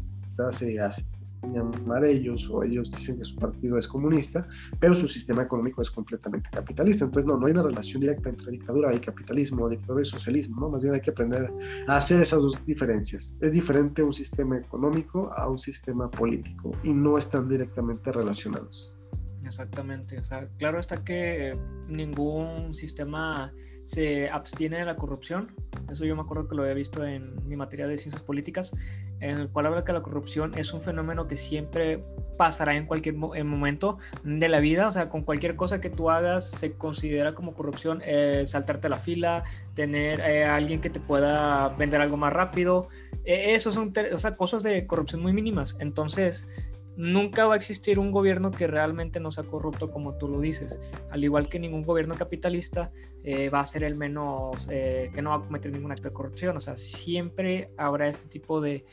se 0.51 0.79
hace 0.79 1.07
llamar 1.53 2.05
ellos 2.05 2.49
o 2.51 2.63
ellos 2.63 2.91
dicen 2.91 3.19
que 3.19 3.25
su 3.25 3.37
partido 3.37 3.79
es 3.79 3.87
comunista, 3.87 4.47
pero 4.81 4.95
su 4.95 5.07
sistema 5.07 5.43
económico 5.43 5.83
es 5.83 5.91
completamente 5.91 6.49
capitalista. 6.51 7.05
Entonces, 7.05 7.27
no, 7.27 7.39
no 7.39 7.47
hay 7.47 7.53
una 7.53 7.63
relación 7.63 8.01
directa 8.01 8.29
entre 8.29 8.51
dictadura 8.51 8.95
y 8.95 8.99
capitalismo, 8.99 9.69
dictadura 9.69 10.03
y 10.03 10.07
socialismo, 10.07 10.61
¿no? 10.61 10.71
Más 10.71 10.83
bien 10.83 10.95
hay 10.95 11.01
que 11.01 11.11
aprender 11.11 11.53
a 11.89 11.97
hacer 11.97 12.23
esas 12.23 12.41
dos 12.41 12.59
diferencias. 12.65 13.39
Es 13.41 13.53
diferente 13.53 14.03
un 14.03 14.13
sistema 14.13 14.57
económico 14.57 15.33
a 15.37 15.49
un 15.49 15.59
sistema 15.59 16.11
político 16.11 16.73
y 16.83 16.93
no 16.93 17.19
están 17.19 17.49
directamente 17.49 18.13
relacionados. 18.13 19.01
Exactamente, 19.45 20.21
claro 20.59 20.79
está 20.79 21.05
que 21.05 21.57
ningún 21.87 22.75
sistema 22.75 23.53
se 23.85 24.29
abstiene 24.31 24.79
de 24.79 24.85
la 24.85 24.97
corrupción, 24.97 25.53
eso 25.91 26.05
yo 26.05 26.17
me 26.17 26.23
acuerdo 26.23 26.49
que 26.49 26.55
lo 26.55 26.63
había 26.63 26.75
visto 26.75 27.05
en 27.05 27.37
mi 27.47 27.57
materia 27.57 27.87
de 27.87 27.99
ciencias 27.99 28.23
políticas, 28.23 28.75
en 29.21 29.39
el 29.39 29.49
cual 29.49 29.67
habla 29.67 29.85
que 29.85 29.93
la 29.93 30.03
corrupción 30.03 30.53
es 30.57 30.73
un 30.73 30.81
fenómeno 30.81 31.29
que 31.29 31.37
siempre 31.37 32.03
pasará 32.37 32.75
en 32.77 32.87
cualquier 32.87 33.15
momento 33.15 33.99
de 34.25 34.49
la 34.49 34.61
vida, 34.61 34.89
o 34.89 34.91
sea, 34.91 35.09
con 35.09 35.23
cualquier 35.23 35.57
cosa 35.57 35.81
que 35.81 35.91
tú 35.91 36.11
hagas 36.11 36.51
se 36.51 36.73
considera 36.73 37.35
como 37.35 37.55
corrupción, 37.55 38.01
eh, 38.05 38.43
saltarte 38.47 38.89
la 38.89 38.99
fila, 38.99 39.45
tener 39.75 40.21
eh, 40.21 40.45
a 40.45 40.57
alguien 40.57 40.81
que 40.81 40.91
te 40.91 41.01
pueda 41.01 41.69
vender 41.71 42.01
algo 42.01 42.17
más 42.17 42.33
rápido, 42.33 42.89
eh, 43.25 43.55
eso 43.55 43.71
son 43.71 43.93
cosas 44.37 44.63
de 44.63 44.87
corrupción 44.87 45.23
muy 45.23 45.33
mínimas, 45.33 45.77
entonces 45.79 46.49
nunca 46.97 47.47
va 47.47 47.55
a 47.55 47.57
existir 47.57 47.99
un 47.99 48.11
gobierno 48.11 48.51
que 48.51 48.67
realmente 48.67 49.21
no 49.21 49.33
sea 49.33 49.45
corrupto 49.45 49.91
como 49.91 50.15
tú 50.15 50.29
lo 50.29 50.41
dices. 50.41 50.81
Al 51.11 51.25
igual 51.25 51.49
que 51.49 51.59
ningún 51.59 51.83
gobierno 51.83 52.15
capitalista 52.15 52.93
eh, 53.25 53.49
va 53.51 53.61
a 53.61 53.67
ser 53.67 53.85
el 53.85 53.97
menos, 53.97 54.69
eh, 54.71 55.11
que 55.15 55.23
no 55.23 55.31
va 55.31 55.37
a 55.37 55.41
cometer 55.41 55.73
ningún 55.73 55.93
acto 55.93 56.09
de 56.09 56.15
corrupción. 56.15 56.57
O 56.57 56.61
sea, 56.61 56.77
siempre 56.77 57.71
habrá 57.77 58.09
este 58.09 58.29
tipo 58.29 58.61
de 58.61 58.85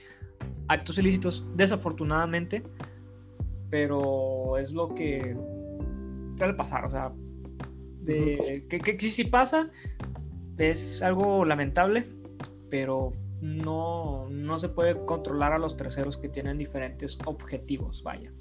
actos 0.67 0.97
ilícitos, 0.97 1.45
desafortunadamente, 1.55 2.63
pero 3.69 4.57
es 4.57 4.71
lo 4.71 4.93
que 4.95 5.35
suele 6.37 6.53
pasar. 6.53 6.85
O 6.85 6.89
sea, 6.89 7.11
de, 8.01 8.65
que, 8.67 8.79
que 8.79 9.09
si 9.09 9.25
pasa, 9.25 9.69
es 10.57 11.01
algo 11.01 11.45
lamentable, 11.45 12.05
pero 12.69 13.11
no, 13.41 14.29
no 14.29 14.59
se 14.59 14.69
puede 14.69 15.03
controlar 15.05 15.53
a 15.53 15.57
los 15.57 15.75
terceros 15.75 16.17
que 16.17 16.29
tienen 16.29 16.57
diferentes 16.57 17.17
objetivos, 17.25 18.03
vaya. 18.03 18.31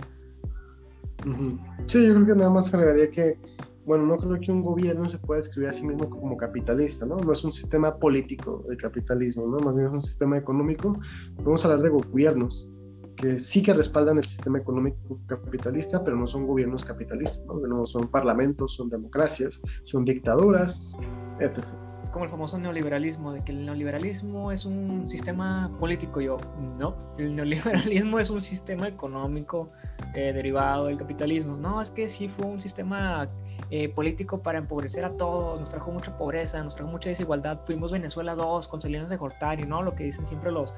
Sí, 1.87 2.07
yo 2.07 2.15
creo 2.15 2.27
que 2.27 2.35
nada 2.35 2.51
más 2.51 2.73
agregaría 2.73 3.11
que, 3.11 3.39
bueno, 3.85 4.07
no 4.07 4.17
creo 4.17 4.41
que 4.41 4.53
un 4.53 4.63
gobierno 4.63 5.09
se 5.09 5.19
pueda 5.19 5.41
describir 5.41 5.69
a 5.71 5.73
sí 5.73 5.87
mismo 5.87 6.09
como 6.09 6.37
capitalista, 6.37 7.07
¿no? 7.07 7.17
No 7.17 7.33
es 7.33 7.45
un 7.45 7.53
sistema 7.53 7.97
político 7.99 8.65
el 8.71 8.77
capitalismo, 8.77 9.47
¿no? 9.47 9.59
Más 9.59 9.77
bien 9.77 9.89
es 9.89 9.93
un 9.93 10.01
sistema 10.01 10.37
económico. 10.37 10.99
Vamos 11.43 11.65
a 11.65 11.69
hablar 11.69 11.83
de 11.83 11.91
gobiernos 11.91 12.73
que 13.17 13.39
sí 13.39 13.63
que 13.63 13.75
respaldan 13.75 14.17
el 14.17 14.25
sistema 14.25 14.59
económico 14.59 15.21
capitalista, 15.27 16.03
pero 16.03 16.17
no 16.17 16.27
son 16.27 16.47
gobiernos 16.47 16.85
capitalistas, 16.85 17.45
¿no? 17.47 17.55
no 17.67 17.87
son 17.87 18.09
parlamentos, 18.09 18.75
son 18.75 18.89
democracias, 18.89 19.61
son 19.85 20.07
dictaduras, 20.07 20.97
etc 21.39 21.90
es 22.03 22.09
como 22.11 22.25
el 22.25 22.31
famoso 22.31 22.59
neoliberalismo, 22.59 23.33
de 23.33 23.43
que 23.43 23.53
el 23.53 23.67
neoliberalismo 23.67 24.53
es 24.53 24.65
un 24.65 25.07
sistema 25.07 25.71
político. 25.79 26.21
Yo, 26.21 26.39
no, 26.79 26.95
el 27.19 27.37
neoliberalismo 27.37 28.19
es 28.19 28.31
un 28.31 28.41
sistema 28.41 28.89
económico 28.89 29.69
eh, 30.15 30.33
derivado 30.33 30.87
del 30.87 30.97
capitalismo. 30.97 31.57
No, 31.57 31.81
es 31.81 31.91
que 31.91 32.09
sí 32.09 32.29
fue 32.29 32.47
un 32.47 32.61
sistema 32.61 33.29
eh, 33.71 33.89
político 33.89 34.43
para 34.43 34.59
empobrecer 34.59 35.05
a 35.05 35.11
todos, 35.11 35.59
nos 35.59 35.69
trajo 35.69 35.91
mucha 35.93 36.17
pobreza, 36.17 36.63
nos 36.63 36.75
trajo 36.75 36.91
mucha 36.91 37.11
desigualdad. 37.11 37.61
Fuimos 37.67 37.93
Venezuela 37.93 38.35
2 38.35 38.69
con 38.69 38.81
Salinas 38.81 39.11
de 39.11 39.17
Gortari, 39.17 39.65
¿no? 39.65 39.83
Lo 39.83 39.95
que 39.95 40.05
dicen 40.05 40.25
siempre 40.25 40.51
los, 40.51 40.75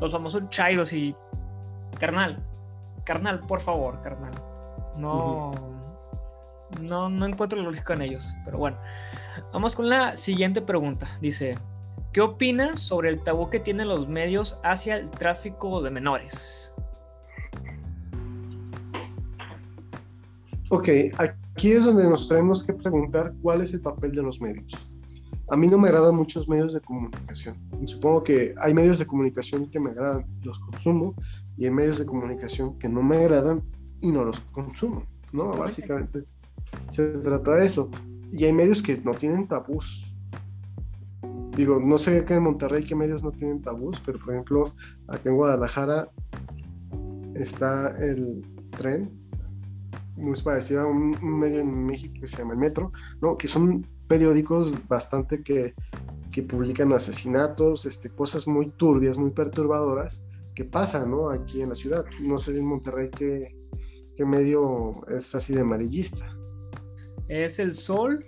los 0.00 0.12
famosos 0.12 0.42
chairos 0.50 0.92
y. 0.92 1.14
Carnal, 2.00 2.42
carnal, 3.04 3.40
por 3.46 3.60
favor, 3.60 4.00
carnal. 4.02 4.32
No. 4.96 5.52
No, 6.80 7.08
no 7.08 7.26
encuentro 7.26 7.60
lógica 7.62 7.94
en 7.94 8.02
ellos, 8.02 8.34
pero 8.44 8.58
bueno. 8.58 8.76
Vamos 9.52 9.76
con 9.76 9.88
la 9.88 10.16
siguiente 10.16 10.60
pregunta. 10.62 11.08
Dice, 11.20 11.56
¿qué 12.12 12.20
opinas 12.20 12.80
sobre 12.80 13.08
el 13.10 13.22
tabú 13.22 13.50
que 13.50 13.60
tienen 13.60 13.88
los 13.88 14.08
medios 14.08 14.58
hacia 14.62 14.96
el 14.96 15.10
tráfico 15.10 15.82
de 15.82 15.90
menores? 15.90 16.74
Ok, 20.70 20.88
aquí 21.18 21.72
es 21.72 21.84
donde 21.84 22.08
nos 22.08 22.28
tenemos 22.28 22.64
que 22.64 22.72
preguntar 22.72 23.32
cuál 23.42 23.60
es 23.60 23.74
el 23.74 23.80
papel 23.80 24.12
de 24.12 24.22
los 24.22 24.40
medios. 24.40 24.72
A 25.50 25.56
mí 25.56 25.68
no 25.68 25.78
me 25.78 25.88
agradan 25.88 26.16
muchos 26.16 26.48
medios 26.48 26.72
de 26.72 26.80
comunicación. 26.80 27.56
supongo 27.84 28.24
que 28.24 28.54
hay 28.58 28.72
medios 28.72 28.98
de 28.98 29.06
comunicación 29.06 29.70
que 29.70 29.78
me 29.78 29.90
agradan, 29.90 30.24
los 30.42 30.58
consumo, 30.58 31.14
y 31.58 31.66
hay 31.66 31.70
medios 31.70 31.98
de 31.98 32.06
comunicación 32.06 32.78
que 32.78 32.88
no 32.88 33.02
me 33.02 33.16
agradan 33.16 33.62
y 34.00 34.08
no 34.08 34.24
los 34.24 34.40
consumo, 34.40 35.04
¿no? 35.32 35.52
Básicamente 35.52 36.24
se 36.90 37.08
trata 37.18 37.56
de 37.56 37.66
eso. 37.66 37.90
Y 38.36 38.44
hay 38.46 38.52
medios 38.52 38.82
que 38.82 39.00
no 39.02 39.14
tienen 39.14 39.46
tabús. 39.46 40.12
Digo, 41.56 41.78
no 41.78 41.96
sé 41.96 42.18
acá 42.18 42.34
en 42.34 42.42
Monterrey 42.42 42.82
qué 42.82 42.96
medios 42.96 43.22
no 43.22 43.30
tienen 43.30 43.62
tabús, 43.62 44.02
pero 44.04 44.18
por 44.18 44.34
ejemplo, 44.34 44.74
aquí 45.06 45.28
en 45.28 45.36
Guadalajara 45.36 46.08
está 47.36 47.96
el 47.98 48.44
tren, 48.70 49.08
muy 50.16 50.40
parecido 50.40 50.82
a 50.82 50.86
un, 50.86 51.16
medio 51.22 51.60
en 51.60 51.86
México 51.86 52.14
que 52.20 52.26
se 52.26 52.38
llama 52.38 52.54
el 52.54 52.58
Metro, 52.58 52.92
¿no? 53.20 53.36
que 53.36 53.46
son 53.46 53.86
periódicos 54.08 54.74
bastante 54.88 55.44
que, 55.44 55.72
que 56.32 56.42
publican 56.42 56.92
asesinatos, 56.92 57.86
este, 57.86 58.10
cosas 58.10 58.48
muy 58.48 58.68
turbias, 58.70 59.16
muy 59.16 59.30
perturbadoras 59.30 60.24
que 60.56 60.64
pasan 60.64 61.12
¿no? 61.12 61.30
aquí 61.30 61.60
en 61.60 61.68
la 61.68 61.76
ciudad. 61.76 62.04
No 62.20 62.36
sé 62.36 62.58
en 62.58 62.66
Monterrey 62.66 63.10
qué, 63.16 63.54
qué 64.16 64.24
medio 64.24 65.06
es 65.08 65.36
así 65.36 65.54
de 65.54 65.60
amarillista. 65.60 66.36
Es 67.28 67.58
el 67.58 67.74
Sol, 67.74 68.24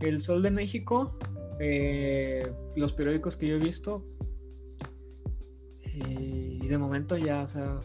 el 0.00 0.20
Sol 0.20 0.42
de 0.42 0.50
México, 0.50 1.18
eh, 1.60 2.50
los 2.76 2.92
periódicos 2.92 3.36
que 3.36 3.48
yo 3.48 3.56
he 3.56 3.58
visto. 3.58 4.04
Y 5.84 6.66
de 6.66 6.78
momento 6.78 7.16
ya, 7.16 7.42
o 7.42 7.46
sea, 7.46 7.80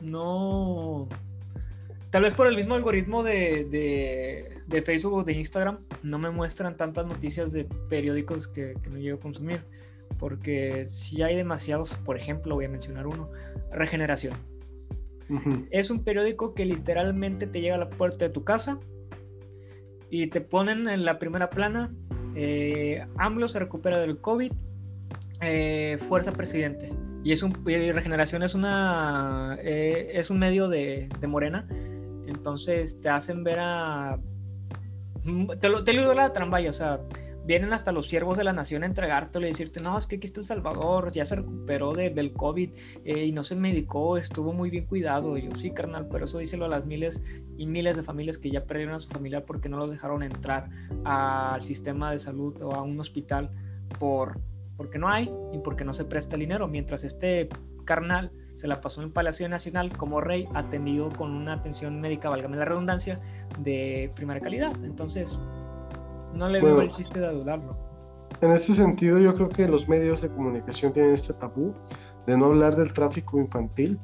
no 0.00 1.08
Tal 2.12 2.24
vez 2.24 2.34
por 2.34 2.46
el 2.46 2.54
mismo 2.54 2.74
algoritmo 2.74 3.22
de, 3.22 4.60
Facebook 4.84 5.14
o 5.14 5.24
de 5.24 5.32
Instagram 5.32 5.78
no 6.02 6.18
me 6.18 6.28
muestran 6.28 6.76
tantas 6.76 7.06
noticias 7.06 7.52
de 7.52 7.64
periódicos 7.88 8.46
que, 8.46 8.74
no 8.90 8.98
llego 8.98 9.16
a 9.16 9.20
consumir. 9.20 9.64
Porque 10.18 10.84
si 10.90 11.22
hay 11.22 11.36
demasiados, 11.36 11.96
por 11.96 12.18
ejemplo, 12.18 12.54
voy 12.54 12.66
a 12.66 12.68
mencionar 12.68 13.06
uno, 13.06 13.30
Regeneración. 13.72 14.34
Es 15.70 15.88
un 15.88 16.04
periódico 16.04 16.52
que 16.52 16.66
literalmente 16.66 17.46
te 17.46 17.62
llega 17.62 17.76
a 17.76 17.78
la 17.78 17.88
puerta 17.88 18.26
de 18.26 18.30
tu 18.30 18.44
casa 18.44 18.78
y 20.12 20.28
te 20.28 20.40
ponen 20.40 20.88
en 20.88 21.04
la 21.04 21.18
primera 21.18 21.50
plana, 21.50 21.90
eh, 22.36 23.04
AMLO 23.16 23.48
se 23.48 23.58
recupera 23.58 23.98
del 23.98 24.20
COVID, 24.20 24.52
eh, 25.40 25.98
fuerza 25.98 26.32
presidente. 26.32 26.92
Y 27.24 27.32
es 27.32 27.42
un 27.42 27.52
Regeneración 27.64 28.42
es 28.42 28.54
una 28.54 29.56
eh, 29.60 30.10
es 30.14 30.28
un 30.28 30.38
medio 30.38 30.68
de, 30.68 31.08
de 31.20 31.26
Morena 31.26 31.66
entonces 32.26 33.00
te 33.00 33.08
hacen 33.08 33.44
ver 33.44 33.58
a... 33.60 34.18
Te 35.60 35.68
lo, 35.68 35.84
te 35.84 35.92
digo 35.92 36.12
la 36.14 36.32
o 36.68 36.72
sea, 36.72 37.00
vienen 37.44 37.72
hasta 37.72 37.92
los 37.92 38.06
siervos 38.06 38.38
de 38.38 38.44
la 38.44 38.52
nación 38.52 38.82
a 38.82 38.86
entregártelo 38.86 39.46
y 39.46 39.50
decirte, 39.50 39.80
no, 39.80 39.96
es 39.98 40.06
que 40.06 40.16
aquí 40.16 40.26
está 40.26 40.40
El 40.40 40.46
Salvador, 40.46 41.10
ya 41.12 41.24
se 41.24 41.36
recuperó 41.36 41.92
del 41.92 42.32
COVID 42.32 42.70
eh, 43.04 43.24
y 43.26 43.32
no 43.32 43.42
se 43.42 43.56
medicó, 43.56 44.16
estuvo 44.16 44.52
muy 44.52 44.70
bien 44.70 44.86
cuidado. 44.86 45.36
Y 45.36 45.42
yo, 45.42 45.50
sí, 45.56 45.72
carnal, 45.72 46.08
pero 46.10 46.24
eso 46.24 46.38
díselo 46.38 46.66
a 46.66 46.68
las 46.68 46.86
miles 46.86 47.22
y 47.56 47.66
miles 47.66 47.96
de 47.96 48.02
familias 48.02 48.38
que 48.38 48.50
ya 48.50 48.64
perdieron 48.64 48.94
a 48.94 48.98
su 48.98 49.08
familia 49.08 49.44
porque 49.44 49.68
no 49.68 49.76
los 49.76 49.90
dejaron 49.90 50.22
entrar 50.22 50.68
al 51.04 51.62
sistema 51.62 52.12
de 52.12 52.18
salud 52.18 52.60
o 52.62 52.72
a 52.72 52.82
un 52.82 52.98
hospital 53.00 53.50
por, 53.98 54.40
porque 54.76 54.98
no 54.98 55.08
hay 55.08 55.30
y 55.52 55.58
porque 55.58 55.84
no 55.84 55.94
se 55.94 56.04
presta 56.04 56.36
el 56.36 56.40
dinero. 56.40 56.68
Mientras 56.68 57.04
este 57.04 57.48
carnal 57.84 58.30
se 58.54 58.68
la 58.68 58.80
pasó 58.80 59.00
en 59.00 59.08
el 59.08 59.12
Palacio 59.12 59.48
Nacional 59.48 59.96
como 59.96 60.20
rey, 60.20 60.46
atendido 60.54 61.08
con 61.10 61.32
una 61.32 61.54
atención 61.54 62.00
médica, 62.00 62.28
válgame 62.28 62.56
la 62.56 62.64
redundancia, 62.64 63.20
de 63.58 64.12
primera 64.14 64.40
calidad. 64.40 64.72
Entonces, 64.84 65.38
no 66.34 66.48
le 66.48 66.60
veo 66.60 66.80
el 66.80 66.90
chiste 66.90 67.20
de 67.20 67.32
dudarlo. 67.32 67.76
En 68.40 68.50
este 68.50 68.72
sentido, 68.72 69.18
yo 69.18 69.34
creo 69.34 69.48
que 69.48 69.68
los 69.68 69.88
medios 69.88 70.22
de 70.22 70.28
comunicación 70.28 70.92
tienen 70.92 71.12
este 71.12 71.32
tabú 71.34 71.74
de 72.26 72.36
no 72.36 72.46
hablar 72.46 72.76
del 72.76 72.92
tráfico 72.92 73.38
infantil, 73.38 74.00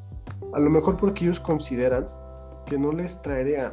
a 0.52 0.58
lo 0.58 0.70
mejor 0.70 0.96
porque 0.96 1.24
ellos 1.24 1.40
consideran 1.40 2.08
que 2.66 2.78
no 2.78 2.92
les 2.92 3.20
traería 3.22 3.72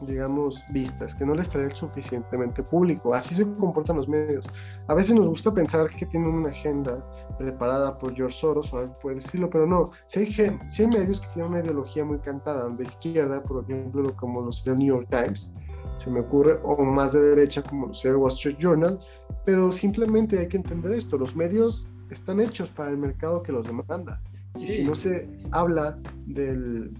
digamos, 0.00 0.64
vistas, 0.70 1.14
que 1.14 1.24
no 1.24 1.34
les 1.34 1.48
trae 1.48 1.66
el 1.66 1.74
suficientemente 1.74 2.62
público. 2.62 3.14
Así 3.14 3.34
se 3.34 3.50
comportan 3.56 3.96
los 3.96 4.08
medios. 4.08 4.48
A 4.88 4.94
veces 4.94 5.14
nos 5.16 5.28
gusta 5.28 5.52
pensar 5.52 5.88
que 5.88 6.06
tienen 6.06 6.28
una 6.28 6.50
agenda 6.50 7.04
preparada 7.38 7.96
por 7.96 8.14
George 8.14 8.36
Soros 8.36 8.72
o 8.72 8.78
algo 8.78 8.98
por 8.98 9.12
el 9.12 9.18
estilo, 9.18 9.48
pero 9.48 9.66
no. 9.66 9.90
Si 10.06 10.20
hay, 10.20 10.26
si 10.68 10.82
hay 10.82 10.88
medios 10.88 11.20
que 11.20 11.28
tienen 11.28 11.52
una 11.52 11.60
ideología 11.60 12.04
muy 12.04 12.18
cantada, 12.18 12.68
de 12.68 12.84
izquierda, 12.84 13.42
por 13.42 13.64
ejemplo, 13.64 14.14
como 14.16 14.42
los 14.42 14.64
del 14.64 14.76
New 14.76 14.88
York 14.88 15.08
Times, 15.10 15.54
se 15.98 16.10
me 16.10 16.20
ocurre, 16.20 16.58
o 16.62 16.82
más 16.84 17.12
de 17.12 17.20
derecha, 17.20 17.62
como 17.62 17.86
los 17.86 18.02
del 18.02 18.16
Wall 18.16 18.32
Street 18.32 18.56
Journal, 18.58 18.98
pero 19.44 19.70
simplemente 19.72 20.38
hay 20.38 20.48
que 20.48 20.56
entender 20.56 20.92
esto: 20.92 21.16
los 21.18 21.34
medios 21.36 21.88
están 22.10 22.40
hechos 22.40 22.70
para 22.70 22.90
el 22.90 22.98
mercado 22.98 23.42
que 23.42 23.52
los 23.52 23.66
demanda. 23.66 24.20
Y 24.54 24.68
si 24.68 24.84
no 24.84 24.94
se 24.94 25.38
habla 25.50 25.98
del, 26.26 26.90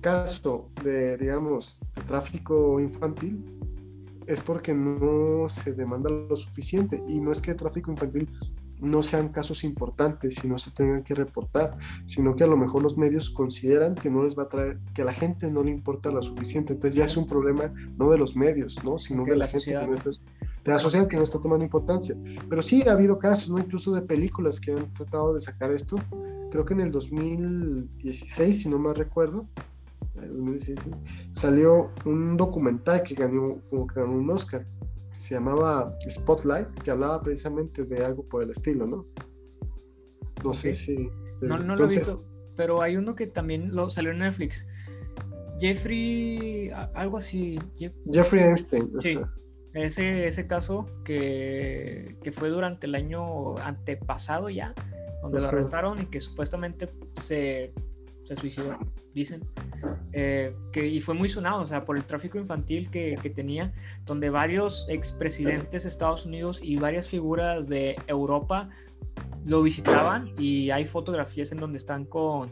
caso 0.00 0.70
de, 0.82 1.16
digamos, 1.16 1.78
de 1.94 2.02
tráfico 2.02 2.80
infantil, 2.80 3.44
es 4.26 4.40
porque 4.40 4.74
no 4.74 5.48
se 5.48 5.72
demanda 5.72 6.10
lo 6.10 6.36
suficiente. 6.36 7.02
Y 7.08 7.20
no 7.20 7.32
es 7.32 7.40
que 7.40 7.52
el 7.52 7.56
tráfico 7.56 7.90
infantil 7.90 8.28
no 8.80 9.02
sean 9.02 9.28
casos 9.28 9.64
importantes 9.64 10.44
y 10.44 10.48
no 10.48 10.58
se 10.58 10.70
tengan 10.70 11.02
que 11.02 11.14
reportar, 11.14 11.76
sino 12.04 12.36
que 12.36 12.44
a 12.44 12.46
lo 12.46 12.56
mejor 12.56 12.82
los 12.82 12.96
medios 12.96 13.30
consideran 13.30 13.94
que 13.94 14.10
no 14.10 14.22
les 14.22 14.38
va 14.38 14.44
a 14.44 14.48
traer, 14.48 14.78
que 14.94 15.02
a 15.02 15.04
la 15.04 15.12
gente 15.12 15.50
no 15.50 15.62
le 15.62 15.70
importa 15.70 16.10
lo 16.10 16.22
suficiente. 16.22 16.72
Entonces 16.72 16.96
ya 16.96 17.04
es 17.04 17.16
un 17.16 17.26
problema 17.26 17.72
no 17.96 18.10
de 18.10 18.18
los 18.18 18.36
medios, 18.36 18.82
¿no? 18.84 18.96
sino 18.96 19.24
de 19.24 19.36
la, 19.36 19.48
gente 19.48 19.70
de 19.70 20.72
la 20.72 20.78
sociedad 20.78 21.08
que 21.08 21.16
no 21.16 21.22
está 21.22 21.40
tomando 21.40 21.64
importancia. 21.64 22.14
Pero 22.48 22.62
sí 22.62 22.84
ha 22.86 22.92
habido 22.92 23.18
casos, 23.18 23.50
¿no? 23.50 23.58
Incluso 23.58 23.92
de 23.92 24.02
películas 24.02 24.60
que 24.60 24.72
han 24.72 24.92
tratado 24.94 25.34
de 25.34 25.40
sacar 25.40 25.72
esto. 25.72 25.96
Creo 26.50 26.64
que 26.64 26.74
en 26.74 26.80
el 26.80 26.90
2016, 26.90 28.62
si 28.62 28.68
no 28.68 28.78
me 28.78 28.94
recuerdo, 28.94 29.46
salió 31.30 31.90
un 32.04 32.36
documental 32.36 33.02
que 33.02 33.14
ganó, 33.14 33.58
como 33.70 33.86
que 33.86 34.00
ganó 34.00 34.12
un 34.12 34.30
Oscar. 34.30 34.66
Se 35.18 35.34
llamaba 35.34 35.98
Spotlight, 36.08 36.68
que 36.84 36.92
hablaba 36.92 37.20
precisamente 37.20 37.82
de 37.82 38.04
algo 38.04 38.22
por 38.28 38.44
el 38.44 38.50
estilo, 38.50 38.86
¿no? 38.86 39.04
No 40.44 40.54
sé 40.54 40.72
si. 40.72 41.10
Este, 41.26 41.44
no, 41.44 41.58
no 41.58 41.74
lo 41.74 41.86
he 41.86 41.88
visto, 41.88 42.24
pero 42.54 42.80
hay 42.80 42.96
uno 42.96 43.16
que 43.16 43.26
también 43.26 43.74
lo 43.74 43.90
salió 43.90 44.12
en 44.12 44.20
Netflix. 44.20 44.64
Jeffrey, 45.58 46.70
algo 46.94 47.18
así. 47.18 47.58
Jeffrey 48.12 48.44
Einstein. 48.44 48.92
Sí. 49.00 49.18
Ese, 49.74 50.28
ese 50.28 50.46
caso 50.46 50.86
que, 51.04 52.16
que, 52.22 52.30
fue 52.30 52.48
durante 52.50 52.86
el 52.86 52.94
año 52.94 53.58
antepasado 53.58 54.50
ya, 54.50 54.72
donde 55.24 55.40
lo 55.40 55.48
arrestaron 55.48 56.00
y 56.00 56.06
que 56.06 56.20
supuestamente 56.20 56.88
se 57.14 57.72
se 58.28 58.36
suicidó, 58.36 58.78
dicen. 59.14 59.42
Eh, 60.12 60.54
que, 60.72 60.86
y 60.86 61.00
fue 61.00 61.14
muy 61.14 61.30
sonado, 61.30 61.62
o 61.62 61.66
sea, 61.66 61.84
por 61.84 61.96
el 61.96 62.04
tráfico 62.04 62.38
infantil 62.38 62.90
que, 62.90 63.16
que 63.22 63.30
tenía, 63.30 63.72
donde 64.04 64.28
varios 64.28 64.86
expresidentes 64.90 65.84
de 65.84 65.88
Estados 65.88 66.26
Unidos 66.26 66.60
y 66.62 66.76
varias 66.76 67.08
figuras 67.08 67.68
de 67.68 67.96
Europa 68.06 68.68
lo 69.46 69.62
visitaban 69.62 70.34
y 70.36 70.70
hay 70.70 70.84
fotografías 70.84 71.52
en 71.52 71.58
donde 71.58 71.78
están 71.78 72.04
con, 72.04 72.50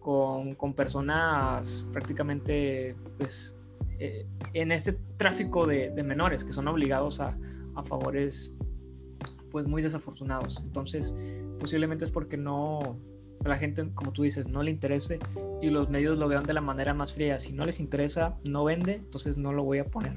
con, 0.00 0.54
con 0.54 0.72
personas 0.72 1.86
prácticamente, 1.92 2.96
pues, 3.18 3.58
eh, 3.98 4.26
en 4.54 4.72
este 4.72 4.94
tráfico 5.18 5.66
de, 5.66 5.90
de, 5.90 6.02
menores 6.02 6.42
que 6.42 6.54
son 6.54 6.68
obligados 6.68 7.20
a, 7.20 7.38
a 7.74 7.82
favores, 7.82 8.50
pues, 9.50 9.66
muy 9.66 9.82
desafortunados. 9.82 10.58
Entonces, 10.64 11.14
posiblemente 11.60 12.06
es 12.06 12.10
porque 12.10 12.38
no, 12.38 12.98
la 13.44 13.56
gente, 13.56 13.88
como 13.94 14.12
tú 14.12 14.22
dices, 14.22 14.48
no 14.48 14.62
le 14.62 14.70
interese 14.70 15.18
y 15.60 15.70
los 15.70 15.88
medios 15.90 16.18
lo 16.18 16.28
vean 16.28 16.44
de 16.44 16.54
la 16.54 16.60
manera 16.60 16.94
más 16.94 17.12
fría. 17.12 17.38
Si 17.38 17.52
no 17.52 17.64
les 17.64 17.80
interesa, 17.80 18.36
no 18.48 18.64
vende, 18.64 18.96
entonces 18.96 19.36
no 19.36 19.52
lo 19.52 19.64
voy 19.64 19.78
a 19.78 19.86
poner. 19.86 20.14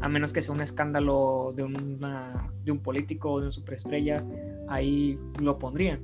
A 0.00 0.08
menos 0.08 0.32
que 0.32 0.42
sea 0.42 0.54
un 0.54 0.60
escándalo 0.60 1.52
de, 1.56 1.62
una, 1.62 2.50
de 2.64 2.72
un 2.72 2.78
político 2.78 3.32
o 3.32 3.38
de 3.38 3.46
una 3.46 3.52
superestrella, 3.52 4.22
ahí 4.68 5.18
lo 5.40 5.58
pondrían. 5.58 6.00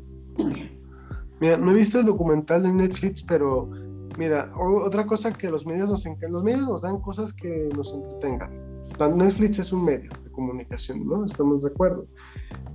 Mira, 1.41 1.57
no 1.57 1.73
he 1.73 1.75
visto 1.75 2.01
el 2.01 2.07
documental 2.07 2.63
de 2.63 2.73
Netflix, 2.73 3.23
pero 3.23 3.69
mira, 4.17 4.51
otra 4.57 5.07
cosa 5.07 5.33
que 5.33 5.51
los 5.51 5.67
medios 5.67 5.89
nos 5.89 6.07
los 6.31 6.43
medios 6.43 6.63
nos 6.63 6.83
dan 6.83 7.01
cosas 7.01 7.33
que 7.33 7.69
nos 7.77 7.93
entretengan. 7.93 8.73
Netflix 9.11 9.59
es 9.59 9.73
un 9.73 9.85
medio 9.85 10.11
de 10.25 10.31
comunicación, 10.31 11.07
¿no? 11.07 11.25
Estamos 11.25 11.65
de 11.65 11.71
acuerdo. 11.71 12.07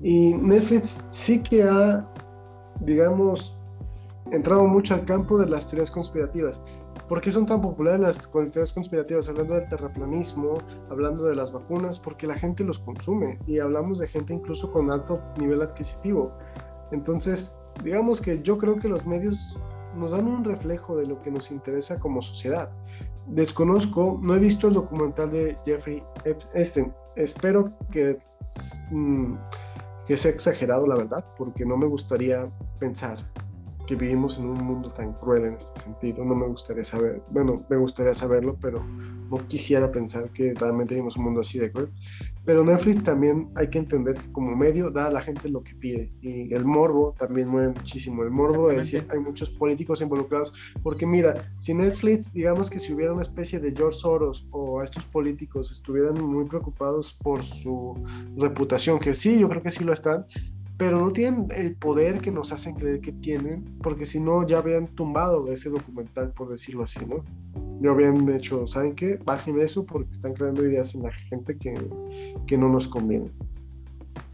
Y 0.02 0.34
Netflix 0.34 1.06
sí 1.10 1.42
que 1.42 1.64
ha, 1.64 2.06
digamos, 2.82 3.57
entrado 4.32 4.66
mucho 4.66 4.94
al 4.94 5.06
campo 5.06 5.38
de 5.38 5.48
las 5.48 5.68
teorías 5.68 5.92
conspirativas. 5.92 6.62
¿Por 7.08 7.22
qué 7.22 7.32
son 7.32 7.46
tan 7.46 7.62
populares 7.62 8.00
las 8.00 8.32
teorías 8.32 8.74
conspirativas? 8.74 9.30
Hablando 9.30 9.56
del 9.56 9.68
terraplanismo, 9.70 10.58
hablando 10.90 11.26
de 11.26 11.36
las 11.36 11.52
vacunas, 11.52 12.00
porque 12.00 12.28
la 12.28 12.34
gente 12.34 12.64
los 12.64 12.80
consume 12.80 13.40
y 13.48 13.60
hablamos 13.60 14.00
de 14.00 14.08
gente 14.08 14.34
incluso 14.34 14.72
con 14.72 14.92
alto 14.92 15.22
nivel 15.38 15.62
adquisitivo. 15.62 16.32
Entonces, 16.92 17.62
digamos 17.84 18.22
que 18.22 18.42
yo 18.42 18.58
creo 18.58 18.78
que 18.78 18.90
los 18.90 19.06
medios 19.06 19.58
nos 19.96 20.12
dan 20.12 20.28
un 20.28 20.44
reflejo 20.44 20.96
de 20.96 21.08
lo 21.08 21.22
que 21.22 21.32
nos 21.32 21.52
interesa 21.52 22.00
como 22.00 22.22
sociedad. 22.22 22.72
Desconozco, 23.28 24.20
no 24.22 24.36
he 24.36 24.40
visto 24.40 24.68
el 24.68 24.76
documental 24.76 25.32
de 25.32 25.58
Jeffrey 25.66 26.04
Epstein. 26.54 26.94
Espero 27.16 27.74
que, 27.92 28.18
mm, 28.92 29.34
que 30.06 30.16
sea 30.16 30.32
exagerado, 30.32 30.88
la 30.88 30.96
verdad, 30.96 31.26
porque 31.38 31.66
no 31.66 31.78
me 31.78 31.88
gustaría 31.88 32.50
pensar 32.80 33.18
que 33.88 33.96
vivimos 33.96 34.38
en 34.38 34.46
un 34.46 34.64
mundo 34.64 34.90
tan 34.90 35.14
cruel 35.14 35.46
en 35.46 35.54
este 35.54 35.80
sentido. 35.82 36.24
No 36.24 36.36
me 36.36 36.46
gustaría 36.46 36.84
saber, 36.84 37.24
bueno, 37.32 37.64
me 37.70 37.78
gustaría 37.78 38.14
saberlo, 38.14 38.56
pero 38.62 38.84
no 38.84 39.38
quisiera 39.48 39.92
pensar 39.92 40.30
que 40.30 40.54
realmente 40.54 40.94
vivimos 40.94 41.18
un 41.18 41.24
mundo 41.24 41.40
así 41.40 41.58
de 41.58 41.72
cruel. 41.72 41.90
Pero 42.46 42.64
Netflix 42.64 43.04
también 43.04 43.50
hay 43.56 43.70
que 43.70 43.80
entender 43.80 44.16
que 44.18 44.32
como 44.32 44.56
medio 44.56 44.90
da 44.92 45.08
a 45.08 45.12
la 45.12 45.22
gente 45.22 45.50
lo 45.50 45.64
que 45.64 45.76
pide 45.76 46.12
y 46.22 46.54
el 46.54 46.64
morbo 46.64 47.14
también 47.18 47.50
mueve 47.50 47.70
muchísimo. 47.70 48.24
El 48.24 48.32
morbo 48.32 48.72
es 48.72 48.78
decir, 48.78 49.08
hay 49.12 49.20
muchos 49.20 49.52
políticos 49.52 50.02
involucrados, 50.02 50.54
porque 50.84 51.06
mira, 51.06 51.52
si 51.58 51.74
Netflix, 51.74 52.32
digamos 52.34 52.70
que 52.70 52.80
si 52.80 52.94
hubiera 52.94 53.12
una 53.12 53.22
especie 53.22 53.60
de 53.60 53.74
George 53.76 54.00
Soros 54.00 54.48
o 54.52 54.82
estos 54.82 55.06
políticos 55.06 55.72
estuvieran 55.72 56.24
muy 56.24 56.46
preocupados 56.46 57.14
por 57.14 57.44
su 57.44 57.96
reputación, 58.38 59.00
que 59.00 59.14
sí, 59.14 59.40
yo 59.40 59.50
creo 59.50 59.62
que 59.62 59.72
sí 59.72 59.84
lo 59.84 59.94
están, 59.94 60.26
pero 60.78 61.00
no 61.00 61.12
tienen 61.12 61.48
el 61.56 61.76
poder 61.76 62.22
que 62.22 62.32
nos 62.32 62.52
hacen 62.52 62.76
creer 62.76 63.02
que 63.02 63.12
tienen, 63.12 63.66
porque 63.82 64.06
si 64.06 64.20
no 64.20 64.46
ya 64.46 64.60
habían 64.60 64.88
tumbado 64.88 65.52
ese 65.52 65.70
documental, 65.70 66.32
por 66.34 66.50
decirlo 66.50 66.84
así, 66.84 67.04
¿no? 67.06 67.24
Ya 67.82 67.90
habían 67.92 68.30
hecho, 68.30 68.68
¿saben 68.68 68.96
qué? 68.96 69.20
Bajen 69.24 69.60
eso 69.60 69.86
porque 69.86 70.12
están 70.12 70.34
creando 70.34 70.64
ideas 70.64 70.94
en 70.94 71.04
la 71.04 71.12
gente 71.12 71.58
que, 71.58 71.74
que 72.46 72.58
no 72.58 72.70
nos 72.70 72.88
convienen. 72.88 73.32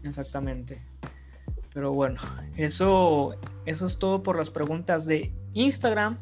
Exactamente. 0.02 0.78
Pero 1.72 1.92
bueno, 1.92 2.20
eso, 2.56 3.34
eso 3.64 3.86
es 3.86 3.98
todo 3.98 4.22
por 4.22 4.36
las 4.36 4.50
preguntas 4.50 5.06
de 5.06 5.32
Instagram. 5.54 6.18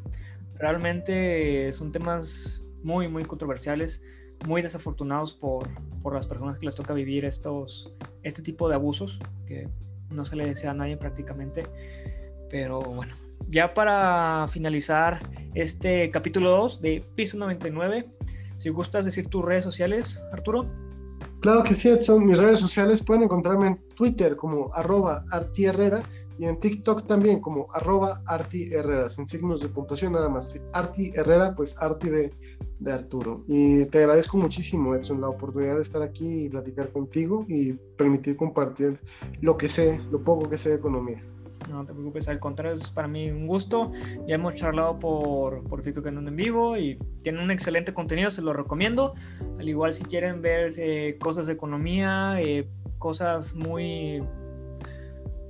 Realmente 0.57 1.73
son 1.73 1.91
temas 1.91 2.63
muy, 2.83 3.09
muy 3.09 3.25
controversiales, 3.25 4.03
muy 4.47 4.63
desafortunados 4.63 5.35
por, 5.35 5.69
por 6.01 6.15
las 6.15 6.27
personas 6.27 6.59
que 6.59 6.67
les 6.67 6.75
toca 6.75 6.95
vivir 6.95 7.25
estos, 7.25 7.93
este 8.23 8.41
tipo 8.43 8.69
de 8.69 8.77
abusos, 8.77 9.19
que 9.47 9.69
no 10.13 10.25
se 10.25 10.37
le 10.37 10.47
desea 10.47 10.71
a 10.71 10.75
nadie 10.75 10.97
prácticamente. 10.97 11.65
Pero 12.51 12.81
bueno, 12.81 13.15
ya 13.49 13.75
para 13.75 14.47
finalizar 14.49 15.21
este 15.55 16.11
capítulo 16.11 16.51
2 16.51 16.81
de 16.81 17.05
Piso 17.15 17.39
99, 17.39 18.09
si 18.57 18.69
gustas 18.69 19.05
decir 19.05 19.27
tus 19.29 19.45
redes 19.45 19.65
sociales, 19.65 20.23
Arturo. 20.33 20.65
Claro 21.41 21.65
que 21.65 21.75
sí, 21.75 21.89
Edson. 21.89 22.25
Mis 22.25 22.39
redes 22.39 22.61
sociales 22.61 23.03
pueden 23.03 23.25
encontrarme 23.25 23.67
en 23.67 23.81
Twitter 23.97 24.37
como 24.37 24.73
arroba 24.75 25.25
artiherrera 25.33 26.03
y 26.39 26.45
en 26.45 26.59
TikTok 26.59 27.07
también 27.07 27.41
como 27.41 27.69
arroba 27.73 28.23
artiherrera, 28.27 29.09
sin 29.09 29.27
signos 29.27 29.61
de 29.61 29.69
puntuación 29.69 30.13
nada 30.13 30.29
más. 30.29 30.61
Arti 30.73 31.13
Herrera, 31.15 31.55
pues 31.55 31.77
Arti 31.81 32.09
de, 32.09 32.33
de 32.83 32.93
Arturo. 32.93 33.45
Y 33.47 33.85
te 33.87 33.99
agradezco 33.99 34.37
muchísimo, 34.37 34.95
Edson, 34.95 35.21
la 35.21 35.29
oportunidad 35.29 35.77
de 35.77 35.83
estar 35.83 36.03
aquí 36.03 36.45
y 36.45 36.49
platicar 36.49 36.91
contigo 36.91 37.45
y 37.49 37.73
permitir 37.73 38.37
compartir 38.37 38.99
lo 39.41 39.57
que 39.57 39.69
sé, 39.69 40.01
lo 40.11 40.23
poco 40.23 40.49
que 40.49 40.57
sé 40.57 40.71
de 40.71 40.77
economía. 40.77 41.23
No 41.71 41.85
te 41.85 41.93
preocupes, 41.93 42.29
al 42.29 42.41
contrario, 42.41 42.75
es 42.75 42.91
para 42.91 43.09
mí 43.09 43.31
un 43.31 43.47
gusto. 43.47 43.93
Ya 44.27 44.35
hemos 44.35 44.55
charlado 44.55 44.99
por, 44.99 45.63
por 45.65 45.83
que 45.83 46.11
no 46.11 46.29
en 46.29 46.37
vivo 46.37 46.77
y 46.77 46.99
tienen 47.23 47.43
un 47.43 47.51
excelente 47.51 47.95
contenido, 47.95 48.31
se 48.31 48.43
lo 48.43 48.53
recomiendo. 48.53 49.15
Al 49.59 49.69
igual 49.69 49.95
si 49.95 50.05
quieren 50.05 50.43
ver 50.43 50.75
eh, 50.77 51.17
cosas 51.21 51.47
de 51.47 51.53
economía, 51.53 52.41
eh, 52.41 52.69
cosas 52.99 53.55
muy... 53.55 54.23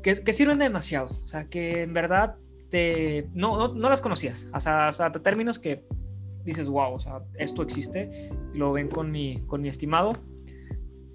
Que, 0.03 0.23
que, 0.23 0.33
sirven 0.33 0.59
demasiado. 0.59 1.11
O 1.23 1.27
sea, 1.27 1.49
que 1.49 1.83
en 1.83 1.93
verdad 1.93 2.37
te, 2.71 3.29
no, 3.35 3.69
no, 3.69 3.89
las 3.89 4.01
conocías. 4.01 4.49
Hasta, 4.53 4.89
hasta 4.89 5.13
términos 5.13 5.59
que 5.59 5.85
dices, 6.45 6.69
wow, 6.69 6.95
o 6.95 6.99
sea, 6.99 7.21
esto 7.39 7.63
existe. 7.63 8.31
Lo 8.55 8.73
ven 8.73 8.89
con 8.89 9.11
mi, 9.11 9.41
con 9.47 9.63
mi 9.63 9.69
estimado. 9.69 10.13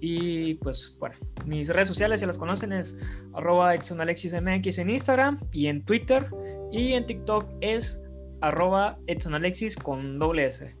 Y 0.00 0.54
pues 0.54 0.96
bueno, 1.00 1.16
mis 1.44 1.68
redes 1.68 1.88
sociales, 1.88 2.20
si 2.20 2.26
las 2.26 2.38
conocen, 2.38 2.72
es 2.72 2.96
arroba 3.34 3.74
EdsonAlexisMX 3.74 4.78
en 4.78 4.90
Instagram 4.90 5.40
y 5.52 5.66
en 5.66 5.84
Twitter. 5.84 6.26
Y 6.70 6.92
en 6.92 7.06
TikTok 7.06 7.46
es 7.60 8.00
arroba 8.40 8.98
EdsonAlexis 9.06 9.76
con 9.76 10.18
doble 10.18 10.46
S. 10.46 10.76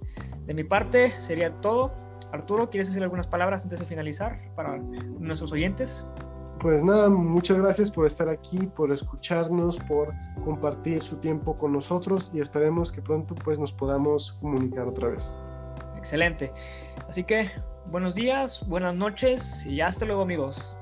De 0.46 0.54
mi 0.54 0.64
parte 0.64 1.10
sería 1.18 1.52
todo. 1.60 1.90
Arturo, 2.32 2.68
¿quieres 2.68 2.88
decir 2.88 3.02
algunas 3.02 3.26
palabras 3.26 3.64
antes 3.64 3.80
de 3.80 3.86
finalizar 3.86 4.38
para 4.54 4.76
nuestros 4.78 5.52
oyentes? 5.52 6.08
Pues 6.60 6.82
nada, 6.82 7.08
muchas 7.08 7.56
gracias 7.58 7.90
por 7.90 8.06
estar 8.06 8.28
aquí, 8.28 8.58
por 8.76 8.90
escucharnos, 8.90 9.78
por 9.78 10.12
compartir 10.44 11.02
su 11.02 11.16
tiempo 11.18 11.56
con 11.56 11.72
nosotros 11.72 12.32
y 12.34 12.40
esperemos 12.40 12.90
que 12.90 13.00
pronto 13.00 13.34
pues 13.36 13.58
nos 13.58 13.72
podamos 13.72 14.32
comunicar 14.40 14.88
otra 14.88 15.08
vez. 15.08 15.38
Excelente. 15.96 16.52
Así 17.08 17.22
que 17.22 17.48
buenos 17.86 18.16
días, 18.16 18.66
buenas 18.68 18.94
noches 18.94 19.66
y 19.66 19.80
hasta 19.80 20.04
luego 20.04 20.22
amigos. 20.22 20.74